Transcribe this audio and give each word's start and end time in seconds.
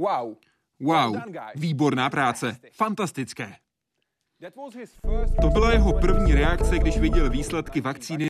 Wow. 0.00 0.36
Wow, 0.80 1.16
výborná 1.54 2.10
práce, 2.10 2.56
fantastické. 2.72 3.56
To 5.40 5.48
byla 5.48 5.72
jeho 5.72 6.00
první 6.00 6.34
reakce, 6.34 6.78
když 6.78 6.98
viděl 6.98 7.30
výsledky 7.30 7.80
vakcíny 7.80 8.29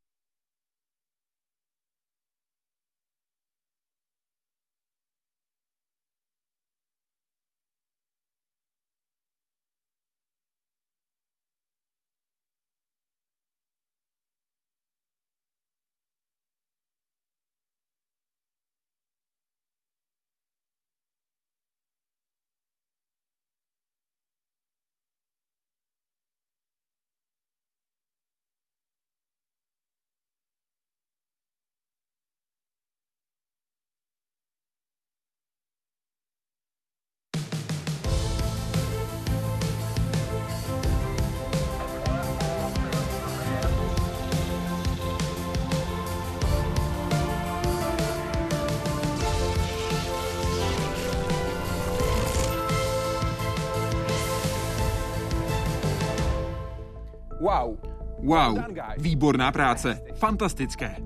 Wow. 58.23 58.59
Výborná 58.99 59.53
práce, 59.53 60.01
fantastické. 60.15 60.97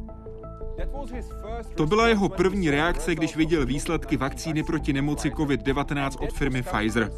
To 1.74 1.86
byla 1.86 2.08
jeho 2.08 2.28
první 2.28 2.70
reakce, 2.70 3.14
když 3.14 3.36
viděl 3.36 3.66
výsledky 3.66 4.16
vakcíny 4.16 4.62
proti 4.62 4.92
nemoci 4.92 5.30
COVID-19 5.30 6.24
od 6.24 6.32
firmy 6.32 6.62
Pfizer. 6.62 7.10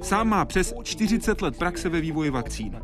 Sám 0.00 0.28
má 0.28 0.44
přes 0.44 0.74
40 0.82 1.42
let 1.42 1.58
praxe 1.58 1.88
ve 1.88 2.00
vývoji 2.00 2.30
vakcín. 2.30 2.80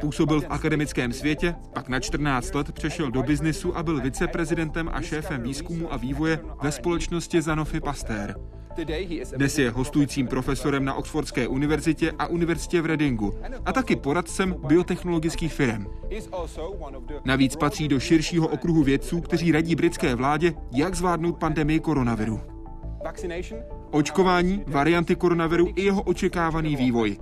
Působil 0.00 0.40
v 0.40 0.46
akademickém 0.48 1.12
světě, 1.12 1.54
pak 1.72 1.88
na 1.88 2.00
14 2.00 2.54
let 2.54 2.72
přešel 2.72 3.10
do 3.10 3.22
biznisu 3.22 3.76
a 3.76 3.82
byl 3.82 4.00
viceprezidentem 4.00 4.90
a 4.92 5.00
šéfem 5.00 5.42
výzkumu 5.42 5.92
a 5.92 5.96
vývoje 5.96 6.40
ve 6.62 6.72
společnosti 6.72 7.42
Sanofi 7.42 7.80
Pasteur. 7.80 8.57
Dnes 9.36 9.58
je 9.58 9.70
hostujícím 9.70 10.26
profesorem 10.26 10.84
na 10.84 10.94
Oxfordské 10.94 11.48
univerzitě 11.48 12.12
a 12.18 12.26
univerzitě 12.26 12.82
v 12.82 12.86
Readingu 12.86 13.34
a 13.66 13.72
taky 13.72 13.96
poradcem 13.96 14.54
biotechnologických 14.66 15.52
firm. 15.52 15.86
Navíc 17.24 17.56
patří 17.56 17.88
do 17.88 18.00
širšího 18.00 18.48
okruhu 18.48 18.82
vědců, 18.82 19.20
kteří 19.20 19.52
radí 19.52 19.74
britské 19.74 20.14
vládě, 20.14 20.54
jak 20.72 20.94
zvládnout 20.94 21.38
pandemii 21.38 21.80
koronaviru. 21.80 22.40
Očkování, 23.90 24.64
varianty 24.66 25.16
koronaviru 25.16 25.68
i 25.76 25.82
jeho 25.82 26.02
očekávaný 26.02 26.76
vývoj. 26.76 27.16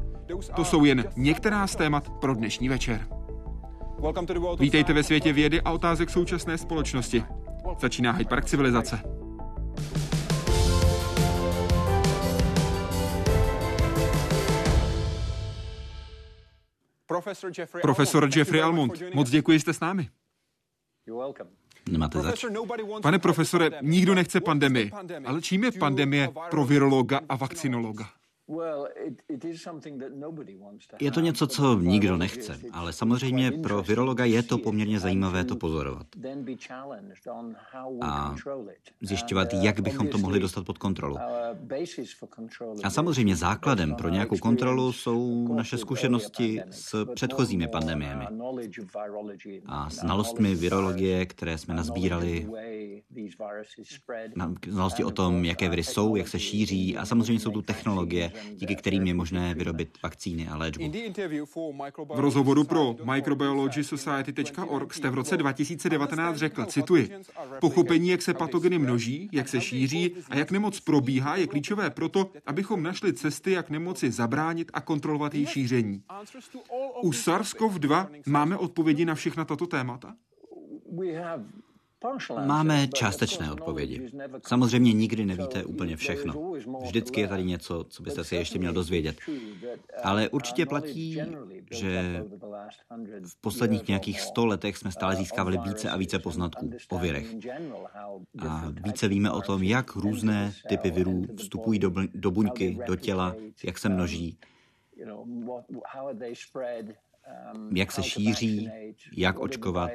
To 0.56 0.64
jsou 0.64 0.84
jen 0.84 1.04
některá 1.16 1.66
z 1.66 1.76
témat 1.76 2.10
pro 2.10 2.34
dnešní 2.34 2.68
večer. 2.68 3.06
Vítejte 4.58 4.92
ve 4.92 5.02
světě 5.02 5.32
vědy 5.32 5.60
a 5.60 5.72
otázek 5.72 6.10
současné 6.10 6.58
společnosti. 6.58 7.24
Začíná 7.80 8.12
Hyde 8.12 8.28
Park 8.28 8.44
civilizace. 8.44 9.25
Profesor 17.82 18.28
Jeffrey 18.36 18.62
Almond, 18.62 19.02
moc 19.14 19.30
děkuji, 19.30 19.60
jste 19.60 19.72
s 19.72 19.80
námi. 19.80 20.08
Nemáte 21.90 22.20
zač. 22.20 22.44
Pane 23.02 23.18
profesore, 23.18 23.70
nikdo 23.82 24.14
nechce 24.14 24.40
pandemii, 24.40 24.90
ale 25.24 25.42
čím 25.42 25.64
je 25.64 25.72
pandemie 25.72 26.28
pro 26.50 26.64
virologa 26.64 27.20
a 27.28 27.36
vakcinologa? 27.36 28.08
Je 31.00 31.10
to 31.10 31.20
něco, 31.20 31.46
co 31.46 31.78
nikdo 31.78 32.16
nechce, 32.16 32.60
ale 32.72 32.92
samozřejmě 32.92 33.52
pro 33.52 33.82
virologa 33.82 34.24
je 34.24 34.42
to 34.42 34.58
poměrně 34.58 35.00
zajímavé 35.00 35.44
to 35.44 35.56
pozorovat. 35.56 36.06
A 38.02 38.34
zjišťovat, 39.00 39.48
jak 39.52 39.80
bychom 39.80 40.08
to 40.08 40.18
mohli 40.18 40.40
dostat 40.40 40.66
pod 40.66 40.78
kontrolu. 40.78 41.16
A 42.82 42.90
samozřejmě 42.90 43.36
základem 43.36 43.94
pro 43.94 44.08
nějakou 44.08 44.38
kontrolu 44.38 44.92
jsou 44.92 45.54
naše 45.54 45.78
zkušenosti 45.78 46.62
s 46.70 47.06
předchozími 47.14 47.68
pandemiemi 47.68 48.26
a 49.66 49.90
znalostmi 49.90 50.54
virologie, 50.54 51.26
které 51.26 51.58
jsme 51.58 51.74
nazbírali, 51.74 52.48
znalosti 54.68 55.04
o 55.04 55.10
tom, 55.10 55.44
jaké 55.44 55.68
viry 55.68 55.84
jsou, 55.84 56.16
jak 56.16 56.28
se 56.28 56.38
šíří 56.38 56.96
a 56.96 57.06
samozřejmě 57.06 57.40
jsou 57.40 57.50
tu 57.50 57.62
technologie, 57.62 58.32
díky 58.54 58.76
kterým 58.76 59.06
je 59.06 59.14
možné 59.14 59.54
vyrobit 59.54 59.98
vakcíny 60.02 60.48
a 60.48 60.56
léčbu. 60.56 60.92
V 62.14 62.20
rozhovoru 62.20 62.64
pro 62.64 62.96
microbiologysociety.org 63.04 64.94
jste 64.94 65.10
v 65.10 65.14
roce 65.14 65.36
2019 65.36 66.36
řekl, 66.36 66.64
cituji, 66.64 67.10
pochopení, 67.60 68.08
jak 68.08 68.22
se 68.22 68.34
patogeny 68.34 68.78
množí, 68.78 69.28
jak 69.32 69.48
se 69.48 69.60
šíří 69.60 70.14
a 70.30 70.36
jak 70.36 70.50
nemoc 70.50 70.80
probíhá, 70.80 71.36
je 71.36 71.46
klíčové 71.46 71.90
proto, 71.90 72.30
abychom 72.46 72.82
našli 72.82 73.12
cesty, 73.12 73.52
jak 73.52 73.70
nemoci 73.70 74.10
zabránit 74.10 74.70
a 74.74 74.80
kontrolovat 74.80 75.34
její 75.34 75.46
šíření. 75.46 76.02
U 77.02 77.10
SARS-CoV-2 77.10 78.08
máme 78.26 78.56
odpovědi 78.56 79.04
na 79.04 79.14
všechna 79.14 79.44
tato 79.44 79.66
témata? 79.66 80.14
Máme 82.46 82.88
částečné 82.88 83.52
odpovědi. 83.52 84.10
Samozřejmě 84.46 84.92
nikdy 84.92 85.24
nevíte 85.24 85.64
úplně 85.64 85.96
všechno. 85.96 86.52
Vždycky 86.82 87.20
je 87.20 87.28
tady 87.28 87.44
něco, 87.44 87.84
co 87.84 88.02
byste 88.02 88.24
si 88.24 88.36
ještě 88.36 88.58
měl 88.58 88.72
dozvědět. 88.72 89.20
Ale 90.02 90.28
určitě 90.28 90.66
platí, 90.66 91.18
že 91.70 92.24
v 93.26 93.40
posledních 93.40 93.88
nějakých 93.88 94.20
sto 94.20 94.46
letech 94.46 94.76
jsme 94.76 94.92
stále 94.92 95.16
získávali 95.16 95.58
více 95.58 95.90
a 95.90 95.96
více 95.96 96.18
poznatků 96.18 96.70
o 96.90 96.98
virech. 96.98 97.34
A 98.48 98.72
více 98.84 99.08
víme 99.08 99.30
o 99.30 99.42
tom, 99.42 99.62
jak 99.62 99.96
různé 99.96 100.52
typy 100.68 100.90
virů 100.90 101.26
vstupují 101.36 101.78
do, 101.78 101.92
do 102.14 102.30
buňky, 102.30 102.78
do 102.86 102.96
těla, 102.96 103.34
jak 103.64 103.78
se 103.78 103.88
množí 103.88 104.38
jak 107.74 107.92
se 107.92 108.02
šíří, 108.02 108.70
jak 109.16 109.38
očkovat, 109.38 109.90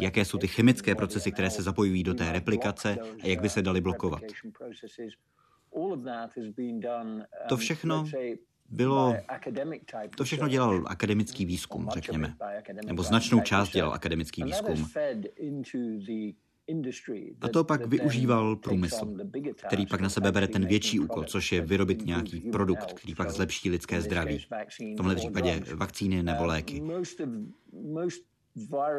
jaké 0.00 0.24
jsou 0.24 0.38
ty 0.38 0.48
chemické 0.48 0.94
procesy, 0.94 1.32
které 1.32 1.50
se 1.50 1.62
zapojují 1.62 2.02
do 2.02 2.14
té 2.14 2.32
replikace 2.32 2.96
a 3.22 3.26
jak 3.26 3.40
by 3.40 3.48
se 3.48 3.62
daly 3.62 3.80
blokovat. 3.80 4.22
To 7.48 7.56
všechno 7.56 8.04
bylo, 8.68 9.14
to 10.16 10.24
všechno 10.24 10.48
dělal 10.48 10.84
akademický 10.86 11.44
výzkum, 11.44 11.88
řekněme, 11.94 12.34
nebo 12.86 13.02
značnou 13.02 13.40
část 13.40 13.70
dělal 13.70 13.92
akademický 13.92 14.42
výzkum. 14.42 14.88
A 17.40 17.48
to 17.48 17.64
pak 17.64 17.86
využíval 17.86 18.56
průmysl, 18.56 19.16
který 19.66 19.86
pak 19.86 20.00
na 20.00 20.08
sebe 20.08 20.32
bere 20.32 20.48
ten 20.48 20.66
větší 20.66 21.00
úkol, 21.00 21.24
což 21.24 21.52
je 21.52 21.60
vyrobit 21.60 22.06
nějaký 22.06 22.40
produkt, 22.40 22.92
který 22.92 23.14
pak 23.14 23.30
zlepší 23.30 23.70
lidské 23.70 24.02
zdraví. 24.02 24.38
V 24.38 24.96
tomhle 24.96 25.14
případě 25.14 25.62
vakcíny 25.74 26.22
nebo 26.22 26.46
léky. 26.46 26.82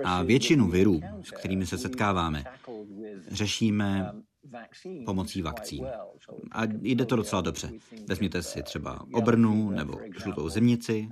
A 0.03 0.23
většinu 0.23 0.67
virů, 0.67 1.01
s 1.21 1.31
kterými 1.31 1.65
se 1.65 1.77
setkáváme, 1.77 2.43
řešíme 3.27 4.11
pomocí 5.05 5.41
vakcín. 5.41 5.85
A 6.51 6.65
jde 6.65 7.05
to 7.05 7.15
docela 7.15 7.41
dobře. 7.41 7.71
Vezměte 8.07 8.43
si 8.43 8.63
třeba 8.63 9.05
obrnu 9.13 9.69
nebo 9.69 9.99
žlutou 10.23 10.49
zimnici, 10.49 11.09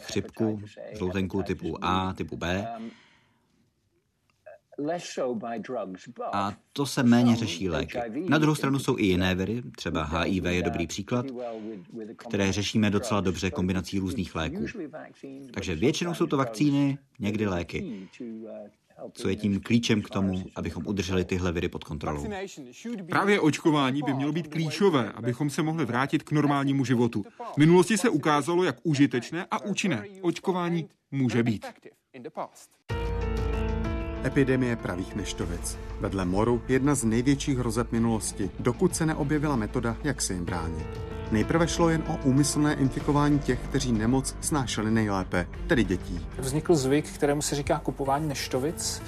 chřipku, 0.00 0.60
žloutenku 0.92 1.42
typu 1.42 1.84
A, 1.84 2.12
typu 2.12 2.36
B, 2.36 2.68
a 6.32 6.52
to 6.72 6.86
se 6.86 7.02
méně 7.02 7.36
řeší 7.36 7.68
léky. 7.68 7.98
Na 8.28 8.38
druhou 8.38 8.54
stranu 8.54 8.78
jsou 8.78 8.98
i 8.98 9.06
jiné 9.06 9.34
viry, 9.34 9.62
třeba 9.76 10.04
HIV 10.04 10.44
je 10.44 10.62
dobrý 10.62 10.86
příklad, 10.86 11.26
které 12.16 12.52
řešíme 12.52 12.90
docela 12.90 13.20
dobře 13.20 13.50
kombinací 13.50 13.98
různých 13.98 14.34
léků. 14.34 14.66
Takže 15.54 15.74
většinou 15.74 16.14
jsou 16.14 16.26
to 16.26 16.36
vakcíny, 16.36 16.98
někdy 17.18 17.46
léky. 17.46 18.08
Co 19.12 19.28
je 19.28 19.36
tím 19.36 19.60
klíčem 19.60 20.02
k 20.02 20.10
tomu, 20.10 20.44
abychom 20.56 20.86
udrželi 20.86 21.24
tyhle 21.24 21.52
viry 21.52 21.68
pod 21.68 21.84
kontrolou? 21.84 22.26
Právě 23.08 23.40
očkování 23.40 24.02
by 24.02 24.14
mělo 24.14 24.32
být 24.32 24.48
klíčové, 24.48 25.12
abychom 25.12 25.50
se 25.50 25.62
mohli 25.62 25.84
vrátit 25.84 26.22
k 26.22 26.32
normálnímu 26.32 26.84
životu. 26.84 27.24
V 27.54 27.58
minulosti 27.58 27.98
se 27.98 28.08
ukázalo, 28.08 28.64
jak 28.64 28.76
užitečné 28.82 29.46
a 29.50 29.64
účinné 29.64 30.04
očkování 30.22 30.88
může 31.10 31.42
být. 31.42 31.66
Epidemie 34.24 34.76
pravých 34.76 35.14
neštovic. 35.14 35.78
Vedle 36.00 36.24
moru 36.24 36.62
jedna 36.68 36.94
z 36.94 37.04
největších 37.04 37.58
hrozeb 37.58 37.92
minulosti, 37.92 38.50
dokud 38.58 38.96
se 38.96 39.06
neobjevila 39.06 39.56
metoda, 39.56 39.96
jak 40.04 40.22
se 40.22 40.34
jim 40.34 40.44
bránit. 40.44 41.13
Nejprve 41.34 41.68
šlo 41.68 41.88
jen 41.88 42.02
o 42.08 42.18
úmyslné 42.24 42.74
infikování 42.74 43.38
těch, 43.38 43.58
kteří 43.60 43.92
nemoc 43.92 44.36
snášeli 44.40 44.90
nejlépe, 44.90 45.46
tedy 45.66 45.84
dětí. 45.84 46.26
Vznikl 46.38 46.74
zvyk, 46.74 47.08
kterému 47.08 47.42
se 47.42 47.54
říká 47.54 47.78
kupování 47.78 48.28
neštovic. 48.28 49.02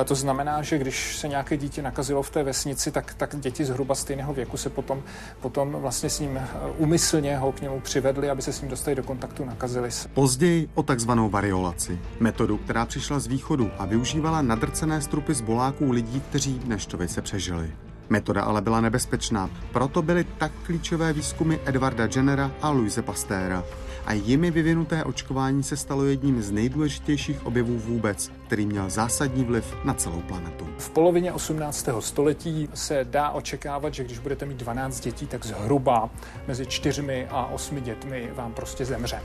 E, 0.00 0.04
to 0.04 0.14
znamená, 0.14 0.62
že 0.62 0.78
když 0.78 1.16
se 1.16 1.28
nějaké 1.28 1.56
dítě 1.56 1.82
nakazilo 1.82 2.22
v 2.22 2.30
té 2.30 2.42
vesnici, 2.42 2.90
tak, 2.90 3.14
tak 3.14 3.36
děti 3.40 3.64
zhruba 3.64 3.94
stejného 3.94 4.34
věku 4.34 4.56
se 4.56 4.70
potom, 4.70 5.02
potom 5.40 5.72
vlastně 5.72 6.10
s 6.10 6.20
ním 6.20 6.40
úmyslně 6.78 7.38
ho 7.38 7.52
k 7.52 7.60
němu 7.60 7.80
přivedli, 7.80 8.30
aby 8.30 8.42
se 8.42 8.52
s 8.52 8.60
ním 8.60 8.70
dostali 8.70 8.96
do 8.96 9.02
kontaktu, 9.02 9.44
nakazili 9.44 9.90
se. 9.90 10.08
Později 10.08 10.68
o 10.74 10.82
takzvanou 10.82 11.30
variolaci. 11.30 11.98
Metodu, 12.20 12.56
která 12.56 12.86
přišla 12.86 13.18
z 13.18 13.26
východu 13.26 13.70
a 13.78 13.84
využívala 13.84 14.42
nadrcené 14.42 15.00
strupy 15.00 15.34
z 15.34 15.40
boláků 15.40 15.90
lidí, 15.90 16.20
kteří 16.20 16.60
neštovice 16.66 17.22
přežili. 17.22 17.72
Metoda 18.08 18.42
ale 18.42 18.60
byla 18.60 18.80
nebezpečná, 18.80 19.50
proto 19.72 20.02
byly 20.02 20.24
tak 20.38 20.52
klíčové 20.62 21.12
výzkumy 21.12 21.56
Edwarda 21.66 22.08
Jennera 22.16 22.50
a 22.62 22.70
Louise 22.70 23.02
Pastéra. 23.02 23.64
A 24.06 24.12
jimi 24.12 24.50
vyvinuté 24.50 25.04
očkování 25.04 25.62
se 25.62 25.76
stalo 25.76 26.04
jedním 26.04 26.42
z 26.42 26.50
nejdůležitějších 26.50 27.46
objevů 27.46 27.78
vůbec, 27.78 28.32
který 28.46 28.66
měl 28.66 28.90
zásadní 28.90 29.44
vliv 29.44 29.76
na 29.84 29.94
celou 29.94 30.20
planetu. 30.20 30.68
V 30.78 30.90
polovině 30.90 31.32
18. 31.32 31.88
století 32.00 32.68
se 32.74 33.06
dá 33.10 33.30
očekávat, 33.30 33.94
že 33.94 34.04
když 34.04 34.18
budete 34.18 34.46
mít 34.46 34.56
12 34.56 35.00
dětí, 35.00 35.26
tak 35.26 35.46
zhruba 35.46 36.10
mezi 36.48 36.66
4 36.66 37.26
a 37.30 37.46
8 37.46 37.80
dětmi 37.80 38.30
vám 38.34 38.52
prostě 38.52 38.84
zemře 38.84 39.20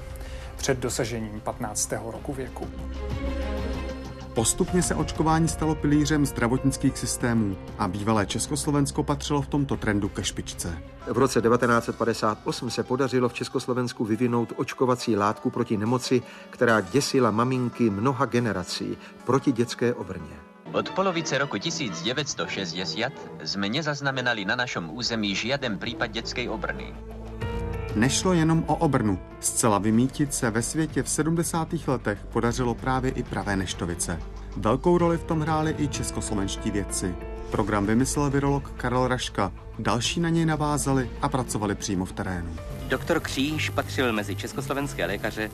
před 0.60 0.80
dosažením 0.80 1.42
15. 1.42 1.94
roku 2.06 2.34
věku. 2.34 2.68
Postupně 4.39 4.83
se 4.83 4.95
očkování 4.95 5.47
stalo 5.47 5.75
pilířem 5.75 6.25
zdravotnických 6.25 6.97
systémů 6.97 7.57
a 7.77 7.88
bývalé 7.88 8.25
Československo 8.25 9.03
patřilo 9.03 9.41
v 9.41 9.47
tomto 9.47 9.77
trendu 9.77 10.09
ke 10.09 10.24
špičce. 10.24 10.81
V 11.07 11.18
roce 11.18 11.41
1958 11.41 12.69
se 12.69 12.83
podařilo 12.83 13.30
v 13.30 13.33
Československu 13.33 14.06
vyvinout 14.06 14.53
očkovací 14.56 15.15
látku 15.15 15.50
proti 15.50 15.77
nemoci, 15.77 16.21
která 16.50 16.81
děsila 16.81 17.31
maminky 17.31 17.89
mnoha 17.89 18.25
generací 18.25 18.97
proti 19.25 19.51
dětské 19.51 19.94
obrně. 19.94 20.36
Od 20.74 20.89
polovice 20.89 21.38
roku 21.38 21.57
1960 21.57 23.13
jsme 23.44 23.69
nezaznamenali 23.69 24.45
na 24.45 24.56
našem 24.56 24.89
území 24.89 25.35
žiaden 25.35 25.80
případ 25.80 26.07
dětské 26.07 26.50
obrny. 26.50 26.95
Nešlo 27.95 28.33
jenom 28.33 28.63
o 28.68 28.75
obrnu. 28.75 29.19
Zcela 29.39 29.77
vymítit 29.77 30.33
se 30.33 30.51
ve 30.51 30.62
světě 30.62 31.03
v 31.03 31.09
70. 31.09 31.68
letech 31.88 32.19
podařilo 32.33 32.75
právě 32.75 33.12
i 33.12 33.24
pravé 33.24 33.56
neštovice. 33.56 34.19
Velkou 34.57 34.97
roli 34.97 35.18
v 35.18 35.24
tom 35.24 35.41
hráli 35.41 35.75
i 35.77 35.88
českoslovenští 35.88 36.71
vědci. 36.71 37.15
Program 37.51 37.86
vymyslel 37.86 38.30
virolog 38.30 38.71
Karel 38.77 39.07
Raška, 39.07 39.51
další 39.80 40.19
na 40.19 40.30
něj 40.30 40.45
navázali 40.45 41.09
a 41.21 41.30
pracovali 41.30 41.75
přímo 41.75 42.06
v 42.06 42.12
terénu. 42.12 42.50
Doktor 42.88 43.19
Kříž 43.19 43.69
patřil 43.69 44.13
mezi 44.13 44.35
československé 44.35 45.06
lékaře, 45.06 45.51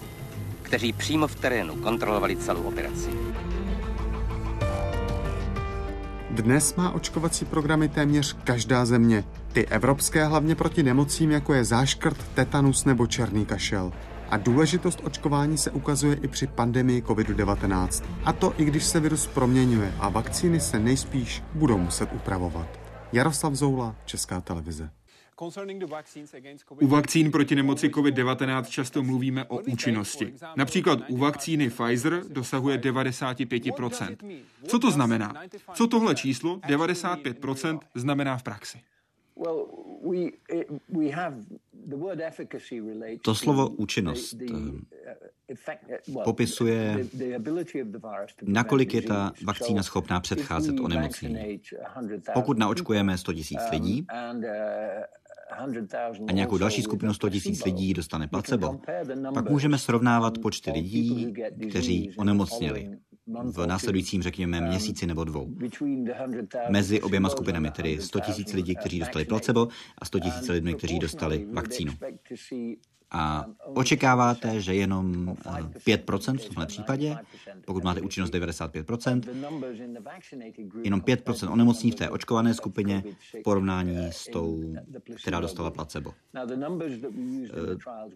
kteří 0.62 0.94
přímo 0.94 1.28
v 1.28 1.36
terénu 1.36 1.76
kontrolovali 1.76 2.36
celou 2.36 2.62
operaci. 2.62 3.10
Dnes 6.30 6.76
má 6.76 6.92
očkovací 6.92 7.46
programy 7.46 7.90
téměř 7.90 8.36
každá 8.44 8.86
země. 8.86 9.24
Ty 9.56 9.68
evropské 9.68 10.26
hlavně 10.26 10.56
proti 10.56 10.84
nemocím, 10.84 11.32
jako 11.32 11.54
je 11.54 11.64
záškrt, 11.64 12.28
tetanus 12.34 12.86
nebo 12.86 13.08
černý 13.08 13.46
kašel. 13.46 13.92
A 14.30 14.38
důležitost 14.38 15.00
očkování 15.04 15.58
se 15.58 15.72
ukazuje 15.72 16.16
i 16.16 16.28
při 16.28 16.48
pandemii 16.48 17.02
COVID-19. 17.02 18.06
A 18.26 18.34
to 18.34 18.54
i 18.58 18.66
když 18.66 18.84
se 18.84 19.00
virus 19.00 19.28
proměňuje 19.28 19.94
a 20.00 20.10
vakcíny 20.10 20.60
se 20.60 20.80
nejspíš 20.80 21.44
budou 21.54 21.78
muset 21.78 22.10
upravovat. 22.14 22.80
Jaroslav 23.14 23.54
Zoula, 23.54 23.96
Česká 24.06 24.42
televize. 24.42 24.90
U 26.82 26.88
vakcín 26.88 27.32
proti 27.32 27.56
nemoci 27.56 27.90
COVID-19 27.90 28.64
často 28.64 29.04
mluvíme 29.04 29.46
o 29.46 29.58
účinnosti. 29.58 30.34
Například 30.56 31.00
u 31.10 31.18
vakcíny 31.18 31.70
Pfizer 31.70 32.22
dosahuje 32.30 32.78
95%. 32.78 34.40
Co 34.68 34.80
to 34.80 34.92
znamená? 34.92 35.34
Co 35.74 35.88
tohle 35.88 36.16
číslo 36.16 36.58
95% 36.58 37.80
znamená 37.96 38.38
v 38.38 38.44
praxi? 38.44 38.80
To 43.22 43.36
slovo 43.36 43.70
účinnost 43.70 44.38
popisuje, 46.24 47.06
nakolik 48.44 48.94
je 48.94 49.02
ta 49.02 49.34
vakcína 49.44 49.84
schopná 49.84 50.20
předcházet 50.20 50.80
onemocnění. 50.80 51.62
Pokud 52.34 52.58
naočkujeme 52.58 53.18
100 53.18 53.32
000 53.32 53.44
lidí 53.72 54.06
a 56.28 56.32
nějakou 56.32 56.58
další 56.58 56.82
skupinu 56.82 57.14
100 57.14 57.28
000 57.28 57.42
lidí 57.66 57.94
dostane 57.94 58.28
placebo, 58.28 58.80
pak 59.34 59.50
můžeme 59.50 59.78
srovnávat 59.78 60.38
počty 60.38 60.72
lidí, 60.72 61.34
kteří 61.70 62.12
onemocněli 62.18 62.98
v 63.28 63.66
následujícím, 63.66 64.22
řekněme, 64.22 64.62
měsíci 64.62 65.08
nebo 65.08 65.24
dvou. 65.24 65.56
Mezi 66.70 67.02
oběma 67.02 67.30
skupinami, 67.30 67.72
tedy 67.72 68.02
100 68.02 68.20
000 68.20 68.34
lidí, 68.54 68.76
kteří 68.76 69.00
dostali 69.00 69.26
placebo 69.26 69.68
a 69.98 70.06
100 70.06 70.18
000 70.18 70.32
lidmi, 70.50 70.74
kteří 70.74 71.00
dostali 71.00 71.48
vakcínu. 71.52 71.94
A 73.12 73.46
očekáváte, 73.74 74.62
že 74.62 74.76
jenom 74.76 75.36
5% 75.88 76.38
v 76.38 76.46
tomhle 76.46 76.66
případě, 76.66 77.18
pokud 77.66 77.84
máte 77.84 78.02
účinnost 78.02 78.34
95%, 78.34 79.22
jenom 80.84 81.02
5% 81.02 81.52
onemocní 81.52 81.92
v 81.92 81.96
té 81.96 82.10
očkované 82.10 82.54
skupině 82.54 83.04
v 83.40 83.44
porovnání 83.44 83.98
s 84.12 84.32
tou, 84.32 84.76
která 85.22 85.40
dostala 85.40 85.72
placebo. 85.72 86.14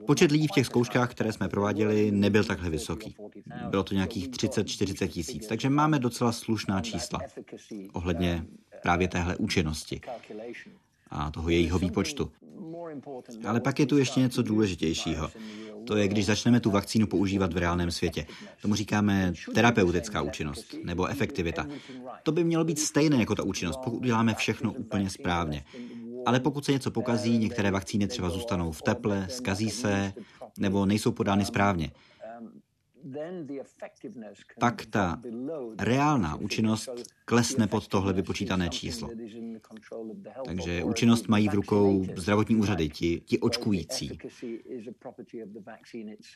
Počet 0.07 0.31
lidí 0.31 0.47
v 0.47 0.51
těch 0.51 0.65
zkouškách, 0.65 1.12
které 1.12 1.31
jsme 1.31 1.50
prováděli, 1.50 2.12
nebyl 2.12 2.44
takhle 2.44 2.69
vysoký. 2.69 3.15
Bylo 3.69 3.83
to 3.83 3.94
nějakých 3.94 4.30
30-40 4.30 5.07
tisíc, 5.07 5.47
takže 5.47 5.69
máme 5.69 6.00
docela 6.00 6.31
slušná 6.31 6.81
čísla 6.81 7.19
ohledně 7.93 8.46
právě 8.81 9.08
téhle 9.08 9.36
účinnosti 9.38 10.01
a 11.10 11.32
toho 11.32 11.50
jejího 11.50 11.80
výpočtu. 11.80 12.32
Ale 13.46 13.60
pak 13.60 13.80
je 13.80 13.86
tu 13.86 13.98
ještě 13.98 14.20
něco 14.20 14.42
důležitějšího. 14.42 15.30
To 15.88 15.98
je, 15.98 16.08
když 16.08 16.25
začneme 16.25 16.60
tu 16.60 16.72
vakcínu 16.72 17.08
používat 17.08 17.54
v 17.54 17.58
reálném 17.58 17.92
světě. 17.92 18.25
Tomu 18.62 18.75
říkáme 18.75 19.34
terapeutická 19.56 20.22
účinnost 20.22 20.75
nebo 20.84 21.08
efektivita. 21.08 21.68
To 22.24 22.32
by 22.32 22.44
mělo 22.44 22.63
být 22.63 22.80
stejné 22.80 23.18
jako 23.18 23.36
ta 23.36 23.44
účinnost, 23.44 23.80
pokud 23.84 23.98
uděláme 23.98 24.34
všechno 24.34 24.74
úplně 24.74 25.10
správně. 25.10 25.63
Ale 26.25 26.39
pokud 26.39 26.66
se 26.66 26.72
něco 26.72 26.92
pokazí, 26.92 27.38
některé 27.38 27.72
vakcíny 27.72 28.08
třeba 28.08 28.30
zůstanou 28.30 28.72
v 28.72 28.82
teple, 28.82 29.28
skazí 29.30 29.70
se 29.70 30.13
nebo 30.58 30.86
nejsou 30.86 31.12
podány 31.12 31.46
správně 31.46 31.92
pak 34.60 34.86
ta 34.86 35.22
reálná 35.79 36.36
účinnost 36.36 36.89
klesne 37.25 37.68
pod 37.68 37.88
tohle 37.88 38.13
vypočítané 38.13 38.70
číslo. 38.70 39.10
Takže 40.46 40.84
účinnost 40.84 41.27
mají 41.27 41.50
v 41.50 41.53
rukou 41.53 42.06
zdravotní 42.15 42.56
úřady, 42.56 42.89
ti, 42.89 43.22
ti 43.25 43.39
očkující. 43.39 44.18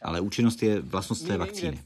Ale 0.02 0.22
účinnost 0.22 0.64
je 0.64 0.80
vlastnost 0.82 1.28
té 1.28 1.38
vakcíny. 1.38 1.80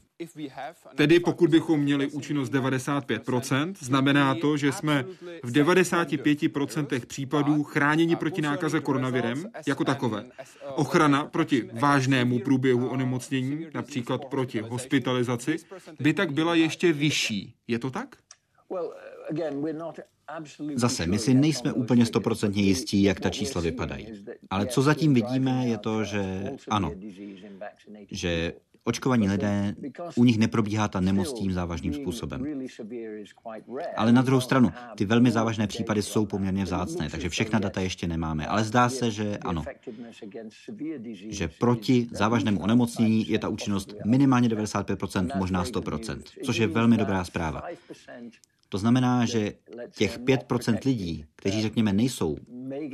Tedy 0.94 1.20
pokud 1.20 1.50
bychom 1.50 1.80
měli 1.80 2.06
účinnost 2.06 2.52
95%, 2.52 3.74
znamená 3.80 4.34
to, 4.34 4.56
že 4.56 4.72
jsme 4.72 5.04
v 5.42 5.52
95% 5.52 7.06
případů 7.06 7.62
chráněni 7.62 8.16
proti 8.16 8.42
nákaze 8.42 8.80
koronavirem 8.80 9.44
jako 9.66 9.84
takové. 9.84 10.24
Ochrana 10.74 11.24
proti 11.24 11.70
vážnému 11.72 12.38
průběhu 12.38 12.88
onemocnění, 12.88 13.66
například 13.74 14.24
proti 14.24 14.62
hospitalizaci, 14.68 15.56
by 16.00 16.14
tak 16.14 16.32
byla 16.32 16.54
ještě 16.54 16.92
vyšší. 16.92 17.54
Je 17.68 17.78
to 17.78 17.90
tak? 17.90 18.16
Zase, 20.74 21.06
my 21.06 21.18
si 21.18 21.34
nejsme 21.34 21.72
úplně 21.72 22.06
stoprocentně 22.06 22.62
jistí, 22.62 23.02
jak 23.02 23.20
ta 23.20 23.30
čísla 23.30 23.60
vypadají. 23.60 24.24
Ale 24.50 24.66
co 24.66 24.82
zatím 24.82 25.14
vidíme, 25.14 25.66
je 25.66 25.78
to, 25.78 26.04
že 26.04 26.50
ano, 26.68 26.92
že 28.10 28.52
očkovaní 28.88 29.28
lidé, 29.28 29.74
u 30.16 30.24
nich 30.24 30.38
neprobíhá 30.38 30.88
ta 30.88 31.00
nemoc 31.00 31.32
tím 31.32 31.52
závažným 31.52 31.94
způsobem. 31.94 32.44
Ale 33.96 34.12
na 34.12 34.22
druhou 34.22 34.40
stranu, 34.40 34.72
ty 34.96 35.04
velmi 35.04 35.30
závažné 35.30 35.66
případy 35.66 36.02
jsou 36.02 36.26
poměrně 36.26 36.64
vzácné, 36.64 37.10
takže 37.10 37.28
všechna 37.28 37.58
data 37.58 37.80
ještě 37.80 38.06
nemáme. 38.06 38.46
Ale 38.46 38.64
zdá 38.64 38.88
se, 38.88 39.10
že 39.10 39.38
ano, 39.38 39.64
že 41.28 41.48
proti 41.48 42.08
závažnému 42.12 42.60
onemocnění 42.60 43.28
je 43.30 43.38
ta 43.38 43.48
účinnost 43.48 43.94
minimálně 44.04 44.48
95%, 44.48 45.36
možná 45.36 45.64
100%, 45.64 46.22
což 46.44 46.56
je 46.56 46.66
velmi 46.66 46.96
dobrá 46.96 47.24
zpráva. 47.24 47.62
To 48.68 48.78
znamená, 48.78 49.26
že 49.26 49.52
těch 49.90 50.18
5% 50.18 50.78
lidí, 50.84 51.24
kteří 51.36 51.62
řekněme 51.62 51.92
nejsou 51.92 52.36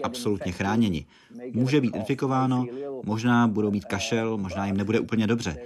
absolutně 0.03 0.53
chráněni, 0.53 1.07
může 1.53 1.81
být 1.81 1.97
infikováno, 1.97 2.67
možná 3.05 3.49
budou 3.49 3.71
mít 3.71 3.85
kašel, 3.85 4.39
možná 4.39 4.67
jim 4.67 4.77
nebude 4.77 5.01
úplně 5.01 5.27
dobře. 5.27 5.57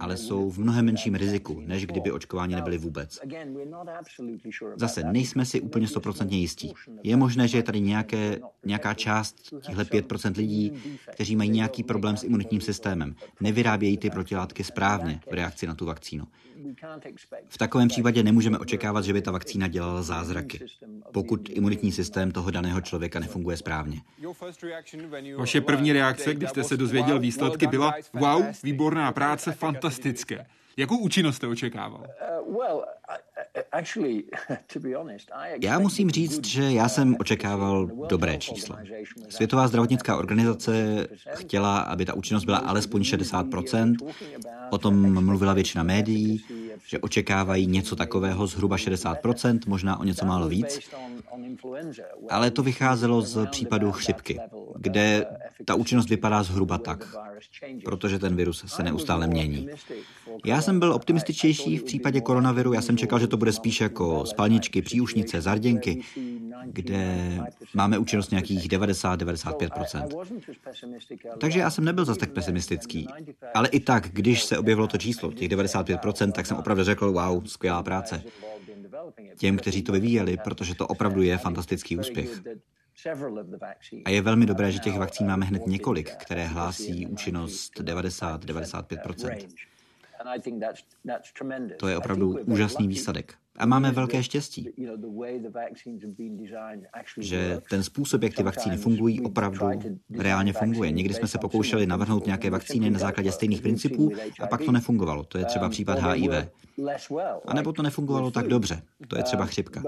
Ale 0.00 0.16
jsou 0.16 0.50
v 0.50 0.58
mnohem 0.58 0.84
menším 0.84 1.14
riziku, 1.14 1.60
než 1.60 1.86
kdyby 1.86 2.10
očkováni 2.10 2.54
nebyli 2.54 2.78
vůbec. 2.78 3.20
Zase 4.76 5.02
nejsme 5.04 5.44
si 5.44 5.60
úplně 5.60 5.88
stoprocentně 5.88 6.38
jistí. 6.38 6.74
Je 7.02 7.16
možné, 7.16 7.48
že 7.48 7.58
je 7.58 7.62
tady 7.62 7.80
nějaké, 7.80 8.38
nějaká 8.64 8.94
část 8.94 9.40
těchto 9.40 9.82
5% 9.82 10.36
lidí, 10.36 10.72
kteří 11.12 11.36
mají 11.36 11.50
nějaký 11.50 11.82
problém 11.82 12.16
s 12.16 12.24
imunitním 12.24 12.60
systémem, 12.60 13.14
nevyrábějí 13.40 13.98
ty 13.98 14.10
protilátky 14.10 14.64
správně 14.64 15.20
v 15.30 15.34
reakci 15.34 15.66
na 15.66 15.74
tu 15.74 15.86
vakcínu. 15.86 16.24
V 17.48 17.58
takovém 17.58 17.88
případě 17.88 18.22
nemůžeme 18.22 18.58
očekávat, 18.58 19.04
že 19.04 19.12
by 19.12 19.22
ta 19.22 19.30
vakcína 19.30 19.68
dělala 19.68 20.02
zázraky, 20.02 20.60
pokud 21.12 21.48
imunitní 21.48 21.92
systém 21.92 22.30
toho 22.30 22.50
daného 22.50 22.80
člověka 22.80 23.20
nefunguje 23.20 23.56
správně. 23.56 24.00
Vaše 25.36 25.60
první 25.60 25.92
reakce, 25.92 26.34
když 26.34 26.50
jste 26.50 26.64
se 26.64 26.76
dozvěděl 26.76 27.18
výsledky, 27.18 27.66
byla 27.66 27.94
wow, 28.12 28.44
výborná 28.62 29.12
práce, 29.12 29.52
fantastické. 29.52 29.77
Jakou 30.76 30.98
účinnost 30.98 31.36
jste 31.36 31.46
očekával? 31.46 32.06
Uh, 32.46 32.82
já 35.60 35.78
musím 35.78 36.10
říct, 36.10 36.46
že 36.46 36.62
já 36.62 36.88
jsem 36.88 37.16
očekával 37.20 37.86
dobré 37.86 38.38
číslo. 38.38 38.76
Světová 39.28 39.68
zdravotnická 39.68 40.16
organizace 40.16 41.06
chtěla, 41.34 41.78
aby 41.78 42.04
ta 42.04 42.14
účinnost 42.14 42.44
byla 42.44 42.58
alespoň 42.58 43.02
60%. 43.02 43.94
O 44.70 44.78
tom 44.78 45.24
mluvila 45.24 45.52
většina 45.54 45.82
médií, 45.82 46.44
že 46.86 46.98
očekávají 46.98 47.66
něco 47.66 47.96
takového 47.96 48.46
zhruba 48.46 48.76
60%, 48.76 49.58
možná 49.66 50.00
o 50.00 50.04
něco 50.04 50.24
málo 50.26 50.48
víc. 50.48 50.90
Ale 52.30 52.50
to 52.50 52.62
vycházelo 52.62 53.22
z 53.22 53.46
případu 53.46 53.92
chřipky, 53.92 54.40
kde 54.76 55.26
ta 55.64 55.74
účinnost 55.74 56.08
vypadá 56.08 56.42
zhruba 56.42 56.78
tak, 56.78 57.16
protože 57.84 58.18
ten 58.18 58.36
virus 58.36 58.64
se 58.66 58.82
neustále 58.82 59.26
mění. 59.26 59.68
Já 60.44 60.62
jsem 60.62 60.78
byl 60.78 60.92
optimističtější 60.92 61.76
v 61.76 61.82
případě 61.82 62.20
koronaviru, 62.20 62.72
já 62.72 62.82
jsem 62.82 62.96
čekal, 62.96 63.18
že 63.18 63.26
to 63.26 63.36
bude 63.36 63.52
spíš 63.52 63.80
jako 63.80 64.26
spalničky, 64.26 64.82
příušnice, 64.82 65.40
zarděnky, 65.40 66.00
kde 66.64 67.38
máme 67.74 67.98
účinnost 67.98 68.30
nějakých 68.30 68.68
90-95%. 68.68 70.26
Takže 71.40 71.58
já 71.58 71.70
jsem 71.70 71.84
nebyl 71.84 72.04
zase 72.04 72.20
tak 72.20 72.30
pesimistický. 72.30 73.08
Ale 73.54 73.68
i 73.68 73.80
tak, 73.80 74.08
když 74.12 74.44
se 74.44 74.58
objevilo 74.58 74.86
to 74.86 74.98
číslo, 74.98 75.32
těch 75.32 75.48
95%, 75.48 76.32
tak 76.32 76.46
jsem 76.46 76.56
opravdu 76.56 76.67
řekl, 76.74 77.12
wow, 77.12 77.44
skvělá 77.44 77.82
práce. 77.82 78.22
Těm, 79.38 79.56
kteří 79.56 79.82
to 79.82 79.92
vyvíjeli, 79.92 80.36
protože 80.44 80.74
to 80.74 80.86
opravdu 80.86 81.22
je 81.22 81.38
fantastický 81.38 81.98
úspěch. 81.98 82.42
A 84.04 84.10
je 84.10 84.22
velmi 84.22 84.46
dobré, 84.46 84.72
že 84.72 84.78
těch 84.78 84.98
vakcín 84.98 85.26
máme 85.26 85.46
hned 85.46 85.66
několik, 85.66 86.16
které 86.16 86.46
hlásí 86.46 87.06
účinnost 87.06 87.80
90-95%. 87.80 89.48
To 91.76 91.88
je 91.88 91.96
opravdu 91.98 92.38
úžasný 92.44 92.88
výsledek. 92.88 93.34
A 93.58 93.66
máme 93.66 93.90
velké 93.90 94.22
štěstí, 94.22 94.68
že 97.18 97.60
ten 97.70 97.82
způsob, 97.82 98.22
jak 98.22 98.34
ty 98.34 98.42
vakcíny 98.42 98.76
fungují, 98.76 99.20
opravdu 99.20 99.66
reálně 100.18 100.52
funguje. 100.52 100.90
Někdy 100.90 101.14
jsme 101.14 101.28
se 101.28 101.38
pokoušeli 101.38 101.86
navrhnout 101.86 102.26
nějaké 102.26 102.50
vakcíny 102.50 102.90
na 102.90 102.98
základě 102.98 103.32
stejných 103.32 103.62
principů 103.62 104.10
a 104.40 104.46
pak 104.46 104.64
to 104.64 104.72
nefungovalo. 104.72 105.24
To 105.24 105.38
je 105.38 105.44
třeba 105.44 105.66
um, 105.66 105.70
případ 105.70 105.98
HIV. 105.98 106.30
A 107.46 107.54
nebo 107.54 107.72
to 107.72 107.82
nefungovalo 107.82 108.30
tak 108.30 108.46
dobře. 108.46 108.82
To 109.08 109.16
je 109.16 109.22
třeba 109.22 109.42
um, 109.42 109.48
chřipka. 109.48 109.82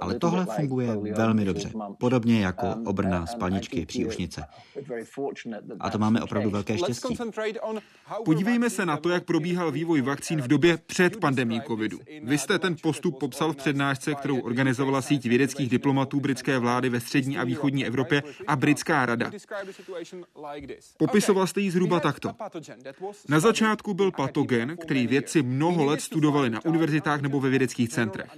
Ale 0.00 0.18
tohle 0.18 0.46
funguje 0.46 0.96
velmi 0.96 1.44
dobře. 1.44 1.70
Podobně 1.98 2.40
jako 2.40 2.66
um, 2.66 2.86
obrna, 2.86 3.26
spalničky, 3.26 3.86
příušnice. 3.86 4.44
A 5.80 5.90
to 5.90 5.98
máme 5.98 6.22
opravdu 6.22 6.50
velké 6.50 6.78
štěstí. 6.78 7.16
Podívejme 8.24 8.70
se 8.70 8.86
na 8.86 8.96
to, 8.96 9.08
jak 9.08 9.24
probíhal 9.24 9.70
vývoj 9.70 10.00
vakcín 10.00 10.42
v 10.42 10.48
době 10.48 10.76
před 10.86 11.16
pandemí 11.16 11.60
covidu. 11.66 11.98
Vy 12.22 12.38
jste 12.38 12.58
ten 12.58 12.76
postup 12.82 13.18
popsal 13.18 13.52
v 13.52 13.56
přednášce, 13.56 14.14
kterou 14.14 14.40
organizovala 14.40 15.02
síť 15.02 15.26
vědeckých 15.26 15.70
diplomatů 15.70 16.20
britské 16.20 16.58
vlády 16.58 16.88
ve 16.88 17.00
střední 17.00 17.38
a 17.38 17.44
východní 17.44 17.86
Evropě 17.86 18.22
a 18.46 18.56
britská 18.56 19.06
rada. 19.06 19.30
Popisoval 20.96 21.46
jste 21.46 21.60
ji 21.60 21.70
zhruba 21.70 22.00
takto. 22.00 22.30
Na 23.28 23.40
začátku 23.40 23.94
byl 23.94 24.10
patogen, 24.10 24.76
který 24.76 25.06
vědci 25.06 25.42
mnoho 25.42 25.84
let 25.84 26.00
studovali 26.00 26.50
na 26.50 26.64
univerzitách 26.64 27.20
nebo 27.20 27.40
ve 27.40 27.50
vědeckých 27.50 27.88
centrech. 27.88 28.30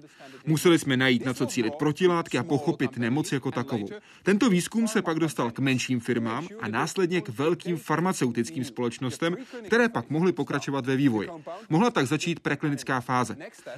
Museli 0.47 0.79
jsme 0.79 0.97
najít, 0.97 1.25
na 1.25 1.35
co 1.35 1.47
cílit 1.47 1.75
protilátky 1.75 2.39
a 2.39 2.45
pochopit 2.45 2.97
nemoc 2.97 3.33
jako 3.33 3.51
takovou. 3.51 3.89
Tento 4.23 4.51
výzkum 4.51 4.89
se 4.89 5.03
pak 5.03 5.19
dostal 5.19 5.51
k 5.51 5.59
menším 5.59 6.01
firmám 6.01 6.49
a 6.61 6.69
následně 6.69 7.21
k 7.21 7.29
velkým 7.29 7.77
farmaceutickým 7.77 8.65
společnostem, 8.65 9.37
které 9.67 9.89
pak 9.89 10.11
mohly 10.11 10.33
pokračovat 10.33 10.87
ve 10.87 10.97
vývoji. 10.97 11.29
Mohla 11.69 11.91
tak 11.91 12.07
začít 12.07 12.41
preklinická 12.41 13.01
fáze. 13.01 13.16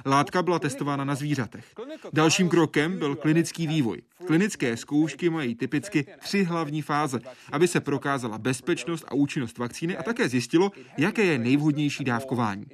Látka 0.05 0.43
byla 0.43 0.59
testována 0.59 1.05
na 1.05 1.15
zvířatech. 1.15 1.65
Dalším 2.13 2.49
krokem 2.49 2.99
byl 2.99 3.15
klinický 3.15 3.67
vývoj. 3.67 4.01
Klinické 4.27 4.77
zkoušky 4.77 5.29
mají 5.29 5.55
typicky 5.55 6.05
tři 6.19 6.43
hlavní 6.43 6.81
fáze, 6.81 7.19
aby 7.51 7.67
se 7.67 7.79
prokázala 7.79 8.37
bezpečnost 8.37 9.05
a 9.07 9.13
účinnost 9.13 9.57
vakcíny 9.57 9.97
a 9.97 10.03
také 10.03 10.29
zjistilo, 10.29 10.71
jaké 10.97 11.25
je 11.25 11.37
nejvhodnější 11.37 12.03
dávkování. 12.03 12.65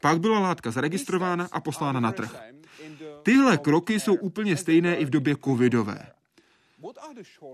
Pak 0.00 0.20
byla 0.20 0.38
látka 0.38 0.70
zaregistrována 0.70 1.48
a 1.52 1.60
poslána 1.60 2.00
na 2.00 2.12
trh. 2.12 2.40
Tyhle 3.22 3.58
kroky 3.58 4.00
jsou 4.00 4.14
úplně 4.14 4.56
stejné 4.56 4.96
i 4.96 5.04
v 5.04 5.10
době 5.10 5.36
covidové. 5.44 6.06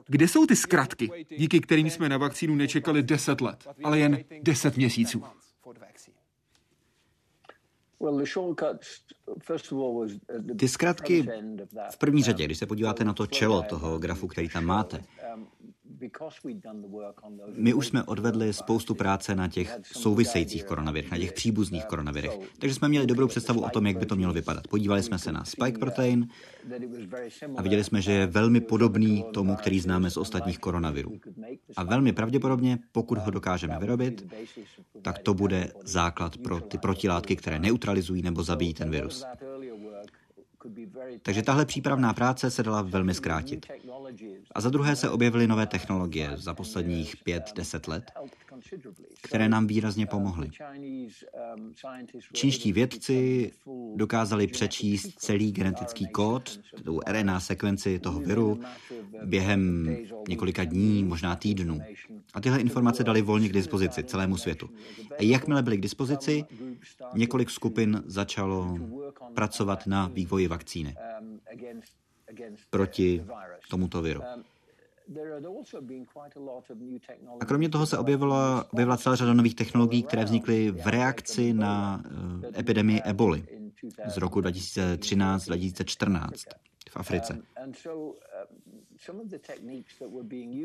Kde 0.06 0.28
jsou 0.28 0.46
ty 0.46 0.56
zkratky, 0.56 1.26
díky 1.38 1.60
kterým 1.60 1.90
jsme 1.90 2.08
na 2.08 2.16
vakcínu 2.16 2.54
nečekali 2.54 3.02
10 3.02 3.40
let, 3.40 3.68
ale 3.84 3.98
jen 3.98 4.18
10 4.42 4.76
měsíců? 4.76 5.24
Ty 10.58 10.68
zkratky 10.68 11.28
v 11.90 11.98
první 11.98 12.22
řadě, 12.22 12.44
když 12.44 12.58
se 12.58 12.66
podíváte 12.66 13.04
na 13.04 13.12
to 13.12 13.26
čelo 13.26 13.62
toho 13.62 13.98
grafu, 13.98 14.26
který 14.26 14.48
tam 14.48 14.64
máte, 14.64 15.04
my 17.54 17.74
už 17.74 17.86
jsme 17.86 18.02
odvedli 18.02 18.52
spoustu 18.52 18.94
práce 18.94 19.34
na 19.34 19.48
těch 19.48 19.78
souvisejících 19.82 20.64
koronavirech, 20.64 21.10
na 21.10 21.18
těch 21.18 21.32
příbuzných 21.32 21.84
koronavirech. 21.84 22.38
Takže 22.58 22.74
jsme 22.74 22.88
měli 22.88 23.06
dobrou 23.06 23.28
představu 23.28 23.60
o 23.60 23.68
tom, 23.68 23.86
jak 23.86 23.98
by 23.98 24.06
to 24.06 24.16
mělo 24.16 24.32
vypadat. 24.32 24.68
Podívali 24.68 25.02
jsme 25.02 25.18
se 25.18 25.32
na 25.32 25.44
spike 25.44 25.78
protein 25.78 26.28
a 27.56 27.62
viděli 27.62 27.84
jsme, 27.84 28.02
že 28.02 28.12
je 28.12 28.26
velmi 28.26 28.60
podobný 28.60 29.24
tomu, 29.32 29.56
který 29.56 29.80
známe 29.80 30.10
z 30.10 30.16
ostatních 30.16 30.58
koronavirů. 30.58 31.20
A 31.76 31.82
velmi 31.82 32.12
pravděpodobně, 32.12 32.78
pokud 32.92 33.18
ho 33.18 33.30
dokážeme 33.30 33.78
vyrobit, 33.78 34.32
tak 35.02 35.18
to 35.18 35.34
bude 35.34 35.72
základ 35.84 36.36
pro 36.36 36.60
ty 36.60 36.78
protilátky, 36.78 37.36
které 37.36 37.58
neutralizují 37.58 38.22
nebo 38.22 38.42
zabijí 38.42 38.74
ten 38.74 38.90
virus. 38.90 39.24
Takže 41.22 41.42
tahle 41.42 41.66
přípravná 41.66 42.14
práce 42.14 42.50
se 42.50 42.62
dala 42.62 42.82
velmi 42.82 43.14
zkrátit. 43.14 43.66
A 44.52 44.60
za 44.60 44.70
druhé 44.70 44.96
se 44.96 45.10
objevily 45.10 45.46
nové 45.46 45.66
technologie 45.66 46.30
za 46.34 46.54
posledních 46.54 47.16
pět, 47.16 47.52
deset 47.56 47.88
let, 47.88 48.10
které 49.22 49.48
nám 49.48 49.66
výrazně 49.66 50.06
pomohly. 50.06 50.50
Čínští 52.32 52.72
vědci 52.72 53.50
dokázali 53.94 54.46
přečíst 54.46 55.18
celý 55.18 55.52
genetický 55.52 56.06
kód, 56.06 56.60
tu 56.84 57.00
RNA 57.08 57.40
sekvenci 57.40 57.98
toho 57.98 58.20
viru, 58.20 58.60
během 59.24 59.96
několika 60.28 60.64
dní, 60.64 61.04
možná 61.04 61.36
týdnů. 61.36 61.80
A 62.34 62.40
tyhle 62.40 62.60
informace 62.60 63.04
dali 63.04 63.22
volně 63.22 63.48
k 63.48 63.52
dispozici 63.52 64.04
celému 64.04 64.36
světu. 64.36 64.70
A 65.18 65.22
jakmile 65.22 65.62
byly 65.62 65.76
k 65.76 65.80
dispozici, 65.80 66.44
několik 67.14 67.50
skupin 67.50 68.02
začalo 68.06 68.78
pracovat 69.34 69.86
na 69.86 70.08
vývoji 70.08 70.48
vakcíny 70.48 70.94
proti 72.70 73.24
tomuto 73.70 74.02
viru. 74.02 74.22
A 77.40 77.44
kromě 77.44 77.68
toho 77.68 77.86
se 77.86 77.98
objevila, 77.98 78.66
objevila 78.72 78.96
celá 78.96 79.16
řada 79.16 79.32
nových 79.32 79.54
technologií, 79.54 80.02
které 80.02 80.24
vznikly 80.24 80.70
v 80.70 80.86
reakci 80.86 81.52
na 81.52 82.02
uh, 82.04 82.44
epidemii 82.58 83.00
eboli 83.04 83.44
z 84.06 84.16
roku 84.16 84.40
2013-2014 84.40 86.28
v 86.90 86.96
Africe. 86.96 87.42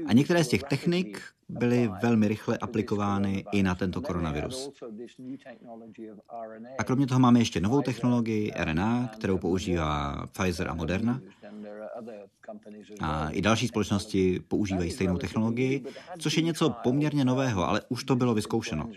A 0.08 0.14
některé 0.14 0.44
z 0.44 0.48
těch 0.48 0.64
technik 0.64 1.22
byly 1.50 1.90
velmi 2.02 2.28
rychle 2.28 2.58
aplikovány 2.58 3.46
i 3.52 3.64
na 3.64 3.76
tento 3.76 4.02
koronavirus. 4.02 4.72
A 6.78 6.84
kromě 6.84 7.08
toho 7.08 7.20
máme 7.20 7.40
ještě 7.40 7.62
novou 7.62 7.82
technologii 7.82 8.52
RNA, 8.58 9.08
kterou 9.08 9.38
používá 9.38 10.26
Pfizer 10.32 10.68
a 10.68 10.74
Moderna. 10.74 11.22
A 13.00 13.30
i 13.30 13.42
další 13.42 13.68
společnosti 13.68 14.40
používají 14.48 14.92
stejnou 14.92 15.18
technologii, 15.18 15.86
což 16.20 16.38
je 16.38 16.44
něco 16.44 16.70
poměrně 16.70 17.26
nového, 17.26 17.70
ale 17.70 17.82
už 17.90 18.04
to 18.04 18.16
bylo 18.16 18.34
vyzkoušeno 18.34 18.90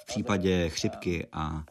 v 0.00 0.06
případě 0.06 0.68
chřipky 0.68 1.26
a 1.32 1.64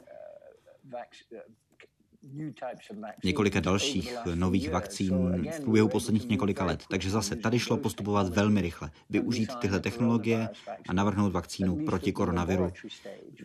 několika 3.23 3.59
dalších 3.59 4.17
nových 4.35 4.71
vakcín 4.71 5.13
v 5.51 5.61
průběhu 5.61 5.89
posledních 5.89 6.29
několika 6.29 6.65
let. 6.65 6.83
Takže 6.89 7.09
zase 7.09 7.35
tady 7.35 7.59
šlo 7.59 7.77
postupovat 7.77 8.27
velmi 8.29 8.61
rychle, 8.61 8.91
využít 9.09 9.49
tyhle 9.61 9.79
technologie 9.79 10.49
a 10.89 10.93
navrhnout 10.93 11.33
vakcínu 11.33 11.85
proti 11.85 12.11
koronaviru 12.11 12.71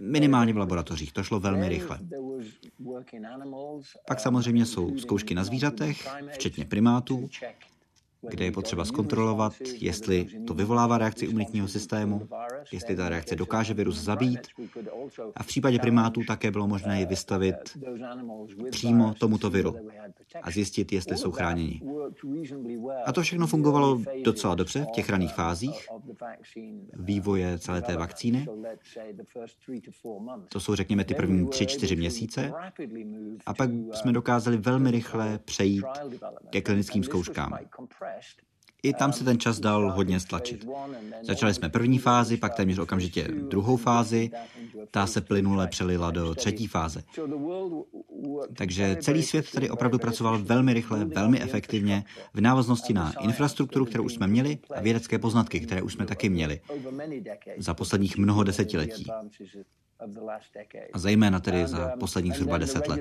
minimálně 0.00 0.52
v 0.52 0.57
laboratořích. 0.57 1.12
To 1.12 1.23
šlo 1.23 1.40
velmi 1.40 1.68
rychle. 1.68 1.99
Pak 4.09 4.21
samozřejmě 4.21 4.66
jsou 4.66 4.99
zkoušky 4.99 5.35
na 5.35 5.45
zvířatech, 5.45 6.09
včetně 6.33 6.64
primátů, 6.64 7.28
kde 8.22 8.44
je 8.44 8.52
potřeba 8.52 8.84
zkontrolovat, 8.84 9.52
jestli 9.75 10.26
to 10.46 10.54
vyvolává 10.54 10.98
reakci 10.98 11.25
imunitního 11.25 11.68
systému, 11.68 12.28
jestli 12.72 12.96
ta 12.96 13.08
reakce 13.08 13.37
dokáže 13.37 13.75
virus 13.75 13.96
zabít. 14.00 14.48
A 15.37 15.42
v 15.42 15.46
případě 15.46 15.78
primátů 15.78 16.20
také 16.26 16.50
bylo 16.50 16.68
možné 16.68 17.00
ji 17.00 17.06
vystavit 17.06 17.78
přímo 18.70 19.14
tomuto 19.14 19.50
viru 19.50 19.76
a 20.42 20.50
zjistit, 20.50 20.92
jestli 20.92 21.16
jsou 21.16 21.32
chráněni. 21.32 21.82
A 23.04 23.12
to 23.12 23.22
všechno 23.22 23.46
fungovalo 23.46 24.00
docela 24.25 24.54
dobře 24.54 24.87
v 24.88 24.92
těch 24.94 25.10
raných 25.10 25.34
fázích 25.34 25.88
vývoje 26.94 27.58
celé 27.58 27.82
té 27.82 27.96
vakcíny. 27.96 28.46
To 30.48 30.60
jsou, 30.60 30.75
řekněme, 30.75 31.04
ty 31.04 31.14
první 31.14 31.48
tři, 31.48 31.66
čtyři 31.66 31.96
měsíce. 31.96 32.52
A 33.46 33.54
pak 33.54 33.70
jsme 33.92 34.12
dokázali 34.12 34.56
velmi 34.56 34.90
rychle 34.90 35.38
přejít 35.44 35.84
ke 36.50 36.60
klinickým 36.60 37.04
zkouškám. 37.04 37.58
I 38.83 38.93
tam 38.93 39.12
se 39.12 39.25
ten 39.25 39.38
čas 39.38 39.61
dal 39.61 39.93
hodně 39.93 40.21
stlačit. 40.21 40.67
Začali 41.23 41.55
jsme 41.55 41.69
první 41.69 41.99
fázi, 41.99 42.37
pak 42.37 42.55
téměř 42.55 42.79
okamžitě 42.79 43.29
druhou 43.29 43.77
fázi, 43.77 44.31
ta 44.91 45.07
se 45.07 45.21
plynule 45.21 45.67
přelila 45.67 46.11
do 46.11 46.35
třetí 46.35 46.67
fáze. 46.67 47.03
Takže 48.57 48.97
celý 49.00 49.23
svět 49.23 49.50
tady 49.53 49.71
opravdu 49.71 49.99
pracoval 49.99 50.38
velmi 50.38 50.75
rychle, 50.75 51.05
velmi 51.05 51.43
efektivně 51.43 52.05
v 52.35 52.41
návaznosti 52.41 52.93
na 52.93 53.12
infrastrukturu, 53.21 53.85
kterou 53.85 54.05
už 54.05 54.15
jsme 54.15 54.27
měli 54.27 54.59
a 54.77 54.81
vědecké 54.81 55.19
poznatky, 55.19 55.61
které 55.61 55.83
už 55.83 55.93
jsme 55.93 56.07
taky 56.07 56.29
měli 56.29 56.61
za 57.59 57.75
posledních 57.75 58.19
mnoho 58.19 58.43
desetiletí. 58.43 59.07
A 60.93 60.99
zejména 60.99 61.40
tedy 61.40 61.67
za 61.67 61.93
posledních 62.00 62.35
zhruba 62.35 62.59
deset 62.59 62.88
let. 62.88 63.00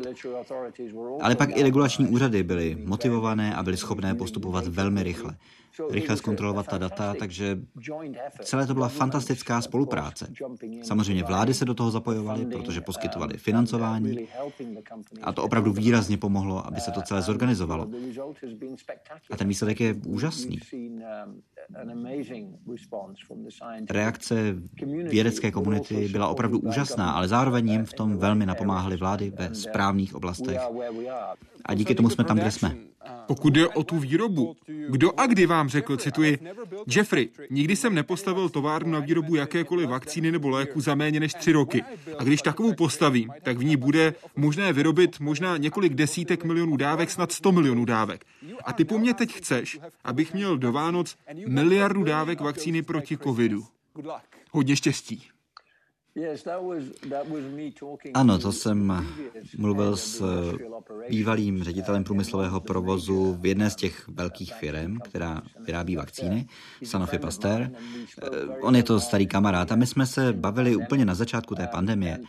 Ale 1.21 1.35
pak 1.35 1.57
i 1.57 1.63
regulační 1.63 2.07
úřady 2.07 2.43
byly 2.43 2.77
motivované 2.85 3.55
a 3.55 3.63
byly 3.63 3.77
schopné 3.77 4.15
postupovat 4.15 4.67
velmi 4.67 5.03
rychle 5.03 5.35
rychle 5.91 6.17
zkontrolovat 6.17 6.67
ta 6.67 6.77
data, 6.77 7.13
takže 7.19 7.59
celé 8.43 8.67
to 8.67 8.73
byla 8.73 8.87
fantastická 8.87 9.61
spolupráce. 9.61 10.27
Samozřejmě 10.83 11.23
vlády 11.23 11.53
se 11.53 11.65
do 11.65 11.73
toho 11.73 11.91
zapojovaly, 11.91 12.45
protože 12.45 12.81
poskytovaly 12.81 13.37
financování 13.37 14.27
a 15.21 15.33
to 15.33 15.43
opravdu 15.43 15.73
výrazně 15.73 16.17
pomohlo, 16.17 16.67
aby 16.67 16.81
se 16.81 16.91
to 16.91 17.01
celé 17.01 17.21
zorganizovalo. 17.21 17.87
A 19.31 19.37
ten 19.37 19.47
výsledek 19.47 19.79
je 19.79 19.93
úžasný. 19.93 20.59
Reakce 23.89 24.55
vědecké 25.09 25.51
komunity 25.51 26.07
byla 26.07 26.27
opravdu 26.27 26.59
úžasná, 26.59 27.11
ale 27.11 27.27
zároveň 27.27 27.69
jim 27.69 27.85
v 27.85 27.93
tom 27.93 28.17
velmi 28.17 28.45
napomáhaly 28.45 28.97
vlády 28.97 29.33
ve 29.35 29.55
správných 29.55 30.15
oblastech. 30.15 30.59
A 31.65 31.73
díky 31.73 31.95
tomu 31.95 32.09
jsme 32.09 32.23
tam, 32.23 32.37
kde 32.37 32.51
jsme. 32.51 32.75
Pokud 33.27 33.53
jde 33.53 33.67
o 33.67 33.83
tu 33.83 33.99
výrobu, 33.99 34.55
kdo 34.89 35.19
a 35.19 35.25
kdy 35.27 35.45
vám 35.45 35.69
řekl, 35.69 35.97
cituji, 35.97 36.39
Jeffrey, 36.95 37.29
nikdy 37.49 37.75
jsem 37.75 37.95
nepostavil 37.95 38.49
továrnu 38.49 38.91
na 38.91 38.99
výrobu 38.99 39.35
jakékoliv 39.35 39.89
vakcíny 39.89 40.31
nebo 40.31 40.49
léku 40.49 40.81
za 40.81 40.95
méně 40.95 41.19
než 41.19 41.33
tři 41.33 41.51
roky. 41.51 41.83
A 42.17 42.23
když 42.23 42.41
takovou 42.41 42.73
postavím, 42.73 43.29
tak 43.43 43.57
v 43.57 43.63
ní 43.63 43.77
bude 43.77 44.13
možné 44.35 44.73
vyrobit 44.73 45.19
možná 45.19 45.57
několik 45.57 45.93
desítek 45.93 46.43
milionů 46.43 46.77
dávek, 46.77 47.11
snad 47.11 47.31
100 47.31 47.51
milionů 47.51 47.85
dávek. 47.85 48.25
A 48.65 48.73
ty 48.73 48.85
po 48.85 48.99
mně 48.99 49.13
teď 49.13 49.33
chceš, 49.33 49.79
abych 50.03 50.33
měl 50.33 50.57
do 50.57 50.71
Vánoc 50.71 51.15
miliardu 51.47 52.03
dávek 52.03 52.41
vakcíny 52.41 52.81
proti 52.81 53.17
covidu. 53.17 53.65
Hodně 54.51 54.75
štěstí. 54.75 55.23
Ano, 58.13 58.39
to 58.39 58.51
jsem 58.51 59.05
mluvil 59.57 59.97
s 59.97 60.23
bývalým 61.09 61.63
ředitelem 61.63 62.03
průmyslového 62.03 62.59
provozu 62.61 63.33
v 63.33 63.45
jedné 63.45 63.69
z 63.69 63.75
těch 63.75 64.07
velkých 64.07 64.53
firm, 64.53 64.99
která 64.99 65.41
vyrábí 65.65 65.95
vakcíny, 65.95 66.47
Sanofi 66.83 67.19
Pasteur. 67.19 67.71
Eh, 67.71 68.47
on 68.61 68.75
je 68.75 68.83
to 68.83 68.99
starý 68.99 69.27
kamarád 69.27 69.71
a 69.71 69.75
my 69.75 69.87
jsme 69.87 70.05
se 70.05 70.33
bavili 70.33 70.75
úplně 70.75 71.05
na 71.05 71.15
začátku 71.15 71.55
té 71.55 71.67
pandemie. 71.67 72.19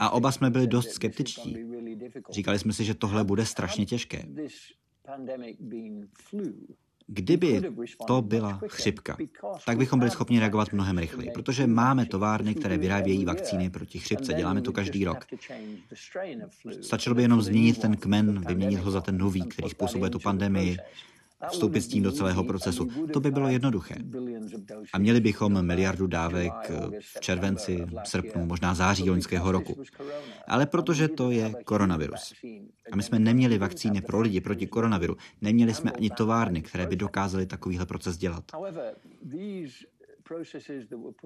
A 0.00 0.10
oba 0.10 0.32
jsme 0.32 0.50
byli 0.50 0.66
dost 0.66 0.90
skeptičtí. 0.90 1.56
Říkali 2.30 2.58
jsme 2.58 2.72
si, 2.72 2.84
že 2.84 2.94
tohle 2.94 3.24
bude 3.24 3.46
strašně 3.46 3.86
těžké. 3.86 4.24
Kdyby 7.12 7.62
to 8.06 8.22
byla 8.22 8.60
chřipka, 8.66 9.16
tak 9.66 9.78
bychom 9.78 9.98
byli 9.98 10.10
schopni 10.10 10.40
reagovat 10.40 10.72
mnohem 10.72 10.98
rychleji, 10.98 11.30
protože 11.34 11.66
máme 11.66 12.06
továrny, 12.06 12.54
které 12.54 12.78
vyrábějí 12.78 13.24
vakcíny 13.24 13.70
proti 13.70 13.98
chřipce. 13.98 14.34
Děláme 14.34 14.62
to 14.62 14.72
každý 14.72 15.04
rok. 15.04 15.26
Stačilo 16.80 17.14
by 17.14 17.22
jenom 17.22 17.42
změnit 17.42 17.80
ten 17.80 17.96
kmen, 17.96 18.44
vyměnit 18.48 18.80
ho 18.80 18.90
za 18.90 19.00
ten 19.00 19.18
nový, 19.18 19.42
který 19.42 19.70
způsobuje 19.70 20.10
tu 20.10 20.18
pandemii 20.18 20.76
vstoupit 21.48 21.80
s 21.80 21.88
tím 21.88 22.02
do 22.02 22.12
celého 22.12 22.44
procesu. 22.44 22.88
To 23.12 23.20
by 23.20 23.30
bylo 23.30 23.48
jednoduché. 23.48 23.94
A 24.92 24.98
měli 24.98 25.20
bychom 25.20 25.62
miliardu 25.62 26.06
dávek 26.06 26.52
v 27.00 27.20
červenci, 27.20 27.86
srpnu, 28.04 28.46
možná 28.46 28.74
září 28.74 29.10
loňského 29.10 29.52
roku. 29.52 29.82
Ale 30.48 30.66
protože 30.66 31.08
to 31.08 31.30
je 31.30 31.52
koronavirus. 31.64 32.34
A 32.92 32.96
my 32.96 33.02
jsme 33.02 33.18
neměli 33.18 33.58
vakcíny 33.58 34.00
pro 34.00 34.20
lidi 34.20 34.40
proti 34.40 34.66
koronaviru, 34.66 35.16
neměli 35.40 35.74
jsme 35.74 35.90
ani 35.90 36.10
továrny, 36.10 36.62
které 36.62 36.86
by 36.86 36.96
dokázaly 36.96 37.46
takovýhle 37.46 37.86
proces 37.86 38.16
dělat. 38.16 38.44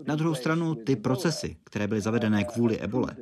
Na 0.07 0.17
druhou 0.17 0.35
stranu 0.35 0.75
ty 0.75 0.97
procesy, 0.97 1.57
které 1.65 1.87
byly 1.87 2.01
zavedené 2.01 2.45
kvůli 2.45 2.81
ebole, 2.81 3.17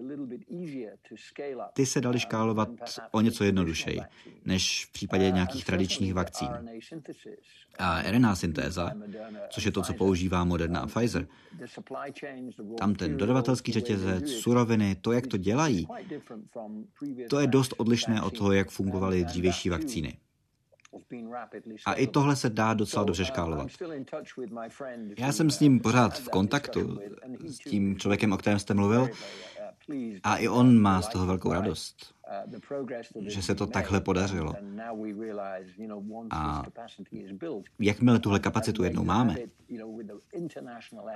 ty 1.72 1.86
se 1.86 2.00
daly 2.00 2.20
škálovat 2.20 2.68
o 3.10 3.20
něco 3.20 3.44
jednodušeji, 3.44 4.00
než 4.44 4.86
v 4.86 4.92
případě 4.92 5.30
nějakých 5.30 5.64
tradičních 5.64 6.14
vakcín. 6.14 6.48
A 7.78 8.02
RNA 8.02 8.36
syntéza, 8.36 8.92
což 9.48 9.64
je 9.64 9.72
to, 9.72 9.82
co 9.82 9.94
používá 9.94 10.44
Moderna 10.44 10.80
a 10.80 10.86
Pfizer, 10.86 11.26
tam 12.78 12.94
ten 12.94 13.16
dodavatelský 13.16 13.72
řetězec, 13.72 14.30
suroviny, 14.30 14.96
to, 15.00 15.12
jak 15.12 15.26
to 15.26 15.36
dělají, 15.36 15.86
to 17.30 17.40
je 17.40 17.46
dost 17.46 17.74
odlišné 17.76 18.22
od 18.22 18.38
toho, 18.38 18.52
jak 18.52 18.70
fungovaly 18.70 19.24
dřívější 19.24 19.68
vakcíny. 19.68 20.18
A 21.86 21.94
i 21.94 22.06
tohle 22.06 22.36
se 22.36 22.50
dá 22.50 22.74
docela 22.74 23.04
dobře 23.04 23.24
škálovat. 23.24 23.68
Já 25.18 25.32
jsem 25.32 25.50
s 25.50 25.60
ním 25.60 25.80
pořád 25.80 26.18
v 26.18 26.28
kontaktu, 26.28 26.98
s 27.46 27.58
tím 27.58 27.98
člověkem, 27.98 28.32
o 28.32 28.36
kterém 28.36 28.58
jste 28.58 28.74
mluvil, 28.74 29.08
a 30.22 30.36
i 30.36 30.48
on 30.48 30.80
má 30.80 31.02
z 31.02 31.08
toho 31.08 31.26
velkou 31.26 31.52
radost, 31.52 32.14
že 33.26 33.42
se 33.42 33.54
to 33.54 33.66
takhle 33.66 34.00
podařilo. 34.00 34.54
A 36.30 36.62
jakmile 37.78 38.18
tuhle 38.18 38.38
kapacitu 38.38 38.84
jednou 38.84 39.04
máme 39.04 39.36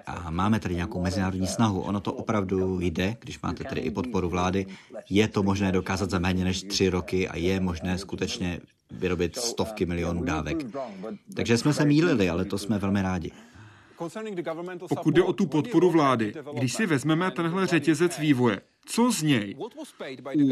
a 0.07 0.31
máme 0.31 0.61
tady 0.61 0.75
nějakou 0.75 1.01
mezinárodní 1.01 1.47
snahu, 1.47 1.81
ono 1.81 2.01
to 2.01 2.13
opravdu 2.13 2.81
jde, 2.81 3.17
když 3.21 3.41
máte 3.41 3.65
tady 3.65 3.81
i 3.81 3.91
podporu 3.91 4.29
vlády, 4.29 4.67
je 5.11 5.29
to 5.29 5.43
možné 5.43 5.73
dokázat 5.73 6.11
za 6.11 6.19
méně 6.19 6.45
než 6.45 6.63
tři 6.63 6.89
roky 6.89 7.29
a 7.29 7.37
je 7.37 7.61
možné 7.61 7.99
skutečně 7.99 8.61
vyrobit 8.91 9.37
stovky 9.37 9.87
milionů 9.87 10.25
dávek. 10.25 10.57
Takže 11.37 11.59
jsme 11.59 11.73
se 11.73 11.85
mýlili, 11.85 12.31
ale 12.31 12.45
to 12.45 12.59
jsme 12.59 12.79
velmi 12.79 13.03
rádi. 13.03 13.33
Pokud 14.89 15.15
jde 15.15 15.23
o 15.23 15.33
tu 15.33 15.47
podporu 15.47 15.91
vlády, 15.91 16.35
když 16.53 16.73
si 16.73 16.87
vezmeme 16.87 17.31
tenhle 17.31 17.67
řetězec 17.67 18.19
vývoje, 18.19 18.61
co 18.87 19.13
z 19.13 19.23
něj 19.23 19.57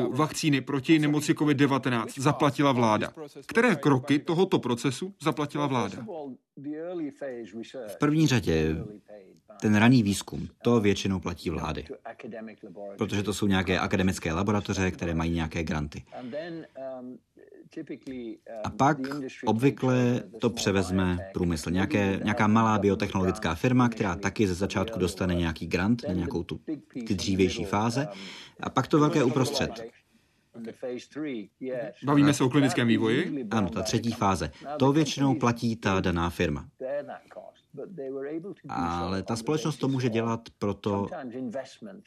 u 0.09 0.13
vakcíny 0.13 0.61
proti 0.61 0.99
nemoci 0.99 1.33
COVID-19 1.33 2.07
zaplatila 2.17 2.73
vláda? 2.73 3.13
Které 3.47 3.77
kroky 3.77 4.19
tohoto 4.19 4.59
procesu 4.59 5.15
zaplatila 5.23 5.67
vláda? 5.67 6.07
V 7.89 7.99
první 7.99 8.27
řadě 8.27 8.77
ten 9.61 9.77
raný 9.77 10.03
výzkum, 10.03 10.49
to 10.63 10.81
většinou 10.81 11.21
platí 11.21 11.51
vlády, 11.51 11.85
protože 12.99 13.23
to 13.23 13.35
jsou 13.35 13.47
nějaké 13.47 13.79
akademické 13.79 14.33
laboratoře, 14.33 14.91
které 14.91 15.15
mají 15.15 15.33
nějaké 15.33 15.65
granty. 15.65 16.05
A 18.65 18.71
pak 18.71 18.99
obvykle 19.47 20.23
to 20.41 20.51
převezme 20.51 21.19
průmysl. 21.33 21.71
Nějaké, 21.71 22.21
nějaká 22.25 22.47
malá 22.47 22.79
biotechnologická 22.79 23.55
firma, 23.55 23.89
která 23.89 24.17
taky 24.17 24.47
ze 24.47 24.55
začátku 24.55 24.99
dostane 24.99 25.35
nějaký 25.35 25.67
grant 25.67 26.03
na 26.09 26.15
nějakou 26.15 26.43
tu, 26.43 26.61
ty 27.07 27.15
dřívější 27.15 27.65
fáze. 27.65 28.09
A 28.61 28.71
pak 28.71 28.87
to 28.89 29.01
velké 29.01 29.25
uprostřed. 29.25 29.71
Bavíme 32.05 32.35
se 32.35 32.45
o 32.45 32.49
klinickém 32.49 32.89
vývoji? 32.89 33.47
Ano, 33.51 33.71
ta 33.71 33.83
třetí 33.83 34.13
fáze. 34.13 34.51
To 34.79 34.93
většinou 34.93 35.35
platí 35.35 35.77
ta 35.77 36.01
daná 36.01 36.31
firma. 36.31 36.69
Ale 38.69 39.23
ta 39.23 39.37
společnost 39.37 39.77
to 39.77 39.89
může 39.89 40.09
dělat 40.09 40.41
proto, 40.59 41.07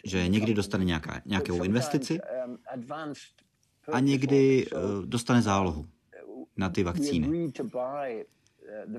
že 0.04 0.28
někdy 0.28 0.54
dostane 0.54 0.86
nějaká, 0.86 1.22
nějakou 1.26 1.64
investici 1.64 2.20
a 3.92 4.00
někdy 4.00 4.66
eh, 4.66 4.76
dostane 5.06 5.42
zálohu 5.42 5.86
na 6.58 6.70
ty 6.70 6.84
vakcíny. 6.84 7.52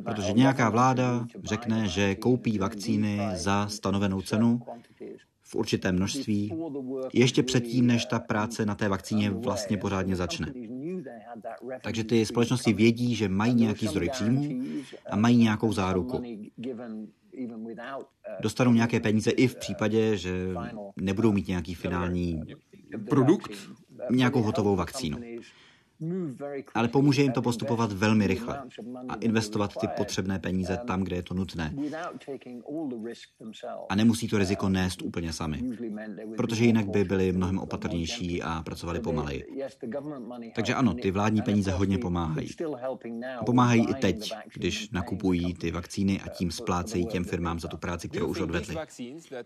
Protože 0.04 0.32
nějaká 0.32 0.70
vláda 0.70 1.26
řekne, 1.44 1.88
že 1.88 2.14
koupí 2.14 2.58
vakcíny 2.58 3.20
za 3.34 3.68
stanovenou 3.68 4.22
cenu 4.22 4.60
v 5.42 5.54
určitém 5.54 5.96
množství, 5.96 6.52
ještě 7.12 7.42
předtím, 7.42 7.86
než 7.86 8.04
ta 8.04 8.18
práce 8.18 8.66
na 8.66 8.74
té 8.74 8.88
vakcíně 8.88 9.30
vlastně 9.30 9.76
pořádně 9.76 10.16
začne. 10.16 10.52
Takže 11.82 12.04
ty 12.04 12.26
společnosti 12.26 12.72
vědí, 12.72 13.14
že 13.14 13.28
mají 13.28 13.54
nějaký 13.54 13.86
zdroj 13.86 14.08
příjmů 14.12 14.48
a 15.10 15.16
mají 15.16 15.36
nějakou 15.36 15.72
záruku. 15.72 16.22
Dostanou 18.40 18.72
nějaké 18.72 19.00
peníze 19.00 19.30
i 19.30 19.46
v 19.46 19.56
případě, 19.56 20.16
že 20.16 20.54
nebudou 20.96 21.32
mít 21.32 21.48
nějaký 21.48 21.74
finální 21.74 22.42
produkt, 23.08 23.50
nějakou 24.10 24.42
hotovou 24.42 24.76
vakcínu 24.76 25.18
ale 26.74 26.88
pomůže 26.88 27.22
jim 27.22 27.32
to 27.32 27.42
postupovat 27.42 27.92
velmi 27.92 28.26
rychle 28.26 28.62
a 29.08 29.14
investovat 29.14 29.72
ty 29.80 29.86
potřebné 29.96 30.38
peníze 30.38 30.78
tam, 30.86 31.04
kde 31.04 31.16
je 31.16 31.22
to 31.22 31.34
nutné. 31.34 31.74
A 33.88 33.94
nemusí 33.94 34.28
to 34.28 34.38
riziko 34.38 34.68
nést 34.68 35.02
úplně 35.02 35.32
sami, 35.32 35.62
protože 36.36 36.64
jinak 36.64 36.88
by 36.88 37.04
byli 37.04 37.32
mnohem 37.32 37.58
opatrnější 37.58 38.42
a 38.42 38.62
pracovali 38.62 39.00
pomaleji. 39.00 39.44
Takže 40.54 40.74
ano, 40.74 40.94
ty 40.94 41.10
vládní 41.10 41.42
peníze 41.42 41.70
hodně 41.70 41.98
pomáhají. 41.98 42.48
Pomáhají 43.46 43.86
i 43.90 43.94
teď, 43.94 44.32
když 44.54 44.90
nakupují 44.90 45.54
ty 45.54 45.70
vakcíny 45.70 46.20
a 46.20 46.28
tím 46.28 46.50
splácejí 46.50 47.06
těm 47.06 47.24
firmám 47.24 47.60
za 47.60 47.68
tu 47.68 47.76
práci, 47.76 48.08
kterou 48.08 48.26
už 48.26 48.40
odvedli. 48.40 48.76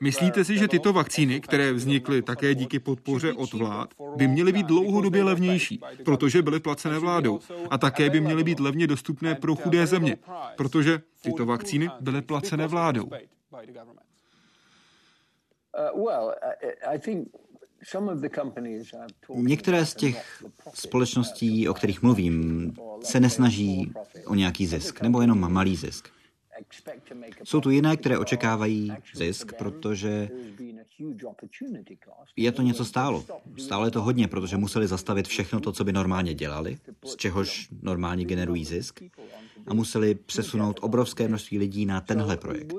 Myslíte 0.00 0.44
si, 0.44 0.58
že 0.58 0.68
tyto 0.68 0.92
vakcíny, 0.92 1.40
které 1.40 1.72
vznikly 1.72 2.22
také 2.22 2.54
díky 2.54 2.78
podpoře 2.78 3.32
od 3.32 3.52
vlád, 3.52 3.94
by 4.16 4.28
měly 4.28 4.52
být 4.52 4.66
dlouhodobě 4.66 5.22
levnější, 5.22 5.80
protože 6.04 6.41
byly 6.42 6.61
placené 6.61 6.98
vládou. 6.98 7.40
a 7.70 7.78
také 7.78 8.11
by 8.11 8.20
měly 8.20 8.44
být 8.44 8.61
levně 8.61 8.87
dostupné 8.87 9.35
pro 9.35 9.55
chudé 9.55 9.87
země, 9.87 10.16
protože 10.57 11.02
tyto 11.22 11.46
vakcíny 11.46 11.88
byly 12.00 12.22
placené 12.22 12.66
vládou. 12.66 13.11
Některé 19.35 19.87
z 19.87 19.94
těch 19.94 20.44
společností, 20.74 21.68
o 21.68 21.74
kterých 21.74 22.02
mluvím, 22.02 22.72
se 23.02 23.20
nesnaží 23.20 23.92
o 24.26 24.35
nějaký 24.35 24.66
zisk, 24.66 25.00
nebo 25.00 25.20
jenom 25.20 25.52
malý 25.52 25.76
zisk. 25.76 26.09
Jsou 27.44 27.61
tu 27.61 27.70
jiné, 27.70 27.96
které 27.96 28.18
očekávají 28.18 28.92
zisk, 29.14 29.52
protože 29.59 30.28
je 32.36 32.52
to 32.52 32.62
něco 32.62 32.84
stálo. 32.84 33.24
Stále 33.58 33.86
je 33.86 33.90
to 33.90 34.02
hodně, 34.02 34.28
protože 34.28 34.56
museli 34.56 34.86
zastavit 34.86 35.28
všechno 35.28 35.60
to, 35.60 35.72
co 35.72 35.84
by 35.84 35.92
normálně 35.92 36.34
dělali, 36.34 36.78
z 37.04 37.16
čehož 37.16 37.68
normálně 37.82 38.24
generují 38.24 38.64
zisk, 38.64 39.02
a 39.66 39.74
museli 39.74 40.14
přesunout 40.14 40.78
obrovské 40.82 41.28
množství 41.28 41.58
lidí 41.58 41.86
na 41.86 42.00
tenhle 42.00 42.36
projekt. 42.36 42.74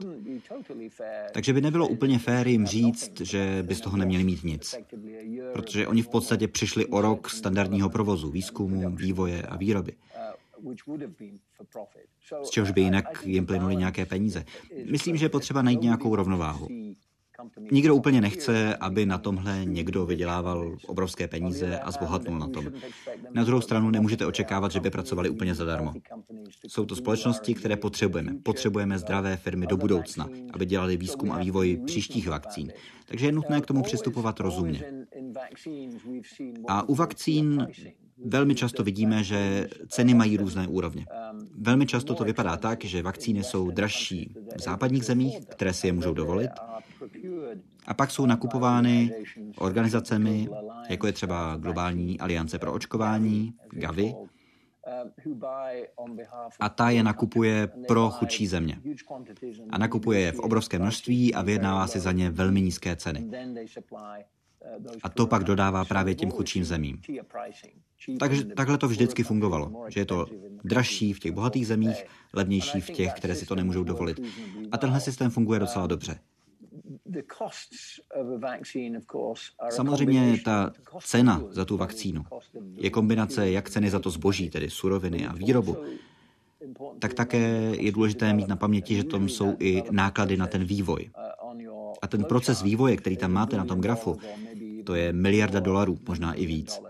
Takže 1.33 1.53
by 1.53 1.61
nebylo 1.61 1.87
úplně 1.87 2.19
fér 2.19 2.47
jim 2.47 2.65
říct, 2.65 3.21
že 3.21 3.63
by 3.67 3.75
z 3.75 3.81
toho 3.81 3.97
neměli 3.97 4.23
mít 4.23 4.43
nic. 4.43 4.75
Protože 5.53 5.87
oni 5.87 6.01
v 6.01 6.09
podstatě 6.09 6.47
přišli 6.47 6.85
o 6.85 7.01
rok 7.01 7.29
standardního 7.29 7.89
provozu, 7.89 8.31
výzkumu, 8.31 8.95
vývoje 8.95 9.41
a 9.41 9.57
výroby 9.57 9.93
z 12.43 12.49
čehož 12.49 12.71
by 12.71 12.81
jinak 12.81 13.25
jim 13.25 13.45
plynuly 13.45 13.75
nějaké 13.75 14.05
peníze. 14.05 14.45
Myslím, 14.91 15.17
že 15.17 15.25
je 15.25 15.29
potřeba 15.29 15.61
najít 15.61 15.81
nějakou 15.81 16.15
rovnováhu. 16.15 16.67
Nikdo 17.71 17.95
úplně 17.95 18.21
nechce, 18.21 18.75
aby 18.75 19.05
na 19.05 19.17
tomhle 19.17 19.65
někdo 19.65 20.05
vydělával 20.05 20.77
obrovské 20.87 21.27
peníze 21.27 21.79
a 21.79 21.91
zbohatnul 21.91 22.39
na 22.39 22.47
tom. 22.47 22.65
Na 23.31 23.43
druhou 23.43 23.61
stranu 23.61 23.89
nemůžete 23.89 24.25
očekávat, 24.25 24.71
že 24.71 24.79
by 24.79 24.89
pracovali 24.89 25.29
úplně 25.29 25.55
zadarmo. 25.55 25.93
Jsou 26.67 26.85
to 26.85 26.95
společnosti, 26.95 27.53
které 27.53 27.75
potřebujeme. 27.75 28.33
Potřebujeme 28.43 28.99
zdravé 28.99 29.37
firmy 29.37 29.67
do 29.67 29.77
budoucna, 29.77 30.27
aby 30.53 30.65
dělali 30.65 30.97
výzkum 30.97 31.31
a 31.31 31.37
vývoj 31.37 31.81
příštích 31.85 32.29
vakcín. 32.29 32.71
Takže 33.05 33.25
je 33.25 33.31
nutné 33.31 33.61
k 33.61 33.65
tomu 33.65 33.83
přistupovat 33.83 34.39
rozumně. 34.39 34.83
A 36.67 36.89
u 36.89 36.95
vakcín 36.95 37.67
velmi 38.25 38.55
často 38.55 38.83
vidíme, 38.83 39.23
že 39.23 39.67
ceny 39.87 40.13
mají 40.13 40.37
různé 40.37 40.67
úrovně. 40.67 41.05
Velmi 41.57 41.85
často 41.85 42.15
to 42.15 42.23
vypadá 42.23 42.57
tak, 42.57 42.85
že 42.85 43.01
vakcíny 43.01 43.43
jsou 43.43 43.71
dražší 43.71 44.35
v 44.55 44.61
západních 44.61 45.05
zemích, 45.05 45.39
které 45.45 45.73
si 45.73 45.87
je 45.87 45.93
můžou 45.93 46.13
dovolit, 46.13 46.51
a 47.85 47.93
pak 47.93 48.11
jsou 48.11 48.25
nakupovány 48.25 49.15
organizacemi, 49.57 50.49
jako 50.89 51.07
je 51.07 51.13
třeba 51.13 51.57
Globální 51.57 52.19
aliance 52.19 52.59
pro 52.59 52.73
očkování, 52.73 53.53
GAVI, 53.71 54.15
a 56.59 56.69
ta 56.69 56.89
je 56.89 57.03
nakupuje 57.03 57.67
pro 57.87 58.09
chudší 58.09 58.47
země. 58.47 58.81
A 59.69 59.77
nakupuje 59.77 60.19
je 60.19 60.31
v 60.31 60.39
obrovské 60.39 60.79
množství 60.79 61.33
a 61.33 61.41
vyjednává 61.41 61.87
si 61.87 61.99
za 61.99 62.11
ně 62.11 62.29
velmi 62.29 62.61
nízké 62.61 62.95
ceny. 62.95 63.29
A 65.03 65.09
to 65.09 65.27
pak 65.27 65.43
dodává 65.43 65.85
právě 65.85 66.15
těm 66.15 66.31
chudším 66.31 66.65
zemím. 66.65 67.01
Takže 68.19 68.45
takhle 68.45 68.77
to 68.77 68.87
vždycky 68.87 69.23
fungovalo, 69.23 69.85
že 69.87 69.99
je 69.99 70.05
to 70.05 70.25
dražší 70.63 71.13
v 71.13 71.19
těch 71.19 71.31
bohatých 71.31 71.67
zemích, 71.67 72.05
levnější 72.33 72.81
v 72.81 72.89
těch, 72.89 73.13
které 73.13 73.35
si 73.35 73.45
to 73.45 73.55
nemůžou 73.55 73.83
dovolit. 73.83 74.19
A 74.71 74.77
tenhle 74.77 74.99
systém 74.99 75.31
funguje 75.31 75.59
docela 75.59 75.87
dobře. 75.87 76.19
Samozřejmě 79.69 80.37
ta 80.45 80.71
cena 80.99 81.41
za 81.49 81.65
tu 81.65 81.77
vakcínu 81.77 82.23
je 82.75 82.89
kombinace 82.89 83.51
jak 83.51 83.69
ceny 83.69 83.89
za 83.89 83.99
to 83.99 84.09
zboží, 84.09 84.49
tedy 84.49 84.69
suroviny 84.69 85.27
a 85.27 85.33
výrobu, 85.33 85.77
tak 86.99 87.13
také 87.13 87.37
je 87.79 87.91
důležité 87.91 88.33
mít 88.33 88.47
na 88.47 88.55
paměti, 88.55 88.95
že 88.95 89.03
tam 89.03 89.29
jsou 89.29 89.55
i 89.59 89.83
náklady 89.91 90.37
na 90.37 90.47
ten 90.47 90.63
vývoj. 90.63 91.11
A 92.01 92.07
ten 92.07 92.23
proces 92.23 92.61
vývoje, 92.61 92.97
který 92.97 93.17
tam 93.17 93.31
máte 93.31 93.57
na 93.57 93.65
tom 93.65 93.81
grafu, 93.81 94.19
to 94.85 94.95
je 94.95 95.13
miliarda 95.13 95.59
dolarů, 95.59 95.97
možná 96.07 96.33
i 96.33 96.45
víc. 96.45 96.81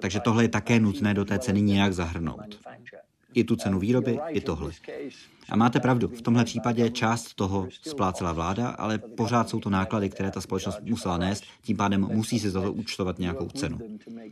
Takže 0.00 0.20
tohle 0.20 0.44
je 0.44 0.48
také 0.48 0.80
nutné 0.80 1.14
do 1.14 1.24
té 1.24 1.38
ceny 1.38 1.62
nějak 1.62 1.92
zahrnout. 1.94 2.60
I 3.34 3.44
tu 3.44 3.56
cenu 3.56 3.78
výroby, 3.78 4.18
i 4.28 4.40
tohle. 4.40 4.70
A 5.48 5.56
máte 5.56 5.80
pravdu, 5.80 6.08
v 6.08 6.22
tomhle 6.22 6.44
případě 6.44 6.90
část 6.90 7.34
toho 7.34 7.68
splácela 7.70 8.32
vláda, 8.32 8.68
ale 8.68 8.98
pořád 8.98 9.48
jsou 9.48 9.60
to 9.60 9.70
náklady, 9.70 10.08
které 10.10 10.30
ta 10.30 10.40
společnost 10.40 10.80
musela 10.82 11.18
nést, 11.18 11.44
tím 11.62 11.76
pádem 11.76 12.00
musí 12.00 12.38
si 12.38 12.50
za 12.50 12.62
to 12.62 12.72
účtovat 12.72 13.18
nějakou 13.18 13.48
cenu. 13.48 13.78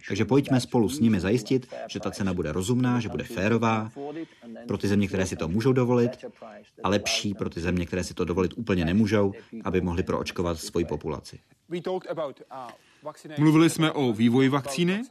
Takže 0.08 0.24
pojďme 0.24 0.60
spolu 0.60 0.88
s 0.88 1.00
nimi 1.00 1.20
zajistit, 1.20 1.74
že 1.88 2.00
ta 2.00 2.10
cena 2.10 2.34
bude 2.34 2.52
rozumná, 2.52 3.00
že 3.00 3.08
bude 3.08 3.24
férová 3.24 3.90
pro 4.66 4.78
ty 4.78 4.88
země, 4.88 5.08
které 5.08 5.26
si 5.26 5.36
to 5.36 5.48
můžou 5.48 5.72
dovolit, 5.72 6.24
a 6.84 6.88
lepší 6.88 7.34
pro 7.34 7.50
ty 7.50 7.60
země, 7.60 7.86
které 7.86 8.04
si 8.04 8.14
to 8.14 8.24
dovolit 8.24 8.52
úplně 8.56 8.84
nemůžou, 8.84 9.32
aby 9.64 9.80
mohli 9.80 10.02
proočkovat 10.02 10.58
svoji 10.58 10.84
populaci. 10.84 11.38
Mluvili 13.38 13.70
jsme 13.70 13.92
o 13.92 14.12
vývoji 14.12 14.48
vakcíny, 14.48 15.02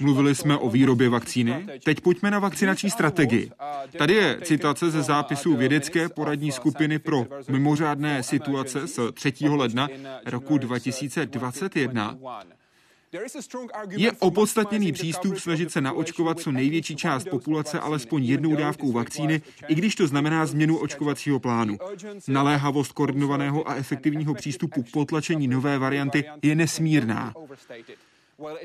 mluvili 0.00 0.34
jsme 0.34 0.56
o 0.56 0.70
výrobě 0.70 1.08
vakcíny, 1.08 1.66
teď 1.84 2.00
pojďme 2.00 2.30
na 2.30 2.38
vakcinační 2.38 2.90
strategii. 2.90 3.50
Tady 3.98 4.14
je 4.14 4.38
citace 4.42 4.90
ze 4.90 5.02
zápisu 5.02 5.56
vědecké 5.56 6.08
poradní 6.08 6.52
skupiny 6.52 6.98
pro 6.98 7.26
mimořádné 7.48 8.22
situace 8.22 8.86
z 8.86 8.98
3. 9.12 9.32
ledna 9.48 9.88
roku 10.26 10.58
2021. 10.58 12.18
Je 13.88 14.12
opodstatněný 14.12 14.92
přístup 14.92 15.38
snažit 15.38 15.72
se 15.72 15.80
naočkovat 15.80 16.40
co 16.40 16.52
největší 16.52 16.96
část 16.96 17.28
populace 17.28 17.80
alespoň 17.80 18.24
jednou 18.24 18.56
dávkou 18.56 18.92
vakcíny, 18.92 19.42
i 19.68 19.74
když 19.74 19.94
to 19.94 20.06
znamená 20.06 20.46
změnu 20.46 20.78
očkovacího 20.78 21.40
plánu. 21.40 21.78
Naléhavost 22.28 22.92
koordinovaného 22.92 23.68
a 23.68 23.74
efektivního 23.74 24.34
přístupu 24.34 24.82
k 24.82 24.90
potlačení 24.90 25.48
nové 25.48 25.78
varianty 25.78 26.24
je 26.42 26.54
nesmírná. 26.54 27.34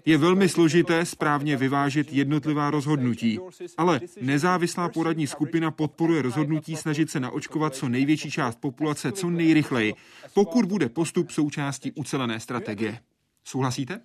Je 0.06 0.18
velmi 0.18 0.50
složité 0.50 1.06
správně 1.06 1.58
vyvážit 1.58 2.14
jednotlivá 2.14 2.72
rozhodnutí, 2.72 3.40
ale 3.78 4.02
nezávislá 4.22 4.90
poradní 4.90 5.28
skupina 5.28 5.72
podporuje 5.72 6.22
rozhodnutí 6.22 6.76
snažit 6.76 7.12
se 7.12 7.20
naočkovat 7.20 7.76
co 7.76 7.90
největší 7.90 8.32
část 8.32 8.60
populace 8.60 9.12
co 9.12 9.30
nejrychleji, 9.30 9.94
pokud 10.34 10.66
bude 10.66 10.90
postup 10.90 11.32
součástí 11.32 11.92
ucelené 11.92 12.40
strategie. 12.40 13.00
Souhlasíte? 13.44 14.02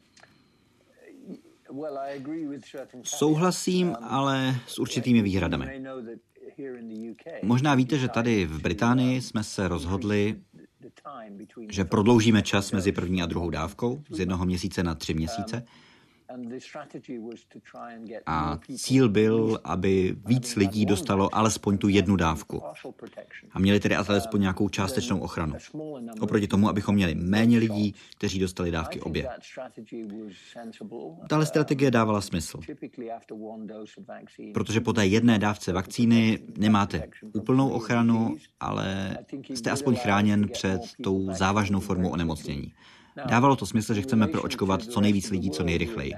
Souhlasím, 3.03 3.97
ale 4.01 4.57
s 4.67 4.79
určitými 4.79 5.23
výhradami. 5.23 5.83
Možná 7.43 7.75
víte, 7.75 7.99
že 7.99 8.09
tady 8.09 8.45
v 8.47 8.63
Británii 8.63 9.23
jsme 9.23 9.45
se 9.45 9.69
rozhodli, 9.69 10.41
že 11.69 11.85
prodloužíme 11.85 12.43
čas 12.43 12.73
mezi 12.73 12.93
první 12.93 13.23
a 13.23 13.27
druhou 13.27 13.51
dávkou 13.51 14.03
z 14.11 14.19
jednoho 14.19 14.47
měsíce 14.47 14.83
na 14.83 14.95
tři 14.95 15.15
měsíce. 15.15 15.65
A 18.27 18.59
cíl 18.77 19.09
byl, 19.09 19.61
aby 19.65 20.17
víc 20.27 20.57
lidí 20.57 20.87
dostalo 20.87 21.35
alespoň 21.35 21.79
tu 21.79 21.89
jednu 21.89 22.17
dávku. 22.17 22.63
A 23.51 23.59
měli 23.59 23.81
tedy 23.81 23.97
alespoň 23.97 24.41
nějakou 24.41 24.69
částečnou 24.69 25.21
ochranu. 25.21 25.55
Oproti 26.21 26.47
tomu, 26.47 26.69
abychom 26.69 26.95
měli 26.95 27.15
méně 27.15 27.59
lidí, 27.59 27.95
kteří 28.17 28.39
dostali 28.39 28.71
dávky 28.71 29.01
obě. 29.01 29.29
Tahle 31.29 31.47
strategie 31.47 31.91
dávala 31.91 32.21
smysl. 32.21 32.61
Protože 34.55 34.81
po 34.81 34.93
té 34.93 35.07
jedné 35.07 35.39
dávce 35.39 35.73
vakcíny 35.73 36.39
nemáte 36.59 37.09
úplnou 37.35 37.69
ochranu, 37.69 38.37
ale 38.61 39.19
jste 39.49 39.71
aspoň 39.71 39.97
chráněn 39.97 40.49
před 40.49 40.81
tou 41.03 41.33
závažnou 41.33 41.81
formou 41.81 42.09
onemocnění. 42.09 42.73
Dávalo 43.29 43.57
to 43.57 43.67
smysl, 43.67 43.95
že 43.95 44.03
chceme 44.03 44.27
proočkovat 44.27 44.83
co 44.83 45.01
nejvíc 45.01 45.31
lidí 45.31 45.51
co 45.51 45.63
nejrychleji. 45.65 46.13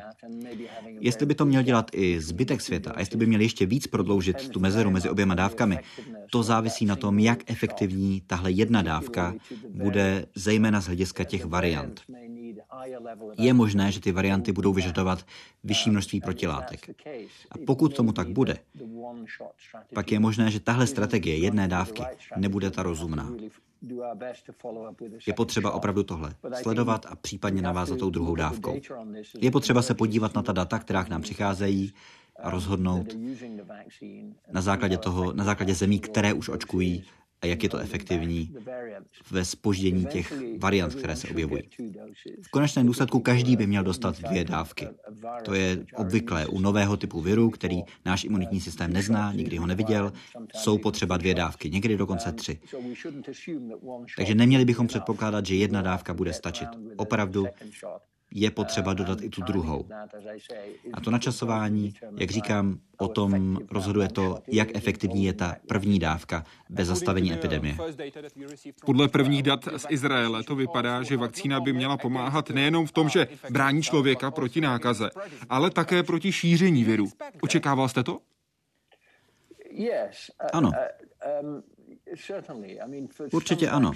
Jestli 1.00 1.26
by 1.26 1.34
to 1.34 1.44
měl 1.44 1.62
dělat 1.62 1.90
i 1.92 2.20
zbytek 2.20 2.60
světa 2.60 2.92
a 2.92 3.00
jestli 3.00 3.16
by 3.18 3.26
měl 3.26 3.40
ještě 3.40 3.66
víc 3.66 3.86
prodloužit 3.86 4.48
tu 4.48 4.60
mezeru 4.60 4.90
mezi 4.90 5.10
oběma 5.10 5.34
dávkami, 5.34 5.78
to 6.30 6.42
závisí 6.42 6.86
na 6.86 6.96
tom, 6.96 7.18
jak 7.18 7.50
efektivní 7.50 8.22
tahle 8.26 8.50
jedna 8.50 8.82
dávka 8.82 9.34
bude, 9.70 10.26
zejména 10.34 10.80
z 10.80 10.86
hlediska 10.86 11.24
těch 11.24 11.44
variant. 11.44 12.00
Je 13.38 13.52
možné, 13.52 13.92
že 13.92 14.00
ty 14.00 14.12
varianty 14.12 14.52
budou 14.52 14.72
vyžadovat 14.72 15.26
vyšší 15.64 15.90
množství 15.90 16.20
protilátek. 16.20 16.90
A 17.50 17.54
pokud 17.66 17.96
tomu 17.96 18.12
tak 18.12 18.28
bude, 18.28 18.58
pak 19.94 20.12
je 20.12 20.18
možné, 20.18 20.50
že 20.50 20.60
tahle 20.60 20.86
strategie 20.86 21.36
jedné 21.36 21.68
dávky 21.68 22.02
nebude 22.36 22.70
ta 22.70 22.82
rozumná. 22.82 23.32
Je 25.26 25.32
potřeba 25.32 25.72
opravdu 25.72 26.02
tohle 26.02 26.34
sledovat 26.62 27.06
a 27.08 27.16
případně 27.16 27.62
navázat 27.62 27.98
tou 27.98 28.10
druhou 28.10 28.34
dávkou. 28.34 28.80
Je 29.40 29.50
potřeba 29.50 29.82
se 29.82 29.94
podívat 29.94 30.34
na 30.34 30.42
ta 30.42 30.52
data, 30.52 30.78
která 30.78 31.04
k 31.04 31.08
nám 31.08 31.22
přicházejí 31.22 31.92
a 32.42 32.50
rozhodnout 32.50 33.06
na 34.52 34.60
základě 34.60 34.98
toho, 34.98 35.32
na 35.32 35.44
základě 35.44 35.74
zemí, 35.74 36.00
které 36.00 36.32
už 36.32 36.48
očkují, 36.48 37.04
a 37.42 37.46
jak 37.46 37.62
je 37.62 37.68
to 37.68 37.78
efektivní 37.78 38.54
ve 39.30 39.44
spoždění 39.44 40.06
těch 40.06 40.32
variant, 40.58 40.94
které 40.94 41.16
se 41.16 41.28
objevují. 41.28 41.62
V 42.42 42.50
konečném 42.50 42.86
důsledku 42.86 43.20
každý 43.20 43.56
by 43.56 43.66
měl 43.66 43.84
dostat 43.84 44.20
dvě 44.20 44.44
dávky. 44.44 44.88
To 45.44 45.54
je 45.54 45.84
obvyklé 45.96 46.46
u 46.46 46.60
nového 46.60 46.96
typu 46.96 47.20
viru, 47.20 47.50
který 47.50 47.82
náš 48.04 48.24
imunitní 48.24 48.60
systém 48.60 48.92
nezná, 48.92 49.32
nikdy 49.32 49.56
ho 49.56 49.66
neviděl. 49.66 50.12
Jsou 50.54 50.78
potřeba 50.78 51.16
dvě 51.16 51.34
dávky, 51.34 51.70
někdy 51.70 51.96
dokonce 51.96 52.32
tři. 52.32 52.58
Takže 54.16 54.34
neměli 54.34 54.64
bychom 54.64 54.86
předpokládat, 54.86 55.46
že 55.46 55.54
jedna 55.54 55.82
dávka 55.82 56.14
bude 56.14 56.32
stačit. 56.32 56.68
Opravdu 56.96 57.46
je 58.34 58.50
potřeba 58.50 58.94
dodat 58.94 59.22
i 59.22 59.28
tu 59.28 59.42
druhou. 59.42 59.86
A 60.92 61.00
to 61.00 61.10
načasování, 61.10 61.94
jak 62.18 62.30
říkám, 62.30 62.78
o 62.98 63.08
tom 63.08 63.58
rozhoduje 63.70 64.08
to, 64.08 64.38
jak 64.46 64.76
efektivní 64.76 65.24
je 65.24 65.32
ta 65.32 65.56
první 65.68 65.98
dávka 65.98 66.44
bez 66.70 66.88
zastavení 66.88 67.32
epidemie. 67.32 67.76
Podle 68.86 69.08
prvních 69.08 69.42
dat 69.42 69.68
z 69.76 69.86
Izraele 69.88 70.42
to 70.42 70.54
vypadá, 70.54 71.02
že 71.02 71.16
vakcína 71.16 71.60
by 71.60 71.72
měla 71.72 71.96
pomáhat 71.96 72.50
nejenom 72.50 72.86
v 72.86 72.92
tom, 72.92 73.08
že 73.08 73.28
brání 73.50 73.82
člověka 73.82 74.30
proti 74.30 74.60
nákaze, 74.60 75.10
ale 75.48 75.70
také 75.70 76.02
proti 76.02 76.32
šíření 76.32 76.84
viru. 76.84 77.06
Očekával 77.42 77.88
jste 77.88 78.02
to? 78.02 78.18
Ano. 80.52 80.70
Určitě 83.32 83.68
ano. 83.68 83.92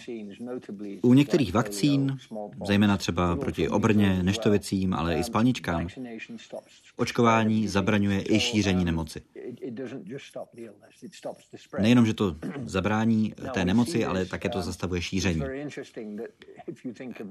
U 1.03 1.15
některých 1.15 1.53
vakcín, 1.53 2.19
zejména 2.67 2.97
třeba 2.97 3.37
proti 3.37 3.69
obrně, 3.69 4.23
neštovicím, 4.23 4.95
ale 4.95 5.19
i 5.19 5.25
spalničkám, 5.25 5.89
očkování 6.97 7.69
zabraňuje 7.69 8.25
i 8.35 8.41
šíření 8.41 8.85
nemoci. 8.85 9.21
Nejenom, 11.79 12.07
že 12.07 12.15
to 12.15 12.37
zabrání 12.65 13.35
té 13.55 13.65
nemoci, 13.65 14.05
ale 14.05 14.27
také 14.27 14.49
to 14.49 14.63
zastavuje 14.63 15.03
šíření. 15.03 15.43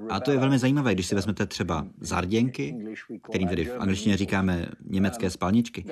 A 0.10 0.19
to 0.19 0.32
je 0.32 0.38
velmi 0.38 0.60
zajímavé, 0.60 0.93
když 0.93 1.08
si 1.08 1.15
vezmete 1.15 1.45
třeba 1.45 1.88
zarděnky, 2.00 2.76
kterým 3.30 3.48
tedy 3.48 3.65
v 3.65 3.80
angličtině 3.80 4.17
říkáme 4.17 4.65
německé 4.86 5.30
spalničky. 5.30 5.86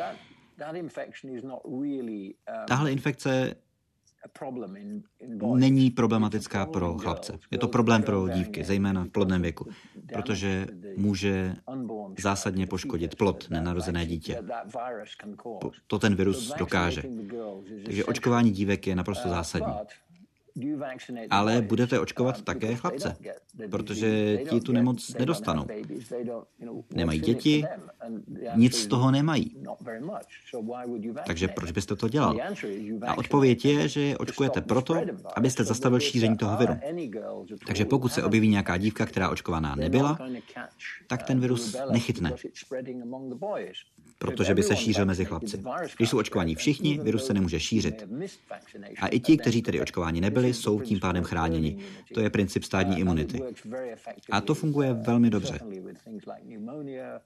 Tahle 2.67 2.91
infekce 2.91 3.55
není 5.55 5.91
problematická 5.91 6.65
pro 6.65 6.97
chlapce. 6.97 7.39
Je 7.51 7.57
to 7.57 7.67
problém 7.67 8.03
pro 8.03 8.29
dívky, 8.29 8.63
zejména 8.63 9.03
v 9.03 9.09
plodném 9.09 9.41
věku, 9.41 9.69
protože 10.13 10.67
může 10.97 11.55
zásadně 12.19 12.67
poškodit 12.67 13.15
plod, 13.15 13.49
nenarozené 13.49 14.05
dítě. 14.05 14.43
To 15.87 15.99
ten 15.99 16.15
virus 16.15 16.53
dokáže. 16.57 17.03
Takže 17.85 18.05
očkování 18.05 18.51
dívek 18.51 18.87
je 18.87 18.95
naprosto 18.95 19.29
zásadní. 19.29 19.73
Ale 21.29 21.61
budete 21.61 21.99
očkovat 21.99 22.41
také 22.41 22.75
chlapce, 22.75 23.17
protože 23.71 24.37
ti 24.49 24.61
tu 24.61 24.71
nemoc 24.71 25.15
nedostanou. 25.19 25.65
Nemají 26.95 27.19
děti, 27.19 27.65
nic 28.55 28.77
z 28.77 28.87
toho 28.87 29.11
nemají. 29.11 29.57
Takže 31.25 31.47
proč 31.47 31.71
byste 31.71 31.95
to 31.95 32.09
dělal? 32.09 32.37
A 33.07 33.17
odpověď 33.17 33.65
je, 33.65 33.87
že 33.87 34.17
očkujete 34.17 34.61
proto, 34.61 34.95
abyste 35.35 35.63
zastavil 35.63 35.99
šíření 35.99 36.37
toho 36.37 36.57
viru. 36.57 36.73
Takže 37.67 37.85
pokud 37.85 38.09
se 38.09 38.23
objeví 38.23 38.47
nějaká 38.47 38.77
dívka, 38.77 39.05
která 39.05 39.29
očkovaná 39.29 39.75
nebyla, 39.75 40.17
tak 41.07 41.23
ten 41.23 41.39
virus 41.39 41.75
nechytne 41.91 42.33
protože 44.23 44.55
by 44.55 44.63
se 44.63 44.75
šířil 44.75 45.05
mezi 45.05 45.25
chlapci. 45.25 45.63
Když 45.97 46.09
jsou 46.09 46.17
očkovaní 46.17 46.55
všichni, 46.55 46.99
virus 47.03 47.25
se 47.25 47.33
nemůže 47.33 47.59
šířit. 47.59 48.07
A 49.01 49.07
i 49.07 49.19
ti, 49.19 49.37
kteří 49.37 49.61
tedy 49.61 49.81
očkováni 49.81 50.21
nebyli, 50.21 50.42
jsou 50.47 50.81
tím 50.81 50.99
pádem 50.99 51.23
chráněni. 51.23 51.77
To 52.13 52.19
je 52.19 52.29
princip 52.29 52.63
stádní 52.63 52.99
imunity. 52.99 53.41
A 54.31 54.41
to 54.41 54.55
funguje 54.55 54.93
velmi 54.93 55.29
dobře. 55.29 55.59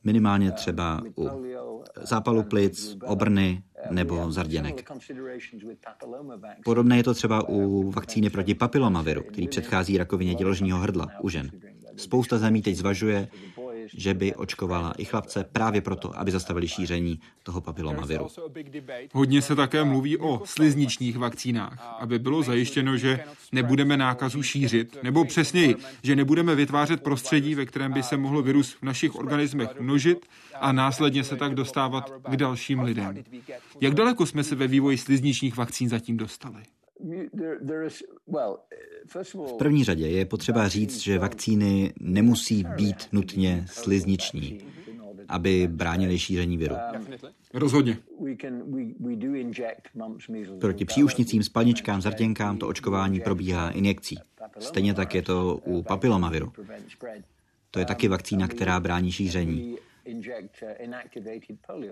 Minimálně 0.03 0.51
třeba 0.51 1.01
u 1.17 1.29
zápalu 2.01 2.43
plic, 2.43 2.97
obrny 3.05 3.63
nebo 3.89 4.31
zarděnek. 4.31 4.91
Podobné 6.65 6.97
je 6.97 7.03
to 7.03 7.13
třeba 7.13 7.49
u 7.49 7.91
vakcíny 7.91 8.29
proti 8.29 8.55
papilomaviru, 8.55 9.23
který 9.23 9.47
předchází 9.47 9.97
rakovině 9.97 10.35
děložního 10.35 10.79
hrdla 10.79 11.07
u 11.21 11.29
žen. 11.29 11.51
Spousta 11.95 12.37
zemí 12.37 12.61
teď 12.61 12.75
zvažuje, 12.75 13.27
že 13.93 14.13
by 14.13 14.35
očkovala 14.35 14.93
i 14.97 15.05
chlapce 15.05 15.43
právě 15.51 15.81
proto, 15.81 16.19
aby 16.19 16.31
zastavili 16.31 16.67
šíření 16.67 17.19
toho 17.43 17.61
papilomaviru. 17.61 18.27
Hodně 19.13 19.41
se 19.41 19.55
také 19.55 19.83
mluví 19.83 20.17
o 20.17 20.41
slizničních 20.45 21.17
vakcínách, 21.17 21.97
aby 21.99 22.19
bylo 22.19 22.43
zajištěno, 22.43 22.97
že 22.97 23.19
nebudeme 23.51 23.97
nákazu 23.97 24.43
šířit, 24.43 24.97
nebo 25.03 25.25
přesněji, 25.25 25.75
že 26.03 26.15
nebudeme 26.15 26.55
vytvářet 26.55 27.03
prostředí, 27.03 27.55
ve 27.55 27.65
kterém 27.65 27.93
by 27.93 28.03
se 28.03 28.17
mohl 28.17 28.41
virus 28.41 28.73
v 28.73 28.83
našich 28.83 29.15
organismech 29.15 29.79
množit 29.79 30.25
a 30.61 30.71
následně 30.71 31.23
se 31.23 31.35
tak 31.35 31.55
dostávat 31.55 32.13
k 32.29 32.37
dalším 32.37 32.79
lidem. 32.79 33.23
Jak 33.81 33.93
daleko 33.93 34.25
jsme 34.25 34.43
se 34.43 34.55
ve 34.55 34.67
vývoji 34.67 34.97
slizničních 34.97 35.57
vakcín 35.57 35.89
zatím 35.89 36.17
dostali? 36.17 36.63
V 39.33 39.57
první 39.57 39.83
řadě 39.83 40.07
je 40.07 40.25
potřeba 40.25 40.67
říct, 40.67 40.99
že 40.99 41.19
vakcíny 41.19 41.93
nemusí 41.99 42.65
být 42.75 43.07
nutně 43.11 43.65
slizniční, 43.67 44.59
aby 45.29 45.67
bránili 45.71 46.19
šíření 46.19 46.57
viru. 46.57 46.75
Rozhodně. 47.53 47.97
Proti 50.59 50.85
příušnicím, 50.85 51.43
spalničkám, 51.43 52.01
zarděnkám 52.01 52.57
to 52.57 52.67
očkování 52.67 53.19
probíhá 53.19 53.69
injekcí. 53.69 54.17
Stejně 54.59 54.93
tak 54.93 55.15
je 55.15 55.21
to 55.21 55.59
u 55.65 55.83
papilomaviru. 55.83 56.51
To 57.71 57.79
je 57.79 57.85
taky 57.85 58.07
vakcína, 58.07 58.47
která 58.47 58.79
brání 58.79 59.11
šíření. 59.11 59.77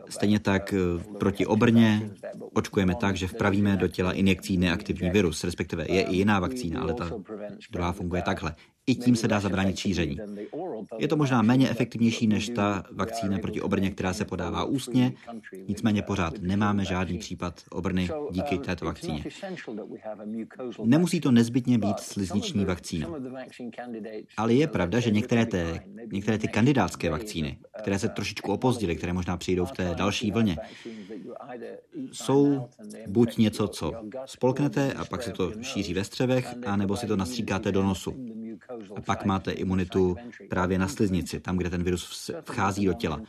Stejně 0.09 0.39
tak 0.39 0.73
eh, 0.73 0.77
proti 1.19 1.45
obrně 1.45 2.09
očkujeme 2.53 2.95
tak, 2.95 3.15
že 3.15 3.27
vpravíme 3.27 3.77
do 3.77 3.87
těla 3.87 4.13
injekcí 4.13 4.57
neaktivní 4.57 5.09
virus, 5.09 5.43
respektive 5.43 5.85
je 5.89 6.01
i 6.01 6.15
jiná 6.15 6.39
vakcína, 6.39 6.81
ale 6.81 6.93
ta 6.93 7.11
druhá 7.71 7.91
funguje 7.91 8.21
takhle. 8.21 8.55
I 8.87 8.95
tím 8.95 9.15
se 9.15 9.27
dá 9.27 9.39
zabránit 9.39 9.77
šíření. 9.77 10.17
Je 10.97 11.07
to 11.07 11.17
možná 11.17 11.41
méně 11.41 11.69
efektivnější 11.69 12.27
než 12.27 12.49
ta 12.49 12.83
vakcína 12.91 13.39
proti 13.39 13.61
obrně, 13.61 13.91
která 13.91 14.13
se 14.13 14.25
podává 14.25 14.63
ústně, 14.63 15.13
nicméně 15.67 16.01
pořád 16.01 16.33
nemáme 16.41 16.85
žádný 16.85 17.17
případ 17.17 17.61
obrny 17.69 18.09
díky 18.31 18.57
této 18.57 18.85
vakcíně. 18.85 19.23
Nemusí 20.83 21.21
to 21.21 21.31
nezbytně 21.31 21.77
být 21.77 21.99
slizniční 21.99 22.65
vakcína. 22.65 23.09
Ale 24.37 24.53
je 24.53 24.67
pravda, 24.67 24.99
že 24.99 25.11
některé, 25.11 25.45
té, 25.45 25.79
některé 26.11 26.37
ty 26.37 26.47
kandidátské 26.47 27.09
vakcíny, 27.09 27.57
které 27.81 27.99
se 27.99 28.09
trošičku 28.09 28.51
opozdily, 28.51 28.95
které 28.95 29.13
možná 29.13 29.37
přijdou 29.37 29.65
v 29.65 29.71
té 29.71 29.95
další 29.95 30.31
vlně, 30.31 30.57
jsou 32.11 32.67
buď 33.07 33.37
něco, 33.37 33.67
co 33.67 33.93
spolknete 34.25 34.93
a 34.93 35.05
pak 35.05 35.23
se 35.23 35.31
to 35.31 35.51
šíří 35.61 35.93
ve 35.93 36.03
střevech, 36.03 36.55
anebo 36.65 36.97
si 36.97 37.07
to 37.07 37.15
nastříkáte 37.15 37.71
do 37.71 37.83
nosu. 37.83 38.13
A 38.95 39.01
pak 39.01 39.25
máte 39.25 39.51
imunitu 39.51 40.15
právě 40.49 40.79
na 40.79 40.87
sliznici, 40.87 41.39
tam, 41.39 41.57
kde 41.57 41.69
ten 41.69 41.83
virus 41.83 42.31
vchází 42.43 42.85
do 42.85 42.93
těla. 42.93 43.21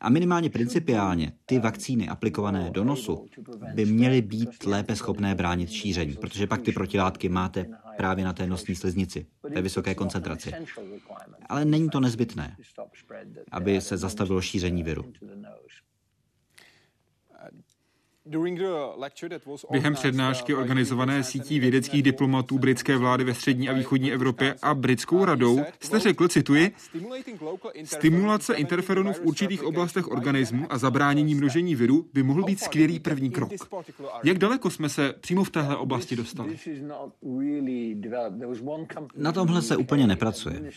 A 0.00 0.08
minimálně 0.08 0.50
principiálně 0.50 1.32
ty 1.46 1.58
vakcíny 1.58 2.08
aplikované 2.08 2.70
do 2.70 2.84
nosu 2.84 3.26
by 3.74 3.84
měly 3.84 4.22
být 4.22 4.64
lépe 4.66 4.96
schopné 4.96 5.34
bránit 5.34 5.70
šíření, 5.70 6.16
protože 6.16 6.46
pak 6.46 6.62
ty 6.62 6.72
protilátky 6.72 7.28
máte 7.28 7.66
právě 7.96 8.24
na 8.24 8.32
té 8.32 8.46
nosní 8.46 8.74
sliznici, 8.74 9.26
ve 9.54 9.62
vysoké 9.62 9.94
koncentraci. 9.94 10.52
Ale 11.48 11.64
není 11.64 11.88
to 11.88 12.00
nezbytné, 12.00 12.56
aby 13.50 13.80
se 13.80 13.96
zastavilo 13.96 14.40
šíření 14.40 14.82
viru. 14.82 15.04
Během 19.70 19.94
přednášky 19.94 20.54
organizované 20.54 21.24
sítí 21.24 21.60
vědeckých 21.60 22.02
diplomatů 22.02 22.58
britské 22.58 22.96
vlády 22.96 23.24
ve 23.24 23.34
střední 23.34 23.68
a 23.68 23.72
východní 23.72 24.12
Evropě 24.12 24.54
a 24.62 24.74
britskou 24.74 25.24
radou 25.24 25.60
jste 25.80 25.98
řekl, 25.98 26.28
cituji, 26.28 26.74
stimulace 27.84 28.54
interferonu 28.54 29.12
v 29.12 29.20
určitých 29.20 29.64
oblastech 29.64 30.08
organismu 30.08 30.66
a 30.70 30.78
zabránění 30.78 31.34
množení 31.34 31.74
viru 31.74 32.06
by 32.12 32.22
mohl 32.22 32.42
být 32.42 32.60
skvělý 32.60 33.00
první 33.00 33.30
krok. 33.30 33.52
Jak 34.24 34.38
daleko 34.38 34.70
jsme 34.70 34.88
se 34.88 35.14
přímo 35.20 35.44
v 35.44 35.50
téhle 35.50 35.76
oblasti 35.76 36.16
dostali? 36.16 36.56
Na 39.16 39.32
tomhle 39.32 39.62
se 39.62 39.76
úplně 39.76 40.06
nepracuje. 40.06 40.70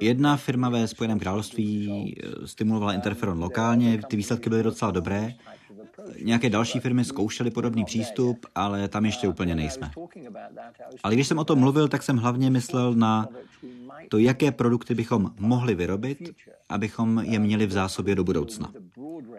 Jedna 0.00 0.36
firma 0.36 0.68
ve 0.68 0.88
Spojeném 0.88 1.18
království 1.18 2.14
eh, 2.24 2.46
stimulovala 2.46 2.92
interferon 2.92 3.38
lokálně, 3.38 4.00
ty 4.08 4.16
výsledky 4.16 4.50
byly 4.50 4.62
docela 4.62 4.90
dobré, 4.90 5.34
Nějaké 6.22 6.50
další 6.50 6.80
firmy 6.80 7.04
zkoušely 7.04 7.50
podobný 7.50 7.84
přístup, 7.84 8.46
ale 8.54 8.88
tam 8.88 9.04
ještě 9.04 9.28
úplně 9.28 9.54
nejsme. 9.54 9.90
Ale 11.02 11.14
když 11.14 11.28
jsem 11.28 11.38
o 11.38 11.44
tom 11.44 11.58
mluvil, 11.58 11.88
tak 11.88 12.02
jsem 12.02 12.16
hlavně 12.16 12.50
myslel 12.50 12.94
na 12.94 13.28
to, 14.08 14.18
jaké 14.18 14.52
produkty 14.52 14.94
bychom 14.94 15.30
mohli 15.38 15.74
vyrobit, 15.74 16.18
abychom 16.68 17.18
je 17.18 17.38
měli 17.38 17.66
v 17.66 17.72
zásobě 17.72 18.14
do 18.14 18.24
budoucna, 18.24 18.72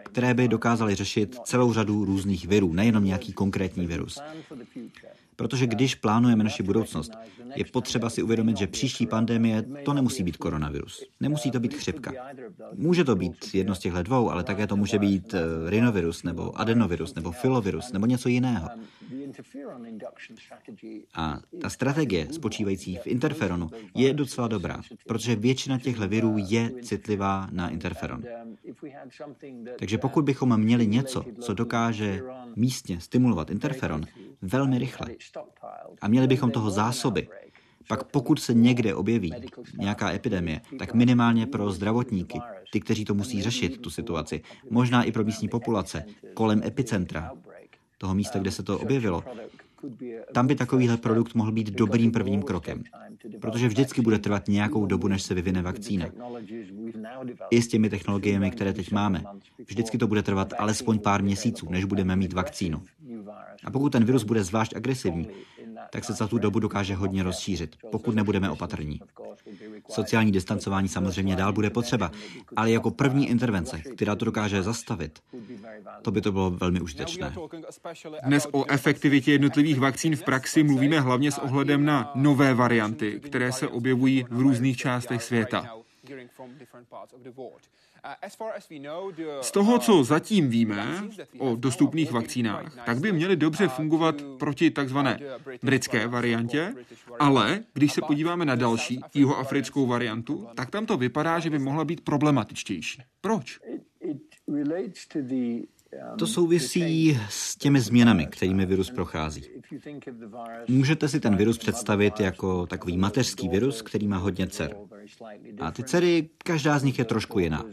které 0.04 0.34
by 0.34 0.48
dokázaly 0.48 0.94
řešit 0.94 1.38
celou 1.44 1.72
řadu 1.72 2.04
různých 2.04 2.48
virů, 2.48 2.72
nejenom 2.72 3.04
nějaký 3.04 3.32
konkrétní 3.32 3.86
virus. 3.86 4.18
Protože 5.36 5.66
když 5.66 5.94
plánujeme 5.94 6.44
naši 6.44 6.62
budoucnost, 6.62 7.12
je 7.56 7.64
potřeba 7.64 8.10
si 8.10 8.22
uvědomit, 8.22 8.56
že 8.56 8.66
příští 8.66 9.06
pandemie 9.06 9.62
to 9.84 9.94
nemusí 9.94 10.22
být 10.22 10.36
koronavirus. 10.36 11.04
Nemusí 11.20 11.50
to 11.50 11.60
být 11.60 11.74
chřipka. 11.74 12.12
Může 12.74 13.04
to 13.04 13.16
být 13.16 13.54
jedno 13.54 13.74
z 13.74 13.78
těchto 13.78 14.02
dvou, 14.02 14.30
ale 14.30 14.44
také 14.44 14.66
to 14.66 14.76
může 14.76 14.98
být 14.98 15.34
eh, 15.34 15.70
rinovirus, 15.70 16.22
nebo 16.22 16.58
adenovirus, 16.58 17.14
nebo 17.14 17.32
filovirus, 17.32 17.92
nebo 17.92 18.06
něco 18.06 18.28
jiného. 18.28 18.68
A 21.14 21.40
ta 21.60 21.70
strategie 21.70 22.28
spočívající 22.32 22.96
v 22.96 23.06
interferonu 23.06 23.70
je 23.94 24.14
docela 24.14 24.48
dobrá, 24.48 24.80
protože 25.06 25.36
většina 25.36 25.78
těchto 25.78 26.08
virů 26.08 26.34
je 26.38 26.70
citlivá 26.82 27.48
na 27.52 27.68
interferon. 27.68 28.24
Takže 29.78 29.98
pokud 29.98 30.24
bychom 30.24 30.60
měli 30.60 30.86
něco, 30.86 31.24
co 31.40 31.54
dokáže 31.54 32.22
místně 32.56 33.00
stimulovat 33.00 33.50
interferon 33.50 34.04
velmi 34.42 34.78
rychle. 34.78 35.06
A 36.00 36.08
měli 36.08 36.26
bychom 36.26 36.50
toho 36.50 36.70
zásoby, 36.70 37.28
pak 37.88 38.04
pokud 38.04 38.40
se 38.40 38.54
někde 38.54 38.94
objeví 38.94 39.34
nějaká 39.78 40.12
epidemie, 40.12 40.60
tak 40.78 40.94
minimálně 40.94 41.46
pro 41.46 41.70
zdravotníky, 41.70 42.40
ty, 42.72 42.80
kteří 42.80 43.04
to 43.04 43.14
musí 43.14 43.42
řešit, 43.42 43.80
tu 43.80 43.90
situaci, 43.90 44.42
možná 44.70 45.02
i 45.02 45.12
pro 45.12 45.24
místní 45.24 45.48
populace, 45.48 46.04
kolem 46.34 46.62
epicentra, 46.62 47.32
toho 47.98 48.14
místa, 48.14 48.38
kde 48.38 48.50
se 48.50 48.62
to 48.62 48.78
objevilo, 48.78 49.24
tam 50.34 50.46
by 50.46 50.54
takovýhle 50.54 50.96
produkt 50.96 51.34
mohl 51.34 51.52
být 51.52 51.70
dobrým 51.70 52.12
prvním 52.12 52.42
krokem, 52.42 52.82
protože 53.40 53.68
vždycky 53.68 54.02
bude 54.02 54.18
trvat 54.18 54.48
nějakou 54.48 54.86
dobu, 54.86 55.08
než 55.08 55.22
se 55.22 55.34
vyvine 55.34 55.62
vakcína. 55.62 56.06
I 57.50 57.62
s 57.62 57.68
těmi 57.68 57.90
technologiemi, 57.90 58.50
které 58.50 58.72
teď 58.72 58.92
máme, 58.92 59.24
vždycky 59.66 59.98
to 59.98 60.06
bude 60.06 60.22
trvat 60.22 60.52
alespoň 60.58 60.98
pár 60.98 61.22
měsíců, 61.22 61.66
než 61.70 61.84
budeme 61.84 62.16
mít 62.16 62.32
vakcínu. 62.32 62.82
A 63.64 63.70
pokud 63.70 63.92
ten 63.92 64.04
virus 64.04 64.24
bude 64.24 64.44
zvlášť 64.44 64.76
agresivní, 64.76 65.28
tak 65.90 66.04
se 66.04 66.12
za 66.12 66.28
tu 66.28 66.38
dobu 66.38 66.60
dokáže 66.60 66.94
hodně 66.94 67.22
rozšířit, 67.22 67.76
pokud 67.90 68.14
nebudeme 68.14 68.50
opatrní. 68.50 69.00
Sociální 69.90 70.32
distancování 70.32 70.88
samozřejmě 70.88 71.36
dál 71.36 71.52
bude 71.52 71.70
potřeba, 71.70 72.10
ale 72.56 72.70
jako 72.70 72.90
první 72.90 73.28
intervence, 73.28 73.82
která 73.94 74.16
to 74.16 74.24
dokáže 74.24 74.62
zastavit, 74.62 75.18
to 76.02 76.10
by 76.10 76.20
to 76.20 76.32
bylo 76.32 76.50
velmi 76.50 76.80
užitečné. 76.80 77.34
Dnes 78.24 78.48
o 78.52 78.70
efektivitě 78.70 79.32
jednotlivých 79.32 79.80
vakcín 79.80 80.16
v 80.16 80.22
praxi 80.22 80.62
mluvíme 80.62 81.00
hlavně 81.00 81.32
s 81.32 81.38
ohledem 81.38 81.84
na 81.84 82.10
nové 82.14 82.54
varianty, 82.54 83.20
které 83.20 83.52
se 83.52 83.68
objevují 83.68 84.24
v 84.30 84.40
různých 84.40 84.76
částech 84.76 85.22
světa. 85.22 85.66
Z 89.40 89.50
toho, 89.50 89.78
co 89.78 90.04
zatím 90.04 90.48
víme 90.48 91.08
o 91.38 91.56
dostupných 91.56 92.12
vakcínách, 92.12 92.86
tak 92.86 92.98
by 92.98 93.12
měly 93.12 93.36
dobře 93.36 93.68
fungovat 93.68 94.22
proti 94.38 94.70
takzvané 94.70 95.18
britské 95.62 96.06
variantě, 96.06 96.74
ale 97.18 97.64
když 97.72 97.92
se 97.92 98.00
podíváme 98.00 98.44
na 98.44 98.54
další 98.54 99.00
jihoafrickou 99.14 99.86
variantu, 99.86 100.48
tak 100.54 100.70
tam 100.70 100.86
to 100.86 100.96
vypadá, 100.96 101.38
že 101.38 101.50
by 101.50 101.58
mohla 101.58 101.84
být 101.84 102.00
problematičtější. 102.00 103.02
Proč? 103.20 103.60
To 106.18 106.26
souvisí 106.26 107.18
s 107.28 107.56
těmi 107.56 107.80
změnami, 107.80 108.26
kterými 108.26 108.66
virus 108.66 108.90
prochází. 108.90 109.42
Můžete 110.68 111.08
si 111.08 111.20
ten 111.20 111.36
virus 111.36 111.58
představit 111.58 112.20
jako 112.20 112.66
takový 112.66 112.96
mateřský 112.96 113.48
virus, 113.48 113.82
který 113.82 114.08
má 114.08 114.16
hodně 114.16 114.46
dcer. 114.46 114.76
A 115.60 115.70
ty 115.70 115.84
dcery, 115.84 116.28
každá 116.38 116.78
z 116.78 116.84
nich 116.84 116.98
je 116.98 117.04
trošku 117.04 117.38
jiná. 117.38 117.64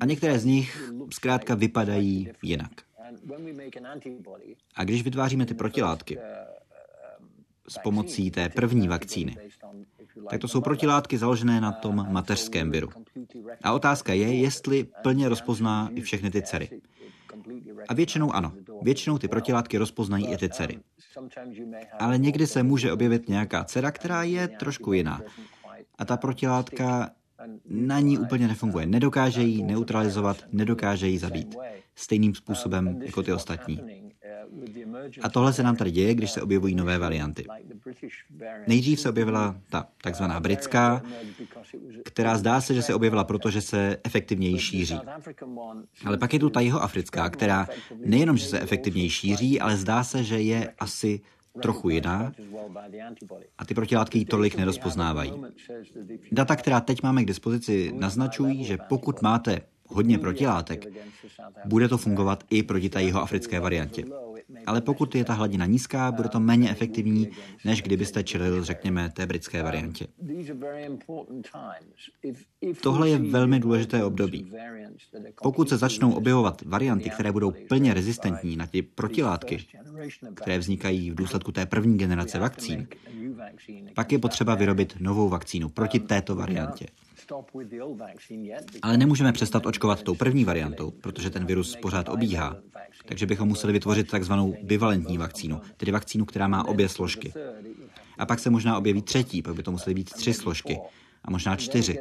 A 0.00 0.04
některé 0.06 0.38
z 0.38 0.44
nich 0.44 0.92
zkrátka 1.10 1.54
vypadají 1.54 2.28
jinak. 2.42 2.70
A 4.74 4.84
když 4.84 5.02
vytváříme 5.02 5.46
ty 5.46 5.54
protilátky 5.54 6.18
s 7.68 7.78
pomocí 7.78 8.30
té 8.30 8.48
první 8.48 8.88
vakcíny, 8.88 9.36
tak 10.30 10.40
to 10.40 10.48
jsou 10.48 10.60
protilátky 10.60 11.18
založené 11.18 11.60
na 11.60 11.72
tom 11.72 12.06
mateřském 12.10 12.70
viru. 12.70 12.88
A 13.62 13.72
otázka 13.72 14.12
je, 14.12 14.34
jestli 14.34 14.86
plně 15.02 15.28
rozpozná 15.28 15.90
i 15.94 16.00
všechny 16.00 16.30
ty 16.30 16.42
dcery. 16.42 16.80
A 17.88 17.94
většinou 17.94 18.32
ano. 18.32 18.52
Většinou 18.82 19.18
ty 19.18 19.28
protilátky 19.28 19.78
rozpoznají 19.78 20.26
i 20.26 20.36
ty 20.36 20.48
dcery. 20.48 20.78
Ale 21.98 22.18
někdy 22.18 22.46
se 22.46 22.62
může 22.62 22.92
objevit 22.92 23.28
nějaká 23.28 23.64
dcera, 23.64 23.90
která 23.90 24.22
je 24.22 24.48
trošku 24.48 24.92
jiná. 24.92 25.20
A 25.98 26.04
ta 26.04 26.16
protilátka 26.16 27.10
na 27.70 28.00
ní 28.00 28.18
úplně 28.18 28.48
nefunguje. 28.48 28.86
Nedokáže 28.86 29.42
ji 29.42 29.62
neutralizovat, 29.62 30.36
nedokáže 30.52 31.08
ji 31.08 31.18
zabít. 31.18 31.56
Stejným 31.94 32.34
způsobem 32.34 33.02
jako 33.02 33.22
ty 33.22 33.32
ostatní. 33.32 33.80
A 35.22 35.28
tohle 35.28 35.52
se 35.52 35.62
nám 35.62 35.76
tady 35.76 35.90
děje, 35.90 36.14
když 36.14 36.30
se 36.30 36.42
objevují 36.42 36.74
nové 36.74 36.98
varianty. 36.98 37.44
Nejdřív 38.66 39.00
se 39.00 39.08
objevila 39.08 39.56
ta 39.70 39.86
takzvaná 40.02 40.40
britská, 40.40 41.02
která 42.04 42.38
zdá 42.38 42.60
se, 42.60 42.74
že 42.74 42.82
se 42.82 42.94
objevila 42.94 43.24
proto, 43.24 43.50
že 43.50 43.60
se 43.60 43.96
efektivněji 44.04 44.58
šíří. 44.58 44.98
Ale 46.04 46.18
pak 46.18 46.32
je 46.32 46.38
tu 46.38 46.50
ta 46.50 46.60
jeho 46.60 46.82
africká, 46.82 47.30
která 47.30 47.68
nejenom, 48.04 48.36
že 48.36 48.46
se 48.46 48.60
efektivněji 48.60 49.10
šíří, 49.10 49.60
ale 49.60 49.76
zdá 49.76 50.04
se, 50.04 50.24
že 50.24 50.40
je 50.40 50.74
asi 50.78 51.20
trochu 51.62 51.90
jiná 51.90 52.32
a 53.58 53.64
ty 53.64 53.74
protilátky 53.74 54.18
ji 54.18 54.24
tolik 54.24 54.56
nerozpoznávají. 54.56 55.32
Data, 56.32 56.56
která 56.56 56.80
teď 56.80 57.02
máme 57.02 57.22
k 57.22 57.26
dispozici, 57.26 57.92
naznačují, 57.94 58.64
že 58.64 58.78
pokud 58.88 59.22
máte 59.22 59.60
hodně 59.86 60.18
protilátek, 60.18 60.86
bude 61.64 61.88
to 61.88 61.98
fungovat 61.98 62.44
i 62.50 62.62
proti 62.62 62.88
té 62.88 63.02
jeho 63.02 63.22
africké 63.22 63.60
variantě. 63.60 64.04
Ale 64.66 64.80
pokud 64.80 65.14
je 65.14 65.24
ta 65.24 65.32
hladina 65.32 65.66
nízká, 65.66 66.12
bude 66.12 66.28
to 66.28 66.40
méně 66.40 66.70
efektivní, 66.70 67.28
než 67.64 67.82
kdybyste 67.82 68.24
čelil, 68.24 68.64
řekněme, 68.64 69.10
té 69.10 69.26
britské 69.26 69.62
variantě. 69.62 70.06
Tohle 72.82 73.08
je 73.08 73.18
velmi 73.18 73.60
důležité 73.60 74.04
období. 74.04 74.52
Pokud 75.42 75.68
se 75.68 75.76
začnou 75.76 76.12
objevovat 76.12 76.62
varianty, 76.62 77.10
které 77.10 77.32
budou 77.32 77.52
plně 77.68 77.94
rezistentní 77.94 78.56
na 78.56 78.66
ty 78.66 78.82
protilátky, 78.82 79.66
které 80.34 80.58
vznikají 80.58 81.10
v 81.10 81.14
důsledku 81.14 81.52
té 81.52 81.66
první 81.66 81.98
generace 81.98 82.38
vakcín, 82.38 82.88
pak 83.94 84.12
je 84.12 84.18
potřeba 84.18 84.54
vyrobit 84.54 84.96
novou 85.00 85.28
vakcínu 85.28 85.68
proti 85.68 86.00
této 86.00 86.34
variantě. 86.34 86.86
Ale 88.82 88.96
nemůžeme 88.96 89.32
přestat 89.32 89.66
očkovat 89.66 90.02
tou 90.02 90.14
první 90.14 90.44
variantou, 90.44 90.90
protože 90.90 91.30
ten 91.30 91.46
virus 91.46 91.76
pořád 91.76 92.08
obíhá. 92.08 92.56
Takže 93.06 93.26
bychom 93.26 93.48
museli 93.48 93.72
vytvořit 93.72 94.10
takzvanou 94.10 94.54
bivalentní 94.62 95.18
vakcínu, 95.18 95.60
tedy 95.76 95.92
vakcínu, 95.92 96.24
která 96.24 96.48
má 96.48 96.68
obě 96.68 96.88
složky. 96.88 97.32
A 98.18 98.26
pak 98.26 98.38
se 98.38 98.50
možná 98.50 98.78
objeví 98.78 99.02
třetí, 99.02 99.42
pak 99.42 99.54
by 99.54 99.62
to 99.62 99.70
musely 99.70 99.94
být 99.94 100.10
tři 100.10 100.34
složky. 100.34 100.78
a 101.24 101.30
možná 101.30 101.56
čtyři. 101.56 101.98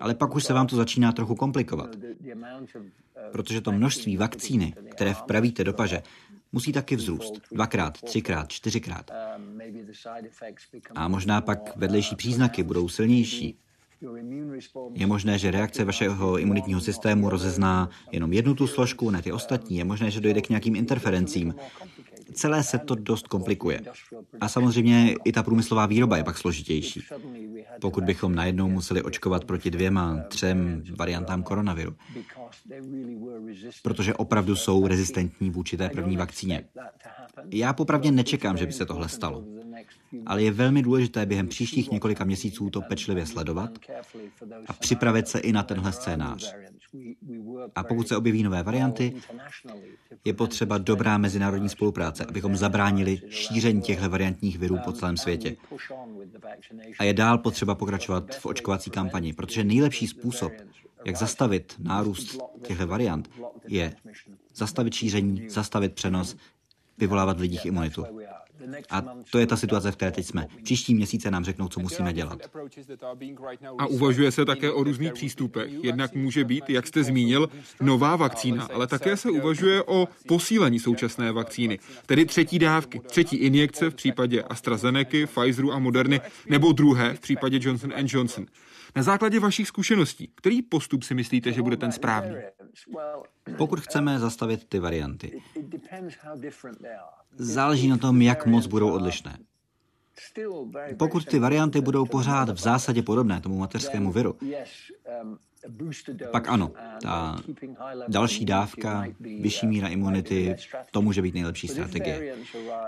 Ale 0.00 0.14
pak 0.14 0.34
už 0.34 0.44
se 0.44 0.52
vám 0.52 0.66
to 0.66 0.76
začíná 0.76 1.12
trochu 1.12 1.34
komplikovat, 1.34 1.96
protože 3.32 3.60
to 3.60 3.72
množství 3.72 4.16
vakcíny, 4.16 4.74
které 4.90 5.14
vpravíte 5.14 5.64
do 5.64 5.72
paže, 5.72 6.02
musí 6.52 6.72
taky 6.72 6.96
vzrůst. 6.96 7.40
Dvakrát, 7.52 8.00
třikrát, 8.02 8.48
čtyřikrát. 8.48 9.10
A 10.94 11.08
možná 11.08 11.40
pak 11.40 11.76
vedlejší 11.76 12.16
příznaky 12.16 12.62
budou 12.62 12.88
silnější. 12.88 13.58
Je 14.94 15.06
možné, 15.06 15.38
že 15.38 15.50
reakce 15.50 15.84
vašeho 15.84 16.38
imunitního 16.38 16.80
systému 16.80 17.30
rozezná 17.30 17.90
jenom 18.12 18.32
jednu 18.32 18.54
tu 18.54 18.66
složku, 18.66 19.10
ne 19.10 19.22
ty 19.22 19.32
ostatní. 19.32 19.76
Je 19.76 19.84
možné, 19.84 20.10
že 20.10 20.20
dojde 20.20 20.42
k 20.42 20.48
nějakým 20.48 20.76
interferencím 20.76 21.54
celé 22.36 22.62
se 22.62 22.78
to 22.78 22.94
dost 22.94 23.28
komplikuje. 23.28 23.80
A 24.40 24.48
samozřejmě 24.48 25.14
i 25.24 25.32
ta 25.32 25.42
průmyslová 25.42 25.86
výroba 25.86 26.16
je 26.16 26.24
pak 26.24 26.38
složitější. 26.38 27.02
Pokud 27.80 28.04
bychom 28.04 28.34
najednou 28.34 28.68
museli 28.68 29.02
očkovat 29.02 29.44
proti 29.44 29.70
dvěma, 29.70 30.22
třem 30.28 30.82
variantám 30.98 31.42
koronaviru. 31.42 31.94
Protože 33.82 34.14
opravdu 34.14 34.56
jsou 34.56 34.86
rezistentní 34.86 35.50
vůči 35.50 35.76
té 35.76 35.88
první 35.88 36.16
vakcíně. 36.16 36.64
Já 37.50 37.72
popravdě 37.72 38.10
nečekám, 38.10 38.56
že 38.56 38.66
by 38.66 38.72
se 38.72 38.86
tohle 38.86 39.08
stalo. 39.08 39.44
Ale 40.26 40.42
je 40.42 40.50
velmi 40.50 40.82
důležité 40.82 41.26
během 41.26 41.48
příštích 41.48 41.90
několika 41.90 42.24
měsíců 42.24 42.70
to 42.70 42.80
pečlivě 42.80 43.26
sledovat 43.26 43.70
a 44.68 44.72
připravit 44.72 45.28
se 45.28 45.38
i 45.38 45.52
na 45.52 45.62
tenhle 45.62 45.92
scénář. 45.92 46.54
A 47.74 47.84
pokud 47.84 48.08
se 48.08 48.16
objeví 48.16 48.42
nové 48.42 48.62
varianty, 48.62 49.14
je 50.24 50.32
potřeba 50.32 50.78
dobrá 50.78 51.18
mezinárodní 51.18 51.68
spolupráce, 51.68 52.24
abychom 52.24 52.56
zabránili 52.56 53.20
šíření 53.28 53.82
těchto 53.82 54.10
variantních 54.10 54.58
virů 54.58 54.78
po 54.84 54.92
celém 54.92 55.16
světě. 55.16 55.56
A 56.98 57.04
je 57.04 57.14
dál 57.14 57.38
potřeba 57.38 57.74
pokračovat 57.74 58.34
v 58.34 58.46
očkovací 58.46 58.90
kampani, 58.90 59.32
protože 59.32 59.64
nejlepší 59.64 60.06
způsob, 60.06 60.52
jak 61.04 61.16
zastavit 61.16 61.74
nárůst 61.78 62.38
těchto 62.66 62.86
variant, 62.86 63.30
je 63.68 63.94
zastavit 64.54 64.94
šíření, 64.94 65.48
zastavit 65.48 65.92
přenos, 65.92 66.36
vyvolávat 66.98 67.36
v 67.36 67.40
lidích 67.40 67.66
imunitu. 67.66 68.04
A 68.90 69.02
to 69.30 69.38
je 69.38 69.46
ta 69.46 69.56
situace, 69.56 69.92
v 69.92 69.96
které 69.96 70.10
teď 70.10 70.26
jsme. 70.26 70.46
Příští 70.64 70.94
měsíce 70.94 71.30
nám 71.30 71.44
řeknou, 71.44 71.68
co 71.68 71.80
musíme 71.80 72.12
dělat. 72.12 72.38
A 73.78 73.86
uvažuje 73.86 74.32
se 74.32 74.44
také 74.44 74.70
o 74.70 74.84
různých 74.84 75.12
přístupech. 75.12 75.72
Jednak 75.82 76.14
může 76.14 76.44
být, 76.44 76.70
jak 76.70 76.86
jste 76.86 77.04
zmínil, 77.04 77.48
nová 77.80 78.16
vakcína, 78.16 78.68
ale 78.74 78.86
také 78.86 79.16
se 79.16 79.30
uvažuje 79.30 79.82
o 79.82 80.08
posílení 80.28 80.78
současné 80.78 81.32
vakcíny, 81.32 81.78
tedy 82.06 82.24
třetí 82.24 82.58
dávky, 82.58 83.00
třetí 83.00 83.36
injekce 83.36 83.90
v 83.90 83.94
případě 83.94 84.42
AstraZeneca, 84.42 85.26
Pfizeru 85.26 85.72
a 85.72 85.78
Moderny, 85.78 86.20
nebo 86.48 86.72
druhé 86.72 87.14
v 87.14 87.20
případě 87.20 87.58
Johnson 87.62 87.92
Johnson. 88.06 88.46
Na 88.96 89.02
základě 89.02 89.40
vašich 89.40 89.68
zkušeností, 89.68 90.32
který 90.34 90.62
postup 90.62 91.02
si 91.02 91.14
myslíte, 91.14 91.52
že 91.52 91.62
bude 91.62 91.76
ten 91.76 91.92
správný? 91.92 92.36
Pokud 93.56 93.80
chceme 93.80 94.18
zastavit 94.18 94.64
ty 94.68 94.78
varianty, 94.78 95.42
záleží 97.36 97.88
na 97.88 97.96
tom, 97.96 98.22
jak 98.22 98.46
moc 98.46 98.66
budou 98.66 98.92
odlišné. 98.92 99.38
Pokud 100.98 101.24
ty 101.24 101.38
varianty 101.38 101.80
budou 101.80 102.06
pořád 102.06 102.48
v 102.48 102.58
zásadě 102.58 103.02
podobné 103.02 103.40
tomu 103.40 103.58
mateřskému 103.58 104.12
viru, 104.12 104.38
pak 106.30 106.48
ano, 106.48 106.72
ta 107.02 107.40
další 108.08 108.44
dávka, 108.44 109.04
vyšší 109.20 109.66
míra 109.66 109.88
imunity, 109.88 110.56
to 110.90 111.02
může 111.02 111.22
být 111.22 111.34
nejlepší 111.34 111.68
strategie. 111.68 112.34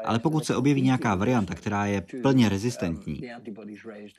Ale 0.04 0.18
pokud 0.18 0.44
se 0.44 0.56
objeví 0.56 0.82
nějaká 0.82 1.14
varianta, 1.14 1.54
která 1.54 1.86
je 1.86 2.04
plně 2.22 2.48
rezistentní 2.48 3.22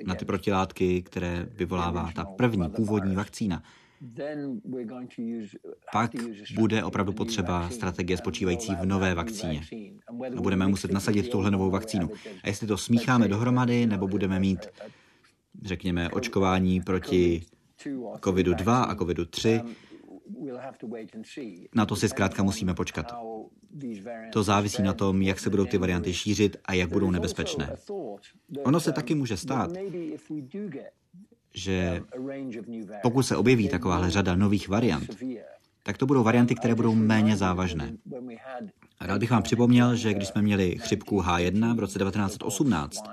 na 0.06 0.16
ty 0.16 0.26
protilátky, 0.26 1.02
které 1.02 1.48
vyvolává 1.56 2.12
ta 2.16 2.26
první 2.26 2.70
původní 2.70 3.16
vakcína, 3.16 3.64
pak 5.92 6.12
bude 6.56 6.84
opravdu 6.84 7.14
potřeba 7.14 7.70
strategie 7.70 8.18
spočívající 8.18 8.76
v 8.76 8.86
nové 8.86 9.16
vakcíně. 9.16 9.62
A 10.38 10.42
budeme 10.42 10.68
muset 10.68 10.92
nasadit 10.92 11.30
tuhle 11.30 11.52
novou 11.52 11.70
vakcínu. 11.70 12.10
A 12.44 12.48
jestli 12.48 12.68
to 12.68 12.78
smícháme 12.78 13.28
dohromady, 13.28 13.86
nebo 13.86 14.08
budeme 14.08 14.40
mít, 14.40 14.68
řekněme, 15.66 16.10
očkování 16.10 16.82
proti 16.82 17.46
COVID-2 18.20 18.82
a 18.82 18.96
COVID-3, 18.96 19.64
na 21.76 21.86
to 21.86 21.96
si 21.96 22.10
zkrátka 22.10 22.44
musíme 22.44 22.74
počkat. 22.74 23.16
To 24.34 24.44
závisí 24.44 24.84
na 24.84 24.94
tom, 24.94 25.22
jak 25.22 25.40
se 25.40 25.50
budou 25.50 25.66
ty 25.66 25.78
varianty 25.78 26.14
šířit 26.14 26.58
a 26.66 26.74
jak 26.74 26.90
budou 26.90 27.12
nebezpečné. 27.12 27.76
Ono 28.64 28.80
se 28.80 28.92
taky 28.92 29.16
může 29.16 29.38
stát, 29.38 29.72
že 31.54 32.04
pokud 33.02 33.24
se 33.24 33.38
objeví 33.38 33.70
takováhle 33.70 34.12
řada 34.12 34.36
nových 34.36 34.70
variant, 34.70 35.10
tak 35.84 35.98
to 35.98 36.06
budou 36.06 36.24
varianty, 36.24 36.56
které 36.56 36.76
budou 36.76 36.96
méně 36.96 37.38
závažné. 37.38 37.94
Rád 39.02 39.20
bych 39.20 39.32
vám 39.32 39.44
připomněl, 39.44 39.96
že 39.96 40.14
když 40.14 40.28
jsme 40.28 40.42
měli 40.42 40.78
chřipku 40.78 41.22
H1 41.22 41.76
v 41.76 41.80
roce 41.80 42.00
1918, 42.00 43.04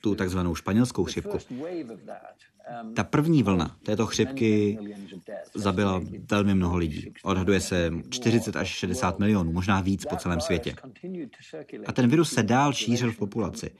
tu 0.00 0.14
takzvanou 0.14 0.54
španělskou 0.54 1.04
chřipku, 1.04 1.38
ta 2.94 3.04
první 3.04 3.42
vlna 3.42 3.76
této 3.82 4.06
chřipky 4.06 4.78
zabila 5.54 6.00
velmi 6.30 6.54
mnoho 6.54 6.76
lidí. 6.76 7.12
Odhaduje 7.22 7.60
se 7.60 7.90
40 8.10 8.56
až 8.56 8.68
60 8.68 9.18
milionů, 9.18 9.52
možná 9.52 9.80
víc 9.80 10.04
po 10.04 10.16
celém 10.16 10.40
světě. 10.40 10.74
A 11.86 11.92
ten 11.92 12.08
virus 12.08 12.32
se 12.32 12.42
dál 12.42 12.72
šířil 12.72 13.12
v 13.12 13.18
populaci. 13.18 13.70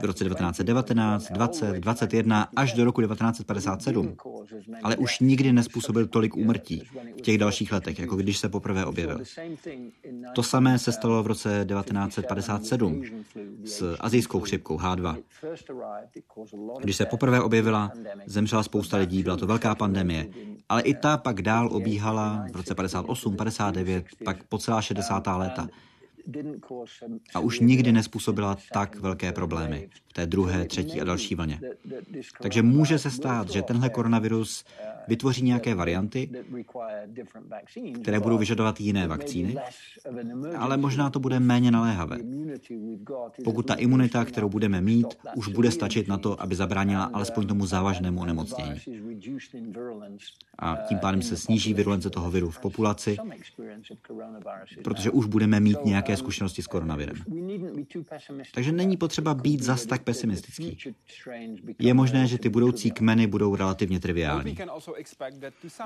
V 0.00 0.04
roce 0.04 0.24
1919, 0.24 1.32
20, 1.32 1.72
21 1.72 2.48
až 2.56 2.72
do 2.72 2.84
roku 2.84 3.00
1957. 3.00 4.16
Ale 4.82 4.96
už 4.96 5.20
nikdy 5.20 5.52
nespůsobil 5.52 6.06
tolik 6.06 6.36
úmrtí 6.36 6.82
v 7.18 7.20
těch 7.20 7.38
dalších 7.38 7.72
letech, 7.72 7.98
jako 7.98 8.16
když 8.16 8.38
se 8.38 8.48
poprvé 8.48 8.84
objevil. 8.84 9.20
To 10.34 10.42
samé 10.42 10.78
se 10.78 10.92
stalo 10.92 11.22
v 11.22 11.26
roce 11.26 11.66
1957 11.68 13.02
s 13.64 13.96
azijskou 14.00 14.40
chřipkou 14.40 14.78
H2. 14.78 15.16
Když 16.80 16.96
se 16.96 17.06
poprvé 17.06 17.40
objevil 17.40 17.73
objevila, 17.74 17.92
zemřela 18.26 18.62
spousta 18.62 18.96
lidí, 18.96 19.22
byla 19.22 19.36
to 19.36 19.46
velká 19.46 19.74
pandemie, 19.74 20.26
ale 20.68 20.82
i 20.82 20.94
ta 20.94 21.16
pak 21.16 21.42
dál 21.42 21.68
obíhala 21.72 22.46
v 22.52 22.56
roce 22.56 22.74
58, 22.74 23.36
59, 23.36 24.04
pak 24.24 24.44
po 24.44 24.58
celá 24.58 24.82
60. 24.82 25.26
léta 25.26 25.68
a 27.34 27.40
už 27.40 27.60
nikdy 27.60 27.92
nespůsobila 27.92 28.56
tak 28.72 29.00
velké 29.00 29.32
problémy 29.32 29.88
v 30.08 30.12
té 30.12 30.26
druhé, 30.26 30.64
třetí 30.64 31.00
a 31.00 31.04
další 31.04 31.34
vlně. 31.34 31.60
Takže 32.42 32.62
může 32.62 32.98
se 32.98 33.10
stát, 33.10 33.50
že 33.50 33.62
tenhle 33.62 33.90
koronavirus 33.90 34.64
vytvoří 35.08 35.42
nějaké 35.42 35.74
varianty, 35.74 36.30
které 38.02 38.20
budou 38.20 38.38
vyžadovat 38.38 38.80
jiné 38.80 39.06
vakcíny, 39.06 39.56
ale 40.56 40.76
možná 40.76 41.10
to 41.10 41.20
bude 41.20 41.40
méně 41.40 41.70
naléhavé. 41.70 42.18
Pokud 43.44 43.66
ta 43.66 43.74
imunita, 43.74 44.24
kterou 44.24 44.48
budeme 44.48 44.80
mít, 44.80 45.06
už 45.36 45.48
bude 45.48 45.70
stačit 45.70 46.08
na 46.08 46.18
to, 46.18 46.42
aby 46.42 46.54
zabránila 46.54 47.04
alespoň 47.04 47.46
tomu 47.46 47.66
závažnému 47.66 48.20
onemocnění. 48.20 48.80
A 50.58 50.76
tím 50.88 50.98
pádem 50.98 51.22
se 51.22 51.36
sníží 51.36 51.74
virulence 51.74 52.10
toho 52.10 52.30
viru 52.30 52.50
v 52.50 52.60
populaci, 52.60 53.16
protože 54.84 55.10
už 55.10 55.26
budeme 55.26 55.60
mít 55.60 55.84
nějaké 55.84 56.13
zkušenosti 56.16 56.62
s 56.62 56.66
koronavirem. 56.66 57.16
Takže 58.54 58.72
není 58.72 58.96
potřeba 58.96 59.34
být 59.34 59.62
zas 59.62 59.86
tak 59.86 60.02
pesimistický. 60.02 60.78
Je 61.78 61.94
možné, 61.94 62.26
že 62.26 62.38
ty 62.38 62.48
budoucí 62.48 62.90
kmeny 62.90 63.26
budou 63.26 63.56
relativně 63.56 64.00
triviální. 64.00 64.56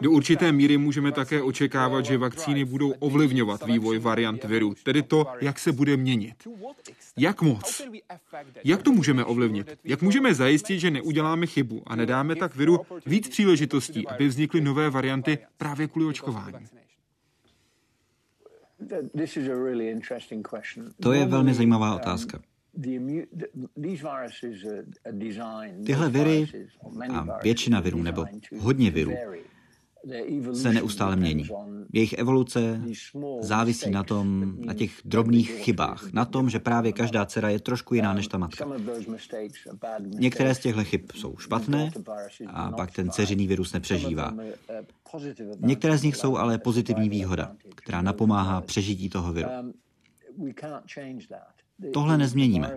Do 0.00 0.10
určité 0.10 0.52
míry 0.52 0.76
můžeme 0.78 1.12
také 1.12 1.42
očekávat, 1.42 2.04
že 2.04 2.18
vakcíny 2.18 2.64
budou 2.64 2.90
ovlivňovat 2.90 3.66
vývoj 3.66 3.98
variant 3.98 4.44
viru, 4.44 4.74
tedy 4.82 5.02
to, 5.02 5.26
jak 5.40 5.58
se 5.58 5.72
bude 5.72 5.96
měnit. 5.96 6.34
Jak 7.16 7.42
moc? 7.42 7.82
Jak 8.64 8.82
to 8.82 8.92
můžeme 8.92 9.24
ovlivnit? 9.24 9.78
Jak 9.84 10.02
můžeme 10.02 10.34
zajistit, 10.34 10.80
že 10.80 10.90
neuděláme 10.90 11.46
chybu 11.46 11.82
a 11.86 11.96
nedáme 11.96 12.36
tak 12.36 12.56
viru 12.56 12.80
víc 13.06 13.28
příležitostí, 13.28 14.08
aby 14.08 14.28
vznikly 14.28 14.60
nové 14.60 14.90
varianty 14.90 15.38
právě 15.58 15.88
kvůli 15.88 16.06
očkování? 16.06 16.66
To 21.02 21.12
je 21.12 21.26
velmi 21.26 21.54
zajímavá 21.54 21.94
otázka. 21.96 22.40
Tyhle 25.86 26.10
viry 26.10 26.46
a 27.12 27.38
většina 27.42 27.80
virů 27.80 28.02
nebo 28.02 28.26
hodně 28.58 28.90
virů 28.90 29.12
se 30.52 30.72
neustále 30.72 31.16
mění. 31.16 31.48
Jejich 31.92 32.12
evoluce 32.12 32.82
závisí 33.40 33.90
na 33.90 34.04
tom, 34.04 34.56
na 34.58 34.74
těch 34.74 34.90
drobných 35.04 35.50
chybách, 35.50 36.12
na 36.12 36.24
tom, 36.24 36.50
že 36.50 36.58
právě 36.58 36.92
každá 36.92 37.26
dcera 37.26 37.48
je 37.48 37.60
trošku 37.60 37.94
jiná 37.94 38.14
než 38.14 38.28
ta 38.28 38.38
matka. 38.38 38.66
Některé 39.98 40.54
z 40.54 40.58
těchto 40.58 40.84
chyb 40.84 41.00
jsou 41.14 41.36
špatné 41.36 41.90
a 42.46 42.70
pak 42.70 42.90
ten 42.90 43.10
dceřiný 43.10 43.46
virus 43.46 43.72
nepřežívá. 43.72 44.34
Některé 45.58 45.98
z 45.98 46.02
nich 46.02 46.16
jsou 46.16 46.36
ale 46.36 46.58
pozitivní 46.58 47.08
výhoda, 47.08 47.52
která 47.74 48.02
napomáhá 48.02 48.60
přežití 48.60 49.08
toho 49.08 49.32
viru. 49.32 49.48
Tohle 51.92 52.18
nezměníme. 52.18 52.76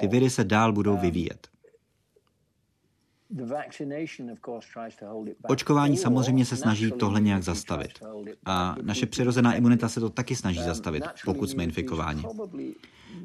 Ty 0.00 0.08
viry 0.08 0.30
se 0.30 0.44
dál 0.44 0.72
budou 0.72 0.96
vyvíjet. 0.96 1.48
Očkování 5.42 5.96
samozřejmě 5.96 6.44
se 6.44 6.56
snaží 6.56 6.90
tohle 6.90 7.20
nějak 7.20 7.42
zastavit. 7.42 7.90
A 8.46 8.76
naše 8.82 9.06
přirozená 9.06 9.54
imunita 9.54 9.88
se 9.88 10.00
to 10.00 10.10
taky 10.10 10.36
snaží 10.36 10.62
zastavit, 10.62 11.04
pokud 11.24 11.50
jsme 11.50 11.64
infikováni. 11.64 12.22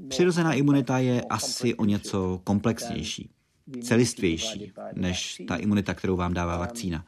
Přirozená 0.08 0.54
imunita 0.54 0.98
je 0.98 1.22
asi 1.22 1.76
o 1.76 1.86
něco 1.86 2.42
komplexnější, 2.44 3.30
celistvější, 3.84 4.74
než 4.94 5.42
ta 5.48 5.56
imunita, 5.56 5.94
kterou 5.94 6.16
vám 6.16 6.34
dává 6.34 6.58
vakcína. 6.58 7.06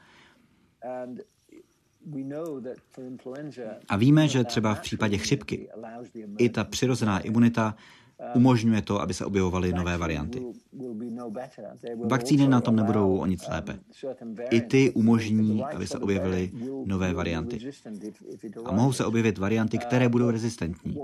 A 3.89 3.97
víme, 3.97 4.27
že 4.27 4.43
třeba 4.43 4.75
v 4.75 4.81
případě 4.81 5.17
chřipky 5.17 5.69
i 6.37 6.49
ta 6.49 6.63
přirozená 6.63 7.19
imunita 7.19 7.75
umožňuje 8.35 8.81
to, 8.81 9.01
aby 9.01 9.13
se 9.13 9.25
objevovaly 9.25 9.73
nové 9.73 9.97
varianty. 9.97 10.45
Vakcíny 12.05 12.47
na 12.47 12.61
tom 12.61 12.75
nebudou 12.75 13.17
o 13.17 13.25
nic 13.25 13.47
lépe. 13.47 13.79
I 14.49 14.61
ty 14.61 14.91
umožní, 14.91 15.63
aby 15.63 15.87
se 15.87 15.97
objevily 15.99 16.51
nové 16.85 17.13
varianty. 17.13 17.59
A 18.65 18.71
mohou 18.71 18.93
se 18.93 19.05
objevit 19.05 19.37
varianty, 19.37 19.77
které 19.77 20.09
budou 20.09 20.29
rezistentní. 20.29 20.97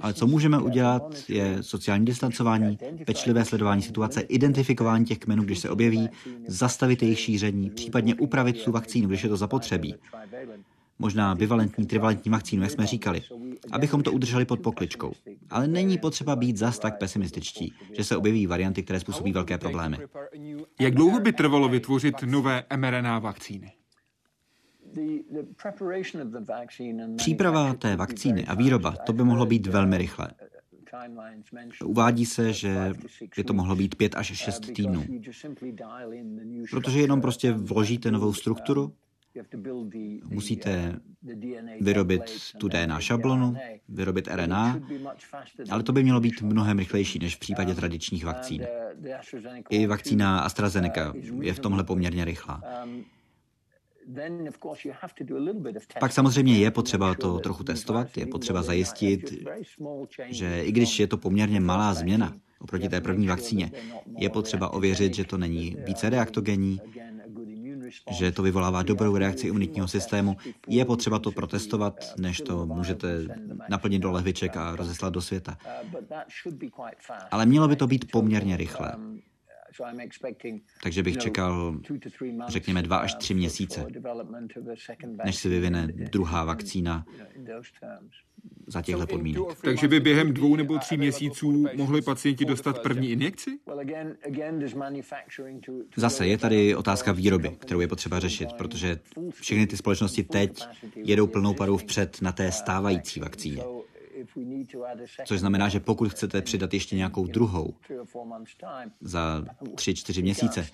Ale 0.00 0.14
co 0.14 0.26
můžeme 0.26 0.58
udělat, 0.58 1.14
je 1.28 1.62
sociální 1.62 2.04
distancování, 2.04 2.78
pečlivé 3.06 3.44
sledování 3.44 3.82
situace, 3.82 4.20
identifikování 4.20 5.04
těch 5.04 5.18
kmenů, 5.18 5.42
když 5.44 5.58
se 5.58 5.70
objeví, 5.70 6.08
zastavit 6.46 7.02
jejich 7.02 7.20
šíření, 7.20 7.70
případně 7.70 8.14
upravit 8.14 8.64
tu 8.64 8.72
vakcínu, 8.72 9.08
když 9.08 9.22
je 9.22 9.28
to 9.28 9.36
zapotřebí 9.36 9.94
možná 10.98 11.34
bivalentní, 11.34 11.86
trivalentní 11.86 12.30
vakcínu, 12.30 12.62
jak 12.62 12.70
jsme 12.70 12.86
říkali, 12.86 13.22
abychom 13.72 14.02
to 14.02 14.12
udrželi 14.12 14.44
pod 14.44 14.60
pokličkou. 14.60 15.12
Ale 15.50 15.68
není 15.68 15.98
potřeba 15.98 16.36
být 16.36 16.56
zas 16.56 16.78
tak 16.78 16.98
pesimističtí, 16.98 17.72
že 17.96 18.04
se 18.04 18.16
objeví 18.16 18.46
varianty, 18.46 18.82
které 18.82 19.00
způsobí 19.00 19.32
velké 19.32 19.58
problémy. 19.58 19.98
Jak 20.80 20.94
dlouho 20.94 21.20
by 21.20 21.32
trvalo 21.32 21.68
vytvořit 21.68 22.22
nové 22.22 22.64
mRNA 22.76 23.18
vakcíny? 23.18 23.72
Příprava 27.16 27.74
té 27.74 27.96
vakcíny 27.96 28.46
a 28.46 28.54
výroba, 28.54 28.90
to 29.06 29.12
by 29.12 29.24
mohlo 29.24 29.46
být 29.46 29.66
velmi 29.66 29.98
rychle. 29.98 30.30
Uvádí 31.84 32.26
se, 32.26 32.52
že 32.52 32.92
by 33.36 33.44
to 33.44 33.54
mohlo 33.54 33.76
být 33.76 33.94
pět 33.94 34.16
až 34.16 34.26
šest 34.26 34.72
týdnů. 34.72 35.04
Protože 36.70 37.00
jenom 37.00 37.20
prostě 37.20 37.52
vložíte 37.52 38.10
novou 38.10 38.32
strukturu, 38.32 38.92
Musíte 40.30 41.00
vyrobit 41.80 42.22
tu 42.58 42.68
DNA 42.68 43.00
šablonu, 43.00 43.56
vyrobit 43.88 44.28
RNA, 44.28 44.80
ale 45.70 45.82
to 45.82 45.92
by 45.92 46.02
mělo 46.02 46.20
být 46.20 46.42
mnohem 46.42 46.78
rychlejší 46.78 47.18
než 47.18 47.36
v 47.36 47.38
případě 47.38 47.74
tradičních 47.74 48.24
vakcín. 48.24 48.66
I 49.70 49.86
vakcína 49.86 50.40
AstraZeneca 50.40 51.14
je 51.40 51.52
v 51.52 51.58
tomhle 51.58 51.84
poměrně 51.84 52.24
rychlá. 52.24 52.62
Pak 56.00 56.12
samozřejmě 56.12 56.58
je 56.58 56.70
potřeba 56.70 57.14
to 57.14 57.38
trochu 57.38 57.64
testovat, 57.64 58.16
je 58.16 58.26
potřeba 58.26 58.62
zajistit, 58.62 59.34
že 60.28 60.62
i 60.62 60.72
když 60.72 61.00
je 61.00 61.06
to 61.06 61.16
poměrně 61.16 61.60
malá 61.60 61.94
změna 61.94 62.36
oproti 62.58 62.88
té 62.88 63.00
první 63.00 63.26
vakcíně, 63.26 63.70
je 64.18 64.30
potřeba 64.30 64.72
ověřit, 64.72 65.14
že 65.14 65.24
to 65.24 65.38
není 65.38 65.76
více 65.86 66.10
reaktogenní, 66.10 66.80
že 68.10 68.32
to 68.32 68.42
vyvolává 68.42 68.82
dobrou 68.82 69.16
reakci 69.16 69.46
imunitního 69.46 69.88
systému. 69.88 70.36
Je 70.68 70.84
potřeba 70.84 71.18
to 71.18 71.32
protestovat, 71.32 72.14
než 72.18 72.40
to 72.40 72.66
můžete 72.66 73.26
naplnit 73.68 73.98
do 73.98 74.12
lehviček 74.12 74.56
a 74.56 74.76
rozeslat 74.76 75.12
do 75.12 75.20
světa. 75.20 75.58
Ale 77.30 77.46
mělo 77.46 77.68
by 77.68 77.76
to 77.76 77.86
být 77.86 78.10
poměrně 78.10 78.56
rychle. 78.56 78.92
Takže 80.82 81.02
bych 81.02 81.16
čekal, 81.16 81.80
řekněme, 82.48 82.82
dva 82.82 82.96
až 82.96 83.14
tři 83.14 83.34
měsíce, 83.34 83.86
než 85.24 85.36
se 85.36 85.48
vyvine 85.48 85.86
druhá 85.86 86.44
vakcína 86.44 87.04
za 88.66 88.82
těchto 88.82 89.06
podmínek. 89.06 89.42
Takže 89.62 89.88
by 89.88 90.00
během 90.00 90.32
dvou 90.32 90.56
nebo 90.56 90.78
tří 90.78 90.96
měsíců 90.96 91.66
mohli 91.76 92.02
pacienti 92.02 92.44
dostat 92.44 92.82
první 92.82 93.10
injekci? 93.10 93.50
Zase 95.96 96.26
je 96.26 96.38
tady 96.38 96.76
otázka 96.76 97.12
výroby, 97.12 97.48
kterou 97.48 97.80
je 97.80 97.88
potřeba 97.88 98.20
řešit, 98.20 98.52
protože 98.52 98.98
všechny 99.32 99.66
ty 99.66 99.76
společnosti 99.76 100.24
teď 100.24 100.64
jedou 100.96 101.26
plnou 101.26 101.54
parou 101.54 101.76
vpřed 101.76 102.22
na 102.22 102.32
té 102.32 102.52
stávající 102.52 103.20
vakcíně. 103.20 103.62
Což 105.24 105.40
znamená, 105.40 105.68
že 105.68 105.80
pokud 105.80 106.08
chcete 106.08 106.42
přidat 106.42 106.74
ještě 106.74 106.96
nějakou 106.96 107.26
druhou 107.26 107.74
za 109.00 109.44
tři, 109.74 109.94
čtyři 109.94 110.22
měsíce, 110.22 110.66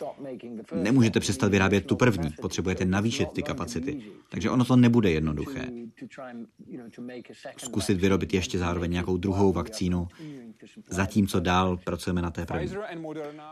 nemůžete 0.74 1.20
přestat 1.20 1.50
vyrábět 1.50 1.86
tu 1.86 1.96
první. 1.96 2.30
Potřebujete 2.40 2.84
navýšit 2.84 3.28
ty 3.32 3.42
kapacity. 3.42 4.02
Takže 4.28 4.50
ono 4.50 4.64
to 4.64 4.76
nebude 4.76 5.10
jednoduché. 5.10 5.68
Zkusit 7.56 7.98
vyrobit 7.98 8.34
ještě 8.34 8.58
zároveň 8.58 8.90
nějakou 8.90 9.16
druhou 9.16 9.52
vakcínu, 9.52 10.08
zatímco 10.88 11.40
dál 11.40 11.76
pracujeme 11.76 12.22
na 12.22 12.30
té 12.30 12.46
první. 12.46 12.74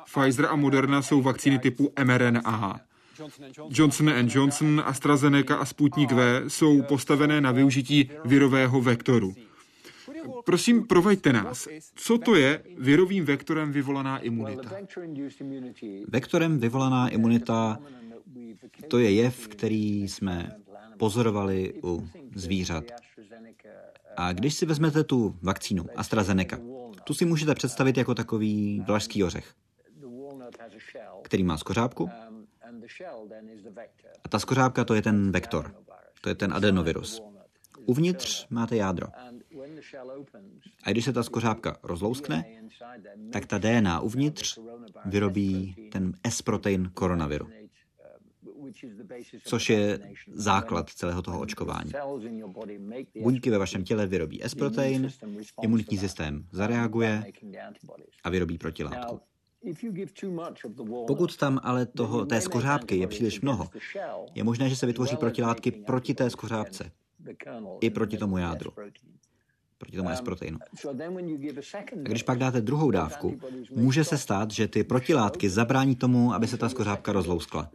Pfizer 0.04 0.46
a 0.46 0.56
Moderna 0.56 1.02
jsou 1.02 1.22
vakcíny 1.22 1.58
typu 1.58 1.92
mRNA. 2.04 2.80
Johnson 3.70 4.12
Johnson, 4.28 4.82
AstraZeneca 4.86 5.56
a 5.56 5.64
Sputnik 5.64 6.12
V 6.12 6.44
jsou 6.48 6.82
postavené 6.82 7.40
na 7.40 7.52
využití 7.52 8.10
virového 8.24 8.80
vektoru. 8.80 9.34
Prosím, 10.44 10.86
proveďte 10.86 11.32
nás. 11.32 11.68
Co 11.94 12.18
to 12.18 12.34
je 12.34 12.62
virovým 12.78 13.24
vektorem 13.24 13.72
vyvolaná 13.72 14.18
imunita? 14.18 14.70
Vektorem 16.08 16.58
vyvolaná 16.58 17.08
imunita 17.08 17.78
to 18.88 18.98
je 18.98 19.12
jev, 19.12 19.48
který 19.48 20.08
jsme 20.08 20.56
pozorovali 20.98 21.74
u 21.84 22.08
zvířat. 22.34 22.84
A 24.16 24.32
když 24.32 24.54
si 24.54 24.66
vezmete 24.66 25.04
tu 25.04 25.36
vakcínu 25.42 25.86
AstraZeneca, 25.96 26.58
tu 27.04 27.14
si 27.14 27.24
můžete 27.24 27.54
představit 27.54 27.96
jako 27.96 28.14
takový 28.14 28.82
vlašský 28.86 29.24
ořech, 29.24 29.54
který 31.22 31.42
má 31.42 31.56
skořápku. 31.56 32.10
A 34.24 34.28
ta 34.28 34.38
skořápka 34.38 34.84
to 34.84 34.94
je 34.94 35.02
ten 35.02 35.32
vektor, 35.32 35.74
to 36.20 36.28
je 36.28 36.34
ten 36.34 36.52
adenovirus. 36.54 37.22
Uvnitř 37.86 38.46
máte 38.50 38.76
jádro. 38.76 39.06
A 40.82 40.90
když 40.90 41.04
se 41.04 41.12
ta 41.12 41.22
skořápka 41.22 41.76
rozlouskne, 41.82 42.44
tak 43.32 43.46
ta 43.46 43.58
DNA 43.58 44.00
uvnitř 44.00 44.58
vyrobí 45.04 45.74
ten 45.92 46.12
S-protein 46.24 46.90
koronaviru, 46.94 47.48
což 49.44 49.70
je 49.70 49.98
základ 50.32 50.90
celého 50.90 51.22
toho 51.22 51.40
očkování. 51.40 51.92
Buňky 53.22 53.50
ve 53.50 53.58
vašem 53.58 53.84
těle 53.84 54.06
vyrobí 54.06 54.42
S-protein, 54.42 55.08
imunitní 55.62 55.98
systém 55.98 56.46
zareaguje 56.52 57.24
a 58.24 58.30
vyrobí 58.30 58.58
protilátku. 58.58 59.20
Pokud 61.06 61.36
tam 61.36 61.60
ale 61.62 61.86
toho, 61.86 62.26
té 62.26 62.40
skořápky 62.40 62.96
je 62.96 63.06
příliš 63.06 63.40
mnoho, 63.40 63.68
je 64.34 64.44
možné, 64.44 64.68
že 64.68 64.76
se 64.76 64.86
vytvoří 64.86 65.16
protilátky 65.16 65.70
proti 65.70 66.14
té 66.14 66.30
skořápce 66.30 66.92
i 67.80 67.90
proti 67.90 68.16
tomu 68.16 68.38
jádru 68.38 68.72
proti 69.80 69.96
tomu 69.96 70.10
S-proteinu. 70.10 70.58
A 70.88 72.08
když 72.08 72.22
pak 72.22 72.38
dáte 72.38 72.60
druhou 72.60 72.90
dávku, 72.90 73.40
může 73.70 74.04
se 74.04 74.18
stát, 74.18 74.50
že 74.50 74.68
ty 74.68 74.84
protilátky 74.84 75.50
zabrání 75.50 75.96
tomu, 75.96 76.34
aby 76.34 76.46
se 76.46 76.56
ta 76.56 76.68
skořápka 76.68 77.12
rozlouskla. 77.12 77.70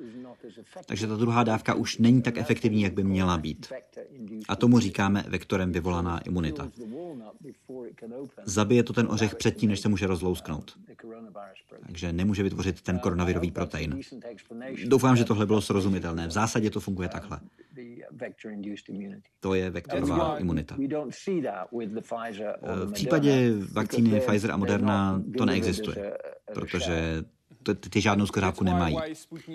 Takže 0.85 1.07
ta 1.07 1.15
druhá 1.15 1.43
dávka 1.43 1.73
už 1.73 1.97
není 1.97 2.21
tak 2.21 2.37
efektivní, 2.37 2.81
jak 2.81 2.93
by 2.93 3.03
měla 3.03 3.37
být. 3.37 3.73
A 4.47 4.55
tomu 4.55 4.79
říkáme 4.79 5.25
vektorem 5.27 5.71
vyvolaná 5.71 6.19
imunita. 6.19 6.71
Zabije 8.45 8.83
to 8.83 8.93
ten 8.93 9.07
ořech 9.11 9.35
předtím, 9.35 9.69
než 9.69 9.79
se 9.79 9.89
může 9.89 10.07
rozlousknout. 10.07 10.77
Takže 11.85 12.13
nemůže 12.13 12.43
vytvořit 12.43 12.81
ten 12.81 12.99
koronavirový 12.99 13.51
protein. 13.51 13.99
Doufám, 14.85 15.15
že 15.15 15.23
tohle 15.23 15.45
bylo 15.45 15.61
srozumitelné. 15.61 16.27
V 16.27 16.31
zásadě 16.31 16.69
to 16.69 16.79
funguje 16.79 17.09
takhle. 17.09 17.39
To 19.39 19.53
je 19.53 19.69
vektorová 19.69 20.37
imunita. 20.37 20.75
V 22.85 22.91
případě 22.91 23.53
vakcíny 23.71 24.19
Pfizer 24.19 24.51
a 24.51 24.57
Moderna 24.57 25.21
to 25.37 25.45
neexistuje, 25.45 26.17
protože 26.53 27.23
ty 27.89 28.01
žádnou 28.01 28.25
skořápku 28.25 28.63
nemají. 28.63 28.97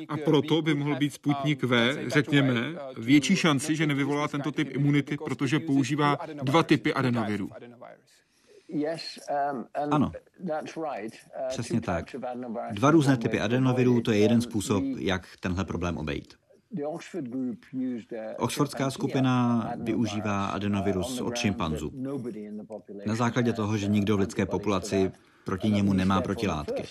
A 0.08 0.16
proto 0.16 0.62
by 0.62 0.74
mohl 0.74 0.96
být 0.96 1.14
Sputnik 1.14 1.62
V, 1.62 2.04
řekněme, 2.08 2.74
větší 2.98 3.36
šanci, 3.36 3.76
že 3.76 3.86
nevyvolá 3.86 4.28
tento 4.28 4.52
typ 4.52 4.68
imunity, 4.74 5.16
protože 5.16 5.60
používá 5.60 6.18
dva 6.42 6.62
typy 6.62 6.94
adenovirů. 6.94 7.50
Ano, 9.90 10.12
přesně 11.48 11.80
tak. 11.80 12.16
Dva 12.72 12.90
různé 12.90 13.16
typy 13.16 13.40
adenovirů, 13.40 14.00
to 14.00 14.12
je 14.12 14.18
jeden 14.18 14.40
způsob, 14.40 14.84
jak 14.98 15.26
tenhle 15.40 15.64
problém 15.64 15.96
obejít. 15.98 16.34
Oxfordská 18.38 18.90
skupina 18.90 19.64
využívá 19.76 20.46
adenovirus 20.46 21.20
od 21.20 21.36
šimpanzů. 21.36 21.92
Na 23.06 23.14
základě 23.14 23.52
toho, 23.52 23.76
že 23.76 23.86
nikdo 23.86 24.16
v 24.16 24.20
lidské 24.20 24.46
populaci 24.46 25.12
proti 25.44 25.70
němu 25.70 25.92
nemá 25.92 26.20
protilátky. 26.20 26.82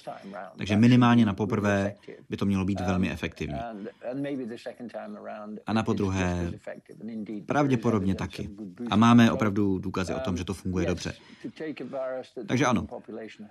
Takže 0.57 0.75
minimálně 0.75 1.25
na 1.25 1.33
poprvé 1.33 1.95
by 2.29 2.37
to 2.37 2.45
mělo 2.45 2.65
být 2.65 2.79
velmi 2.79 3.11
efektivní. 3.11 3.59
A 5.65 5.73
na 5.73 5.83
podruhé 5.83 6.51
pravděpodobně 7.45 8.15
taky. 8.15 8.49
A 8.89 8.95
máme 8.95 9.31
opravdu 9.31 9.79
důkazy 9.79 10.13
o 10.13 10.19
tom, 10.19 10.37
že 10.37 10.43
to 10.43 10.53
funguje 10.53 10.85
dobře. 10.85 11.13
Takže 12.47 12.65
ano, 12.65 12.87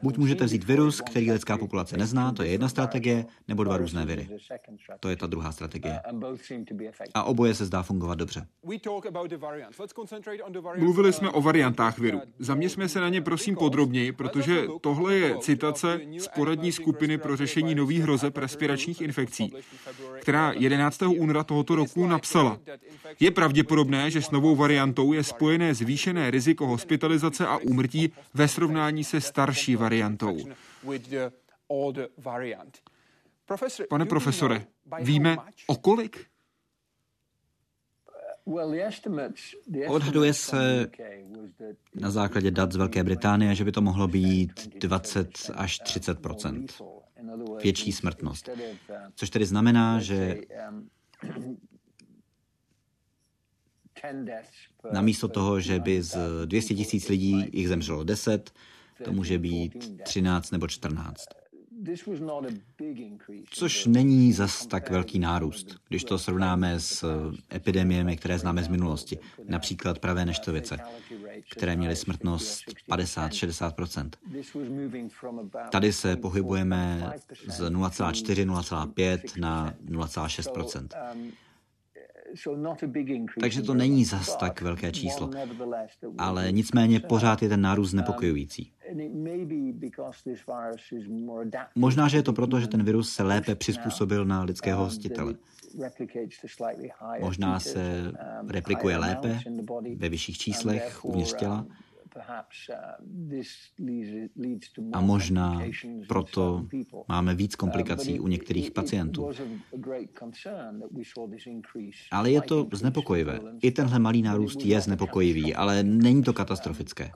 buď 0.03 0.19
můžete 0.19 0.45
vzít 0.45 0.65
virus, 0.65 1.01
který 1.01 1.33
lidská 1.33 1.59
populace 1.59 1.97
nezná, 1.97 2.33
to 2.33 2.43
je 2.43 2.51
jedna 2.51 2.69
strategie, 2.69 3.27
nebo 3.49 3.65
dva 3.65 3.77
různé 3.77 4.07
viry. 4.07 4.29
To 5.01 5.09
je 5.09 5.17
ta 5.17 5.27
druhá 5.27 5.53
strategie. 5.53 6.01
A 7.15 7.23
oboje 7.23 7.55
se 7.55 7.65
zdá 7.65 7.83
fungovat 7.83 8.19
dobře. 8.19 8.47
Mluvili 10.77 11.13
jsme 11.13 11.31
o 11.31 11.43
variantách 11.43 11.99
viru. 11.99 12.21
Zaměřme 12.39 12.89
se 12.89 13.01
na 13.01 13.09
ně 13.09 13.21
prosím 13.21 13.57
podrobněji, 13.57 14.13
protože 14.13 14.67
tohle 14.89 15.17
je 15.17 15.39
citace 15.39 16.01
z 16.19 16.29
poradní 16.29 16.73
skupiny 16.73 17.19
pro 17.19 17.37
řešení 17.37 17.75
nových 17.75 18.03
hrozeb 18.03 18.37
respiračních 18.37 19.01
infekcí, 19.01 19.53
která 20.21 20.53
11. 20.53 21.03
února 21.03 21.45
tohoto 21.45 21.75
roku 21.75 22.07
napsala. 22.07 22.59
Je 23.21 23.31
pravděpodobné, 23.31 24.11
že 24.11 24.23
s 24.23 24.31
novou 24.31 24.57
variantou 24.57 25.13
je 25.13 25.25
spojené 25.25 25.75
zvýšené 25.75 26.31
riziko 26.31 26.67
hospitalizace 26.67 27.47
a 27.47 27.57
úmrtí 27.57 28.13
ve 28.35 28.49
srovnání 28.49 29.05
se 29.05 29.21
starší 29.21 29.77
variantou. 29.77 30.37
Pane 33.89 34.07
profesore, 34.07 34.67
víme 35.01 35.37
o 35.67 35.77
kolik? 35.77 36.27
Odhaduje 39.89 40.35
se 40.35 40.91
na 41.95 42.11
základě 42.11 42.51
dat 42.51 42.73
z 42.73 42.77
Velké 42.77 43.05
Británie, 43.05 43.55
že 43.55 43.65
by 43.65 43.73
to 43.73 43.81
mohlo 43.81 44.09
být 44.09 44.79
20 44.79 45.31
až 45.55 45.81
30% 45.83 46.67
větší 47.63 47.93
smrtnost. 47.93 48.49
Což 49.15 49.31
tedy 49.31 49.47
znamená, 49.47 50.01
že 50.01 50.41
namísto 54.93 55.29
toho, 55.29 55.61
že 55.61 55.81
by 55.81 56.03
z 56.03 56.19
200 56.45 56.75
tisíc 56.75 57.09
lidí 57.09 57.45
jich 57.53 57.69
zemřelo 57.69 58.05
10, 58.05 58.51
to 59.05 59.13
může 59.13 59.39
být 59.39 60.03
13 60.03 60.51
nebo 60.51 60.69
14. 60.69 61.25
Což 63.51 63.87
není 63.87 64.33
zas 64.33 64.67
tak 64.67 64.91
velký 64.91 65.19
nárůst, 65.19 65.77
když 65.89 66.05
to 66.05 66.19
srovnáme 66.19 66.81
s 66.81 67.05
epidemiemi, 67.55 68.17
které 68.17 68.39
známe 68.39 68.65
z 68.65 68.69
minulosti, 68.69 69.19
například 69.49 69.99
pravé 69.99 70.25
neštovice, 70.25 70.79
které 71.51 71.77
měly 71.77 71.97
smrtnost 71.97 72.65
50-60% 72.91 74.11
Tady 75.71 75.93
se 75.93 76.17
pohybujeme 76.17 77.13
z 77.47 77.61
0,4-0,5 77.71 79.41
na 79.41 79.75
0,6 79.89 81.29
takže 83.41 83.63
to 83.63 83.75
není 83.75 84.05
zas 84.05 84.37
tak 84.37 84.61
velké 84.61 84.93
číslo. 84.93 85.31
Ale 86.19 86.53
nicméně 86.53 87.01
pořád 87.01 87.43
je 87.43 87.49
ten 87.49 87.61
nárůst 87.61 87.91
znepokojující. 87.91 88.73
Možná, 91.75 92.09
že 92.09 92.17
je 92.17 92.23
to 92.23 92.33
proto, 92.33 92.61
že 92.61 92.69
ten 92.69 92.83
virus 92.83 93.13
se 93.13 93.23
lépe 93.23 93.55
přizpůsobil 93.55 94.25
na 94.25 94.43
lidského 94.43 94.85
hostitele. 94.85 95.35
Možná 97.21 97.61
se 97.61 98.13
replikuje 98.49 98.97
lépe 98.97 99.39
ve 99.97 100.09
vyšších 100.09 100.39
číslech 100.39 101.05
uvnitř 101.05 101.35
těla 101.35 101.67
Uh, 101.67 101.88
A 104.93 105.01
možná 105.01 105.63
proto 106.09 106.67
máme 107.09 107.35
víc 107.35 107.57
komplikací 107.57 108.21
u 108.21 108.29
některých 108.29 108.71
pacientů. 108.71 109.31
Ale 112.11 112.31
je 112.31 112.41
to 112.41 112.69
znepokojivé. 112.73 113.41
I 113.63 113.71
tenhle 113.71 113.99
malý 113.99 114.23
nárůst 114.23 114.65
je 114.65 114.81
znepokojivý, 114.81 115.55
ale 115.55 115.83
není 115.83 116.23
to 116.23 116.33
katastrofické 116.33 117.11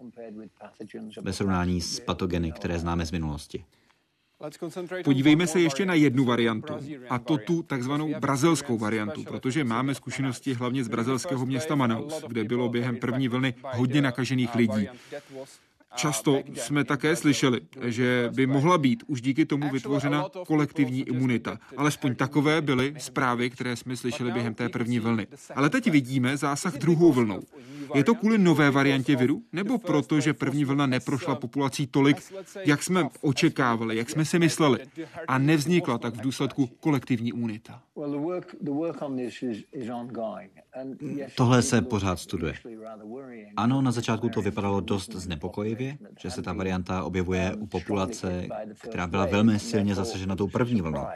ve 1.22 1.32
srovnání 1.32 1.80
s 1.80 2.01
patogeny, 2.01 2.53
které 2.53 2.78
známe 2.78 3.07
z 3.07 3.12
minulosti. 3.12 3.64
Podívejme 5.05 5.47
se 5.47 5.61
ještě 5.61 5.86
na 5.86 5.95
jednu 5.95 6.24
variantu, 6.24 6.74
a 7.11 7.18
to 7.18 7.38
tu 7.38 7.62
takzvanou 7.62 8.14
brazilskou 8.20 8.78
variantu, 8.78 9.24
protože 9.24 9.64
máme 9.64 9.95
zkušenosti 9.95 10.55
hlavně 10.55 10.84
z 10.84 10.88
brazilského 10.88 11.47
města 11.47 11.74
Manaus, 11.74 12.24
kde 12.26 12.45
bylo 12.45 12.68
během 12.68 12.97
první 12.97 13.28
vlny 13.28 13.55
hodně 13.62 14.03
nakažených 14.03 14.55
lidí. 14.55 14.88
Často 15.95 16.40
jsme 16.55 16.84
také 16.84 17.16
slyšeli, 17.16 17.61
že 17.84 18.30
by 18.34 18.47
mohla 18.47 18.78
být 18.78 19.05
už 19.07 19.20
díky 19.20 19.47
tomu 19.47 19.70
vytvořena 19.70 20.24
kolektivní 20.47 21.01
imunita. 21.01 21.59
Alespoň 21.76 22.14
takové 22.14 22.61
byly 22.61 22.95
zprávy, 22.99 23.51
které 23.51 23.76
jsme 23.76 23.97
slyšeli 23.97 24.32
během 24.32 24.55
té 24.55 24.68
první 24.68 24.99
vlny. 24.99 25.26
Ale 25.55 25.70
teď 25.70 25.90
vidíme 25.90 26.36
zásah 26.36 26.74
druhou 26.74 27.12
vlnou. 27.12 27.43
Je 27.95 28.05
to 28.05 28.14
kvůli 28.14 28.38
nové 28.38 28.70
variantě 28.70 29.16
viru? 29.16 29.43
Nebo 29.53 29.78
proto, 29.78 30.20
že 30.20 30.34
první 30.34 30.64
vlna 30.64 30.86
neprošla 30.86 31.34
populací 31.34 31.86
tolik, 31.86 32.16
jak 32.64 32.82
jsme 32.82 33.05
očekávali, 33.20 33.97
jak 33.97 34.11
jsme 34.11 34.24
si 34.24 34.38
mysleli? 34.38 34.78
A 35.28 35.38
nevznikla 35.38 35.99
tak 35.99 36.14
v 36.14 36.20
důsledku 36.20 36.66
kolektivní 36.66 37.28
imunita? 37.28 37.82
Tohle 41.36 41.62
se 41.62 41.82
pořád 41.82 42.18
studuje. 42.18 42.55
Ano, 43.57 43.82
na 43.82 43.90
začátku 43.90 44.28
to 44.28 44.43
vypadalo 44.43 44.80
dost 44.80 45.12
znepokojivě, 45.12 45.81
že 46.18 46.30
se 46.30 46.42
ta 46.42 46.52
varianta 46.52 47.04
objevuje 47.04 47.54
u 47.54 47.66
populace, 47.66 48.48
která 48.78 49.06
byla 49.06 49.26
velmi 49.26 49.58
silně 49.58 49.94
zasažena 49.94 50.36
tou 50.36 50.48
první 50.48 50.80
vlnou. 50.80 51.06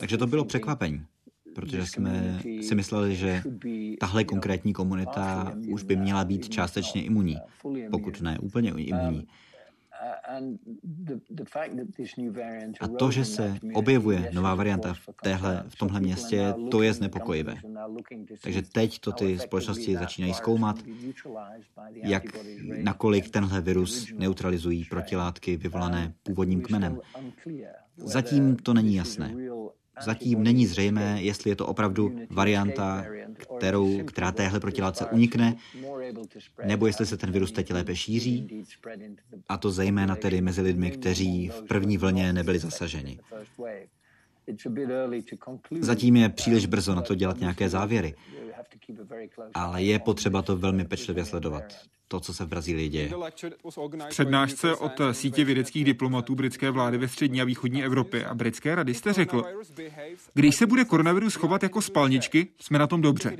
Takže 0.00 0.18
to 0.18 0.26
bylo 0.26 0.44
překvapení 0.44 1.06
protože 1.54 1.86
jsme 1.86 2.40
si 2.62 2.74
mysleli, 2.74 3.16
že 3.16 3.42
tahle 4.00 4.24
konkrétní 4.24 4.72
komunita 4.72 5.52
už 5.68 5.82
by 5.82 5.96
měla 5.96 6.24
být 6.24 6.48
částečně 6.48 7.04
imunní, 7.04 7.38
pokud 7.90 8.20
ne 8.20 8.38
úplně 8.38 8.70
imunní. 8.70 9.26
A 12.80 12.88
to, 12.88 13.10
že 13.10 13.24
se 13.24 13.58
objevuje 13.74 14.30
nová 14.34 14.54
varianta 14.54 14.94
v, 14.94 15.08
téhle, 15.22 15.64
v 15.68 15.76
tomhle 15.76 16.00
městě, 16.00 16.54
to 16.70 16.82
je 16.82 16.92
znepokojivé. 16.92 17.56
Takže 18.42 18.62
teď 18.62 18.98
to 18.98 19.12
ty 19.12 19.38
společnosti 19.38 19.96
začínají 19.96 20.34
zkoumat, 20.34 20.76
jak 21.92 22.22
nakolik 22.82 23.30
tenhle 23.30 23.60
virus 23.60 24.12
neutralizují 24.18 24.84
protilátky 24.84 25.56
vyvolané 25.56 26.14
původním 26.22 26.62
kmenem. 26.62 27.00
Zatím 27.96 28.56
to 28.56 28.74
není 28.74 28.94
jasné. 28.94 29.34
Zatím 30.02 30.42
není 30.42 30.66
zřejmé, 30.66 31.22
jestli 31.22 31.50
je 31.50 31.56
to 31.56 31.66
opravdu 31.66 32.16
varianta, 32.30 33.04
kterou, 33.56 34.04
která 34.04 34.32
téhle 34.32 34.60
protilátce 34.60 35.06
unikne, 35.06 35.56
nebo 36.64 36.86
jestli 36.86 37.06
se 37.06 37.16
ten 37.16 37.30
virus 37.30 37.52
teď 37.52 37.72
lépe 37.72 37.96
šíří, 37.96 38.64
a 39.48 39.56
to 39.56 39.70
zejména 39.70 40.16
tedy 40.16 40.40
mezi 40.40 40.60
lidmi, 40.60 40.90
kteří 40.90 41.48
v 41.48 41.62
první 41.62 41.98
vlně 41.98 42.32
nebyli 42.32 42.58
zasaženi. 42.58 43.18
Zatím 45.80 46.16
je 46.16 46.28
příliš 46.28 46.66
brzo 46.66 46.94
na 46.94 47.02
to 47.02 47.14
dělat 47.14 47.40
nějaké 47.40 47.68
závěry, 47.68 48.14
ale 49.54 49.82
je 49.82 49.98
potřeba 49.98 50.42
to 50.42 50.56
velmi 50.56 50.84
pečlivě 50.84 51.24
sledovat 51.24 51.64
to, 52.08 52.20
co 52.20 52.34
se 52.34 52.44
v 52.44 52.48
Brazílii 52.48 52.88
děje. 52.88 53.12
V 54.00 54.08
přednášce 54.08 54.74
od 54.74 54.92
sítě 55.12 55.44
vědeckých 55.44 55.84
diplomatů 55.84 56.34
britské 56.34 56.70
vlády 56.70 56.98
ve 56.98 57.08
střední 57.08 57.42
a 57.42 57.44
východní 57.44 57.84
Evropě 57.84 58.26
a 58.26 58.34
britské 58.34 58.74
rady 58.74 58.94
jste 58.94 59.12
řekl, 59.12 59.44
když 60.34 60.56
se 60.56 60.66
bude 60.66 60.84
koronavirus 60.84 61.34
chovat 61.34 61.62
jako 61.62 61.82
spalničky, 61.82 62.48
jsme 62.60 62.78
na 62.78 62.86
tom 62.86 63.02
dobře. 63.02 63.36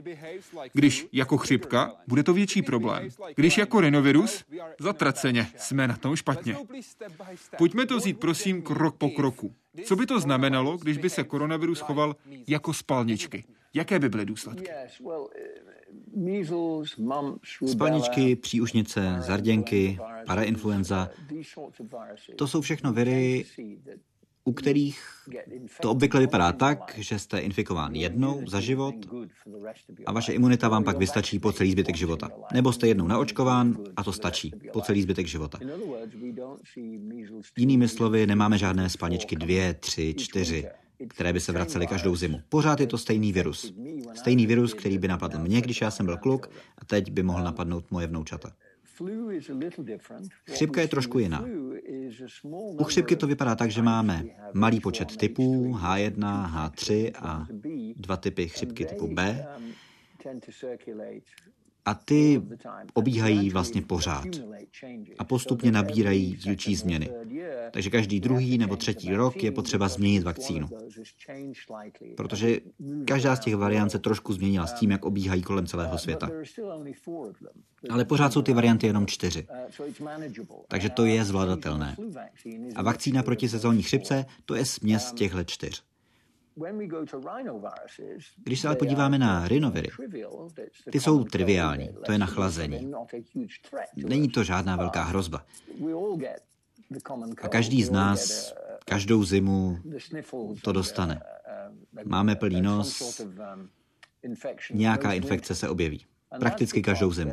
Když 0.72 1.06
jako 1.12 1.36
chřipka, 1.38 1.92
bude 2.08 2.22
to 2.22 2.32
větší 2.32 2.62
problém. 2.62 3.08
Když 3.34 3.58
jako 3.58 3.80
rinovirus, 3.80 4.44
zatraceně, 4.80 5.46
jsme 5.56 5.88
na 5.88 5.96
tom 5.96 6.16
špatně. 6.16 6.56
Pojďme 7.58 7.86
to 7.86 7.96
vzít 7.96 8.20
prosím 8.20 8.62
krok 8.62 8.96
po 8.96 9.10
kroku. 9.10 9.54
Co 9.84 9.96
by 9.96 10.06
to 10.06 10.20
znamenalo, 10.20 10.76
když 10.76 10.98
by 10.98 11.10
se 11.10 11.24
koronavirus 11.24 11.80
choval 11.80 12.16
jako 12.46 12.72
spalničky? 12.72 13.44
Jaké 13.74 13.98
by 13.98 14.08
byly 14.08 14.26
důsledky? 14.26 14.70
Spalničky, 17.66 18.36
příušnice, 18.36 19.16
zarděnky, 19.20 19.98
parainfluenza, 20.26 21.10
to 22.36 22.48
jsou 22.48 22.60
všechno 22.60 22.92
viry, 22.92 23.44
u 24.44 24.52
kterých 24.52 25.00
to 25.82 25.90
obvykle 25.90 26.20
vypadá 26.20 26.52
tak, 26.52 26.98
že 26.98 27.18
jste 27.18 27.38
infikován 27.38 27.94
jednou 27.94 28.46
za 28.46 28.60
život 28.60 28.94
a 30.06 30.12
vaše 30.12 30.32
imunita 30.32 30.68
vám 30.68 30.84
pak 30.84 30.98
vystačí 30.98 31.38
po 31.38 31.52
celý 31.52 31.72
zbytek 31.72 31.96
života. 31.96 32.30
Nebo 32.52 32.72
jste 32.72 32.88
jednou 32.88 33.06
naočkován 33.06 33.76
a 33.96 34.04
to 34.04 34.12
stačí 34.12 34.52
po 34.72 34.80
celý 34.80 35.02
zbytek 35.02 35.26
života. 35.26 35.58
Jinými 37.56 37.88
slovy, 37.88 38.26
nemáme 38.26 38.58
žádné 38.58 38.90
spalničky 38.90 39.36
dvě, 39.36 39.74
tři, 39.74 40.14
čtyři 40.14 40.66
které 41.08 41.32
by 41.32 41.40
se 41.40 41.52
vracely 41.52 41.86
každou 41.86 42.16
zimu. 42.16 42.40
Pořád 42.48 42.80
je 42.80 42.86
to 42.86 42.98
stejný 42.98 43.32
virus. 43.32 43.74
Stejný 44.14 44.46
virus, 44.46 44.74
který 44.74 44.98
by 44.98 45.08
napadl 45.08 45.38
mě, 45.38 45.60
když 45.60 45.80
já 45.80 45.90
jsem 45.90 46.06
byl 46.06 46.16
kluk, 46.16 46.50
a 46.78 46.84
teď 46.84 47.10
by 47.10 47.22
mohl 47.22 47.44
napadnout 47.44 47.90
moje 47.90 48.06
vnoučata. 48.06 48.52
Chřipka 50.50 50.80
je 50.80 50.88
trošku 50.88 51.18
jiná. 51.18 51.44
U 52.78 52.84
chřipky 52.84 53.16
to 53.16 53.26
vypadá 53.26 53.54
tak, 53.54 53.70
že 53.70 53.82
máme 53.82 54.24
malý 54.52 54.80
počet 54.80 55.16
typů 55.16 55.72
H1, 55.72 56.50
H3 56.50 57.12
a 57.18 57.46
dva 57.96 58.16
typy 58.16 58.48
chřipky 58.48 58.84
typu 58.84 59.14
B 59.14 59.46
a 61.84 61.94
ty 61.94 62.42
obíhají 62.94 63.50
vlastně 63.50 63.82
pořád 63.82 64.26
a 65.18 65.24
postupně 65.24 65.72
nabírají 65.72 66.36
dílčí 66.36 66.76
změny. 66.76 67.10
Takže 67.70 67.90
každý 67.90 68.20
druhý 68.20 68.58
nebo 68.58 68.76
třetí 68.76 69.14
rok 69.14 69.42
je 69.42 69.52
potřeba 69.52 69.88
změnit 69.88 70.22
vakcínu. 70.22 70.68
Protože 72.16 72.60
každá 73.04 73.36
z 73.36 73.40
těch 73.40 73.56
variant 73.56 73.90
se 73.90 73.98
trošku 73.98 74.32
změnila 74.32 74.66
s 74.66 74.72
tím, 74.72 74.90
jak 74.90 75.04
obíhají 75.04 75.42
kolem 75.42 75.66
celého 75.66 75.98
světa. 75.98 76.30
Ale 77.90 78.04
pořád 78.04 78.32
jsou 78.32 78.42
ty 78.42 78.52
varianty 78.52 78.86
jenom 78.86 79.06
čtyři. 79.06 79.46
Takže 80.68 80.88
to 80.88 81.04
je 81.04 81.24
zvladatelné. 81.24 81.96
A 82.76 82.82
vakcína 82.82 83.22
proti 83.22 83.48
sezónní 83.48 83.82
chřipce, 83.82 84.26
to 84.44 84.54
je 84.54 84.64
směs 84.64 85.12
těchto 85.12 85.44
čtyř. 85.44 85.82
Když 88.36 88.60
se 88.60 88.68
ale 88.68 88.76
podíváme 88.76 89.18
na 89.18 89.48
rinoviry, 89.48 89.88
ty 90.90 91.00
jsou 91.00 91.24
triviální, 91.24 91.90
to 92.04 92.12
je 92.12 92.18
nachlazení. 92.18 92.92
Není 93.96 94.28
to 94.28 94.44
žádná 94.44 94.76
velká 94.76 95.02
hrozba. 95.02 95.44
A 97.42 97.48
každý 97.48 97.82
z 97.82 97.90
nás 97.90 98.54
každou 98.84 99.24
zimu 99.24 99.78
to 100.62 100.72
dostane. 100.72 101.22
Máme 102.04 102.36
plný 102.36 102.62
nos, 102.62 103.20
nějaká 104.72 105.12
infekce 105.12 105.54
se 105.54 105.68
objeví. 105.68 106.06
Prakticky 106.38 106.82
každou 106.82 107.12
zimu. 107.12 107.32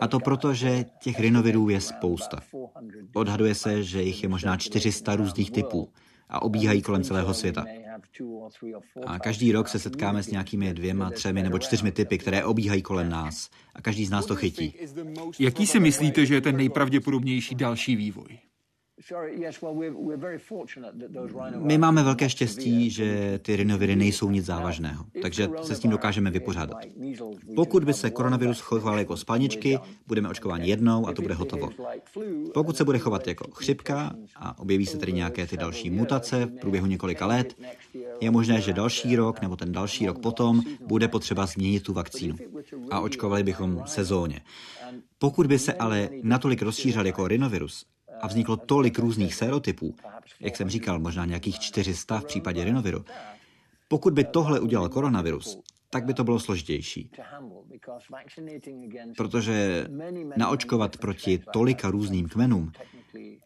A 0.00 0.08
to 0.08 0.20
proto, 0.20 0.54
že 0.54 0.84
těch 1.00 1.20
rinovirů 1.20 1.68
je 1.68 1.80
spousta. 1.80 2.40
Odhaduje 3.14 3.54
se, 3.54 3.82
že 3.82 4.02
jich 4.02 4.22
je 4.22 4.28
možná 4.28 4.56
400 4.56 5.16
různých 5.16 5.50
typů 5.50 5.92
a 6.28 6.42
obíhají 6.42 6.82
kolem 6.82 7.02
celého 7.02 7.34
světa. 7.34 7.64
A 9.06 9.18
každý 9.18 9.52
rok 9.52 9.68
se 9.68 9.78
setkáme 9.78 10.22
s 10.22 10.30
nějakými 10.30 10.74
dvěma, 10.74 11.10
třemi 11.10 11.42
nebo 11.42 11.58
čtyřmi 11.58 11.92
typy, 11.92 12.18
které 12.18 12.44
obíhají 12.44 12.82
kolem 12.82 13.08
nás. 13.08 13.50
A 13.74 13.82
každý 13.82 14.06
z 14.06 14.10
nás 14.10 14.26
to 14.26 14.36
chytí. 14.36 14.74
Jaký 15.38 15.66
si 15.66 15.80
myslíte, 15.80 16.26
že 16.26 16.34
je 16.34 16.40
ten 16.40 16.56
nejpravděpodobnější 16.56 17.54
další 17.54 17.96
vývoj? 17.96 18.38
My 21.56 21.78
máme 21.78 22.02
velké 22.02 22.30
štěstí, 22.30 22.90
že 22.90 23.38
ty 23.42 23.56
rinoviry 23.56 23.96
nejsou 23.96 24.30
nic 24.30 24.44
závažného, 24.44 25.04
takže 25.22 25.48
se 25.62 25.74
s 25.74 25.80
tím 25.80 25.90
dokážeme 25.90 26.30
vypořádat. 26.30 26.76
Pokud 27.56 27.84
by 27.84 27.94
se 27.94 28.10
koronavirus 28.10 28.60
choval 28.60 28.98
jako 28.98 29.16
spalničky, 29.16 29.78
budeme 30.06 30.28
očkováni 30.28 30.68
jednou 30.68 31.08
a 31.08 31.12
to 31.12 31.22
bude 31.22 31.34
hotovo. 31.34 31.70
Pokud 32.54 32.76
se 32.76 32.84
bude 32.84 32.98
chovat 32.98 33.26
jako 33.26 33.50
chřipka 33.50 34.14
a 34.36 34.58
objeví 34.58 34.86
se 34.86 34.98
tedy 34.98 35.12
nějaké 35.12 35.46
ty 35.46 35.56
další 35.56 35.90
mutace 35.90 36.46
v 36.46 36.60
průběhu 36.60 36.86
několika 36.86 37.26
let, 37.26 37.56
je 38.20 38.30
možné, 38.30 38.60
že 38.60 38.72
další 38.72 39.16
rok 39.16 39.42
nebo 39.42 39.56
ten 39.56 39.72
další 39.72 40.06
rok 40.06 40.18
potom 40.18 40.62
bude 40.86 41.08
potřeba 41.08 41.46
změnit 41.46 41.82
tu 41.82 41.92
vakcínu 41.92 42.36
a 42.90 43.00
očkovali 43.00 43.42
bychom 43.42 43.82
sezóně. 43.86 44.40
Pokud 45.18 45.46
by 45.46 45.58
se 45.58 45.72
ale 45.72 46.08
natolik 46.22 46.62
rozšířil 46.62 47.06
jako 47.06 47.28
rinovirus 47.28 47.86
a 48.20 48.26
vzniklo 48.26 48.56
tolik 48.56 48.98
různých 48.98 49.34
sérotypů, 49.34 49.94
jak 50.40 50.56
jsem 50.56 50.68
říkal, 50.68 50.98
možná 50.98 51.24
nějakých 51.24 51.58
400 51.60 52.20
v 52.20 52.24
případě 52.24 52.64
rinoviru. 52.64 53.04
Pokud 53.88 54.12
by 54.12 54.24
tohle 54.24 54.60
udělal 54.60 54.88
koronavirus, 54.88 55.58
tak 55.90 56.04
by 56.04 56.14
to 56.14 56.24
bylo 56.24 56.40
složitější. 56.40 57.10
Protože 59.16 59.86
naočkovat 60.36 60.96
proti 60.96 61.42
tolika 61.52 61.90
různým 61.90 62.28
kmenům 62.28 62.72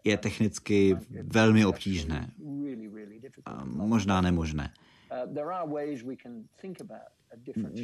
je 0.05 0.17
technicky 0.17 0.97
velmi 1.23 1.65
obtížné. 1.65 2.31
A 3.47 3.65
možná 3.65 4.21
nemožné. 4.21 4.73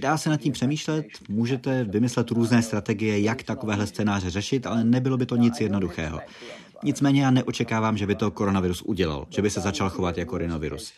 Dá 0.00 0.18
se 0.18 0.30
nad 0.30 0.40
tím 0.40 0.52
přemýšlet, 0.52 1.06
můžete 1.28 1.84
vymyslet 1.84 2.30
různé 2.30 2.62
strategie, 2.62 3.20
jak 3.20 3.42
takovéhle 3.42 3.86
scénáře 3.86 4.30
řešit, 4.30 4.66
ale 4.66 4.84
nebylo 4.84 5.16
by 5.16 5.26
to 5.26 5.36
nic 5.36 5.60
jednoduchého. 5.60 6.20
Nicméně 6.82 7.22
já 7.22 7.30
neočekávám, 7.30 7.96
že 7.96 8.06
by 8.06 8.14
to 8.14 8.30
koronavirus 8.30 8.82
udělal, 8.82 9.26
že 9.30 9.42
by 9.42 9.50
se 9.50 9.60
začal 9.60 9.90
chovat 9.90 10.18
jako 10.18 10.38
rinovirus. 10.38 10.92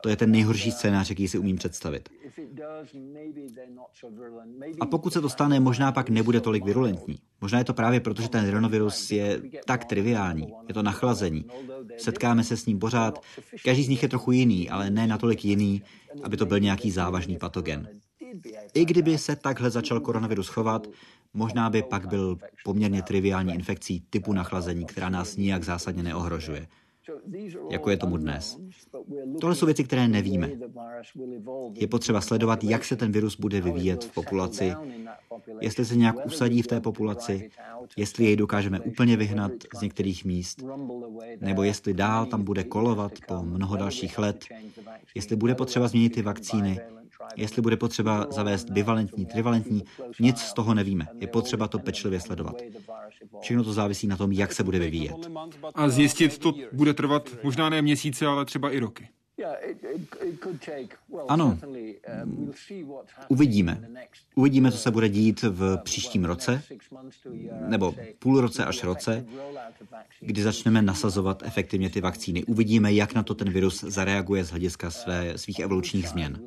To 0.00 0.08
je 0.08 0.16
ten 0.16 0.30
nejhorší 0.30 0.70
scénář, 0.70 1.10
jaký 1.10 1.28
si 1.28 1.38
umím 1.38 1.56
představit. 1.56 2.08
A 4.80 4.86
pokud 4.86 5.12
se 5.12 5.20
to 5.20 5.28
stane, 5.28 5.60
možná 5.60 5.92
pak 5.92 6.10
nebude 6.10 6.40
tolik 6.40 6.64
virulentní. 6.64 7.18
Možná 7.40 7.58
je 7.58 7.64
to 7.64 7.74
právě 7.74 8.00
proto, 8.00 8.22
že 8.22 8.28
ten 8.28 8.50
rinovirus 8.50 9.10
je 9.10 9.42
tak 9.66 9.84
triviální. 9.84 10.52
Je 10.68 10.74
to 10.74 10.82
nachlazení. 10.82 11.44
Setkáme 11.98 12.44
se 12.44 12.56
s 12.56 12.66
ním 12.66 12.78
pořád. 12.78 13.22
Každý 13.64 13.84
z 13.84 13.88
nich 13.88 14.02
je 14.02 14.08
trochu 14.08 14.32
jiný, 14.32 14.70
ale 14.70 14.90
ne 14.90 15.06
natolik 15.06 15.44
jiný, 15.44 15.82
aby 16.22 16.36
to 16.36 16.46
byl 16.46 16.60
nějaký 16.60 16.90
závažný 16.90 17.36
patogen. 17.38 17.88
I 18.74 18.84
kdyby 18.84 19.18
se 19.18 19.36
takhle 19.36 19.70
začal 19.70 20.00
koronavirus 20.00 20.48
chovat, 20.48 20.86
možná 21.34 21.70
by 21.70 21.82
pak 21.82 22.08
byl 22.08 22.38
poměrně 22.64 23.02
triviální 23.02 23.54
infekcí 23.54 24.02
typu 24.10 24.32
nachlazení, 24.32 24.84
která 24.84 25.08
nás 25.08 25.36
nijak 25.36 25.64
zásadně 25.64 26.02
neohrožuje 26.02 26.66
jako 27.70 27.90
je 27.90 27.96
tomu 27.96 28.16
dnes. 28.16 28.58
Tohle 29.40 29.56
jsou 29.56 29.66
věci, 29.66 29.84
které 29.84 30.08
nevíme. 30.08 30.50
Je 31.74 31.86
potřeba 31.86 32.20
sledovat, 32.20 32.64
jak 32.64 32.84
se 32.84 32.96
ten 32.96 33.12
virus 33.12 33.40
bude 33.40 33.60
vyvíjet 33.60 34.04
v 34.04 34.14
populaci, 34.14 34.72
jestli 35.60 35.84
se 35.84 35.96
nějak 35.96 36.26
usadí 36.26 36.62
v 36.62 36.66
té 36.66 36.80
populaci, 36.80 37.50
jestli 37.96 38.24
jej 38.24 38.36
dokážeme 38.36 38.80
úplně 38.80 39.16
vyhnat 39.16 39.52
z 39.74 39.80
některých 39.80 40.24
míst, 40.24 40.62
nebo 41.40 41.62
jestli 41.62 41.94
dál 41.94 42.26
tam 42.26 42.42
bude 42.42 42.64
kolovat 42.64 43.12
po 43.28 43.42
mnoho 43.42 43.76
dalších 43.76 44.18
let, 44.18 44.44
jestli 45.14 45.36
bude 45.36 45.54
potřeba 45.54 45.88
změnit 45.88 46.14
ty 46.14 46.22
vakcíny, 46.22 46.80
jestli 47.36 47.62
bude 47.62 47.76
potřeba 47.76 48.26
zavést 48.30 48.70
bivalentní, 48.70 49.26
trivalentní, 49.26 49.82
nic 50.20 50.40
z 50.40 50.52
toho 50.52 50.74
nevíme. 50.74 51.06
Je 51.20 51.26
potřeba 51.26 51.68
to 51.68 51.78
pečlivě 51.78 52.20
sledovat. 52.20 52.62
Všechno 53.40 53.64
to 53.64 53.72
závisí 53.72 54.06
na 54.06 54.16
tom, 54.16 54.32
jak 54.32 54.52
se 54.52 54.64
bude 54.64 54.78
vyvíjet. 54.78 55.16
A 55.74 55.88
zjistit 55.88 56.38
to 56.38 56.52
bude 56.72 56.94
trvat 56.94 57.28
možná 57.42 57.68
ne 57.68 57.82
měsíce, 57.82 58.26
ale 58.26 58.44
třeba 58.44 58.70
i 58.70 58.78
roky. 58.78 59.08
Ano, 61.28 61.58
uvidíme. 63.28 63.88
Uvidíme, 64.34 64.72
co 64.72 64.78
se 64.78 64.90
bude 64.90 65.08
dít 65.08 65.42
v 65.42 65.76
příštím 65.76 66.24
roce, 66.24 66.62
nebo 67.68 67.94
půl 68.18 68.40
roce 68.40 68.64
až 68.64 68.84
roce, 68.84 69.24
kdy 70.20 70.42
začneme 70.42 70.82
nasazovat 70.82 71.42
efektivně 71.42 71.90
ty 71.90 72.00
vakcíny. 72.00 72.44
Uvidíme, 72.44 72.92
jak 72.92 73.14
na 73.14 73.22
to 73.22 73.34
ten 73.34 73.50
virus 73.50 73.80
zareaguje 73.80 74.44
z 74.44 74.50
hlediska 74.50 74.90
své, 74.90 75.38
svých 75.38 75.58
evolučních 75.58 76.08
změn. 76.08 76.40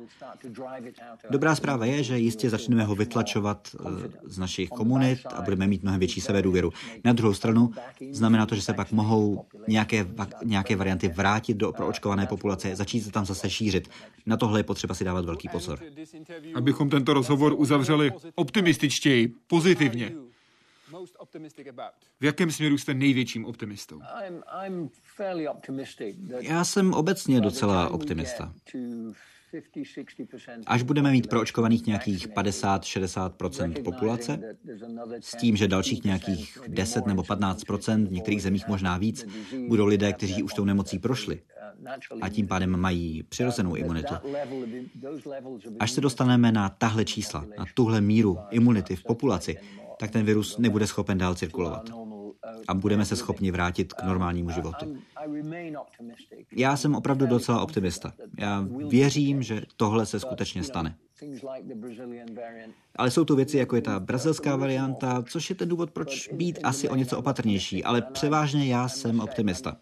Dobrá 1.30 1.54
zpráva 1.54 1.84
je, 1.84 2.02
že 2.02 2.18
jistě 2.18 2.50
začneme 2.50 2.84
ho 2.84 2.94
vytlačovat 2.94 3.76
z 4.24 4.38
našich 4.38 4.68
komunit 4.68 5.18
a 5.26 5.42
budeme 5.42 5.66
mít 5.66 5.82
mnohem 5.82 5.98
větší 5.98 6.20
sebedůvěru. 6.20 6.72
Na 7.04 7.12
druhou 7.12 7.34
stranu 7.34 7.70
znamená 8.10 8.46
to, 8.46 8.54
že 8.54 8.62
se 8.62 8.74
pak 8.74 8.92
mohou 8.92 9.44
nějaké, 9.68 10.06
nějaké 10.44 10.76
varianty 10.76 11.08
vrátit 11.08 11.56
do 11.56 11.72
proočkované 11.72 12.26
populace, 12.26 12.76
začít 12.82 13.00
se 13.00 13.10
tam 13.12 13.26
zase 13.26 13.50
šířit. 13.50 13.88
Na 14.26 14.36
tohle 14.36 14.60
je 14.60 14.64
potřeba 14.64 14.94
si 14.94 15.04
dávat 15.04 15.24
velký 15.24 15.48
pozor. 15.48 15.78
Abychom 16.54 16.90
tento 16.90 17.14
rozhovor 17.14 17.54
uzavřeli 17.56 18.12
optimističtěji, 18.34 19.28
pozitivně. 19.46 20.12
V 22.20 22.24
jakém 22.24 22.50
směru 22.50 22.78
jste 22.78 22.94
největším 22.94 23.44
optimistou? 23.44 24.00
Já 26.40 26.64
jsem 26.64 26.94
obecně 26.94 27.40
docela 27.40 27.88
optimista. 27.88 28.54
Až 30.66 30.82
budeme 30.82 31.10
mít 31.10 31.26
proočkovaných 31.26 31.86
nějakých 31.86 32.28
50-60% 32.28 33.82
populace, 33.82 34.56
s 35.20 35.36
tím, 35.36 35.56
že 35.56 35.68
dalších 35.68 36.04
nějakých 36.04 36.58
10 36.68 37.06
nebo 37.06 37.22
15% 37.22 38.06
v 38.06 38.12
některých 38.12 38.42
zemích 38.42 38.68
možná 38.68 38.98
víc, 38.98 39.26
budou 39.68 39.86
lidé, 39.86 40.12
kteří 40.12 40.42
už 40.42 40.54
tou 40.54 40.64
nemocí 40.64 40.98
prošli 40.98 41.40
a 42.20 42.28
tím 42.28 42.48
pádem 42.48 42.76
mají 42.76 43.22
přirozenou 43.22 43.74
imunitu. 43.74 44.14
Až 45.80 45.90
se 45.90 46.00
dostaneme 46.00 46.52
na 46.52 46.68
tahle 46.68 47.04
čísla, 47.04 47.46
na 47.58 47.64
tuhle 47.74 48.00
míru 48.00 48.38
imunity 48.50 48.96
v 48.96 49.02
populaci, 49.02 49.56
tak 49.98 50.10
ten 50.10 50.24
virus 50.24 50.58
nebude 50.58 50.86
schopen 50.86 51.18
dál 51.18 51.34
cirkulovat 51.34 51.90
a 52.68 52.74
budeme 52.74 53.04
se 53.04 53.16
schopni 53.16 53.50
vrátit 53.50 53.92
k 53.92 54.02
normálnímu 54.02 54.50
životu. 54.50 54.96
Já 56.56 56.76
jsem 56.76 56.94
opravdu 56.94 57.26
docela 57.26 57.60
optimista. 57.60 58.12
Já 58.38 58.66
věřím, 58.88 59.42
že 59.42 59.62
tohle 59.76 60.06
se 60.06 60.20
skutečně 60.20 60.62
stane. 60.62 60.96
Ale 62.96 63.10
jsou 63.10 63.24
to 63.24 63.36
věci, 63.36 63.58
jako 63.58 63.76
je 63.76 63.82
ta 63.82 64.00
brazilská 64.00 64.56
varianta, 64.56 65.24
což 65.28 65.50
je 65.50 65.56
ten 65.56 65.68
důvod, 65.68 65.90
proč 65.90 66.28
být 66.32 66.58
asi 66.62 66.88
o 66.88 66.96
něco 66.96 67.18
opatrnější, 67.18 67.84
ale 67.84 68.02
převážně 68.02 68.66
já 68.66 68.88
jsem 68.88 69.20
optimista. 69.20 69.76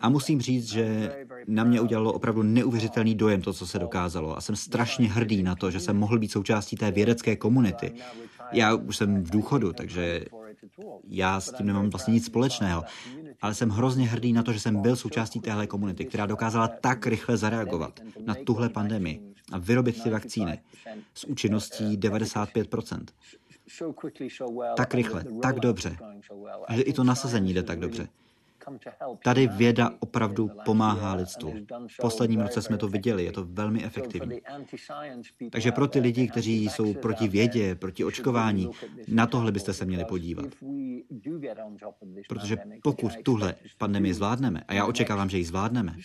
A 0.00 0.08
musím 0.08 0.40
říct, 0.40 0.72
že 0.72 1.16
na 1.46 1.64
mě 1.64 1.80
udělalo 1.80 2.12
opravdu 2.12 2.42
neuvěřitelný 2.42 3.14
dojem 3.14 3.42
to, 3.42 3.52
co 3.52 3.66
se 3.66 3.78
dokázalo. 3.78 4.36
A 4.36 4.40
jsem 4.40 4.56
strašně 4.56 5.08
hrdý 5.08 5.42
na 5.42 5.54
to, 5.54 5.70
že 5.70 5.80
jsem 5.80 5.96
mohl 5.96 6.18
být 6.18 6.32
součástí 6.32 6.76
té 6.76 6.90
vědecké 6.90 7.36
komunity. 7.36 7.92
Já 8.52 8.74
už 8.74 8.96
jsem 8.96 9.24
v 9.24 9.30
důchodu, 9.30 9.72
takže 9.72 10.24
Já 11.08 11.40
s 11.40 11.52
tím 11.52 11.66
nemám 11.66 11.90
vlastně 11.90 12.14
nic 12.14 12.26
společného, 12.26 12.84
ale 13.42 13.54
jsem 13.54 13.70
hrozně 13.70 14.08
hrdý 14.08 14.32
na 14.32 14.42
to, 14.42 14.52
že 14.52 14.60
jsem 14.60 14.82
byl 14.82 14.96
součástí 14.96 15.40
téhle 15.40 15.66
komunity, 15.66 16.04
která 16.04 16.26
dokázala 16.26 16.68
tak 16.68 17.06
rychle 17.06 17.36
zareagovat 17.36 18.00
na 18.24 18.34
tuhle 18.46 18.68
pandemii 18.68 19.34
a 19.52 19.58
vyrobit 19.58 20.02
ty 20.02 20.10
vakcíny 20.10 20.58
s 21.14 21.24
účinností 21.24 21.98
95%. 21.98 23.04
Tak 24.76 24.94
rychle, 24.94 25.24
tak 25.42 25.60
dobře. 25.60 25.96
A 26.66 26.76
že 26.76 26.82
i 26.82 26.92
to 26.92 27.04
nasazení 27.04 27.54
jde 27.54 27.62
tak 27.62 27.80
dobře. 27.80 28.08
Tady 29.24 29.46
věda 29.46 29.90
opravdu 30.00 30.50
pomáhá 30.64 31.14
lidstvu. 31.14 31.54
V 31.88 31.96
posledním 32.00 32.40
roce 32.40 32.62
jsme 32.62 32.78
to 32.78 32.88
viděli, 32.88 33.24
je 33.24 33.32
to 33.32 33.44
velmi 33.44 33.84
efektivní. 33.84 34.40
Takže 35.50 35.72
pro 35.72 35.88
ty 35.88 36.00
lidi, 36.00 36.28
kteří 36.28 36.64
jsou 36.64 36.94
proti 36.94 37.28
vědě, 37.28 37.74
proti 37.74 38.04
očkování, 38.04 38.70
na 39.08 39.26
tohle 39.26 39.52
byste 39.52 39.72
se 39.72 39.84
měli 39.84 40.04
podívat. 40.04 40.46
Protože 42.28 42.56
pokud 42.82 43.12
tuhle 43.22 43.54
pandemii 43.78 44.14
zvládneme, 44.14 44.62
a 44.68 44.74
já 44.74 44.86
očekávám, 44.86 45.30
že 45.30 45.38
ji 45.38 45.44
zvládneme, 45.44 45.96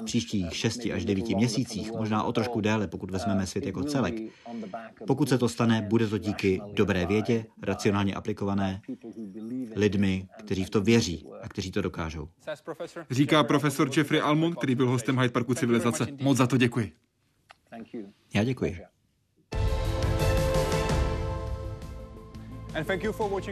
v 0.00 0.04
příštích 0.04 0.56
6 0.56 0.86
až 0.94 1.04
9 1.04 1.28
měsících, 1.28 1.92
možná 1.92 2.22
o 2.22 2.32
trošku 2.32 2.60
déle, 2.60 2.88
pokud 2.88 3.10
vezmeme 3.10 3.46
svět 3.46 3.66
jako 3.66 3.82
celek, 3.82 4.14
pokud 5.06 5.28
se 5.28 5.38
to 5.38 5.48
stane, 5.48 5.86
bude 5.88 6.06
to 6.06 6.18
díky 6.18 6.60
dobré 6.72 7.06
vědě, 7.06 7.44
racionálně 7.62 8.14
aplikované, 8.14 8.80
lidmi, 9.76 10.28
kteří 10.38 10.64
v 10.64 10.70
to 10.70 10.80
věří 10.80 11.26
a 11.42 11.48
kteří 11.70 11.74
to 11.74 11.82
dokážou. 11.82 12.28
Říká 13.10 13.44
profesor 13.44 13.90
Jeffrey 13.96 14.20
Almond, 14.20 14.56
který 14.56 14.74
byl 14.74 14.88
hostem 14.88 15.18
Hyde 15.18 15.32
Parku 15.32 15.54
civilizace. 15.54 16.06
Moc 16.20 16.36
za 16.36 16.46
to 16.46 16.56
děkuji. 16.56 16.92
Já 18.34 18.44
děkuji. 18.44 18.80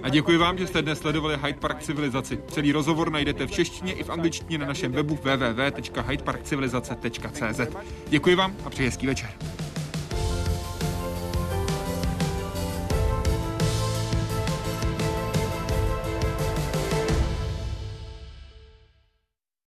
A 0.03 0.09
děkuji 0.09 0.39
vám, 0.39 0.59
že 0.59 0.67
jste 0.67 0.83
dnes 0.83 0.99
sledovali 0.99 1.37
Hyde 1.37 1.59
Park 1.59 1.83
Civilizaci. 1.83 2.39
Celý 2.49 2.73
rozhovor 2.73 3.13
najdete 3.13 3.47
v 3.47 3.51
češtině 3.51 3.93
i 3.93 4.05
v 4.05 4.11
angličtině 4.11 4.59
na 4.59 4.67
našem 4.67 4.93
webu 4.93 5.15
www.hydeparkcivilizace.cz. 5.15 7.61
Děkuji 8.09 8.35
vám 8.35 8.57
a 8.65 8.71
přeji 8.71 8.89
hezký 8.89 9.07
večer. 9.07 9.31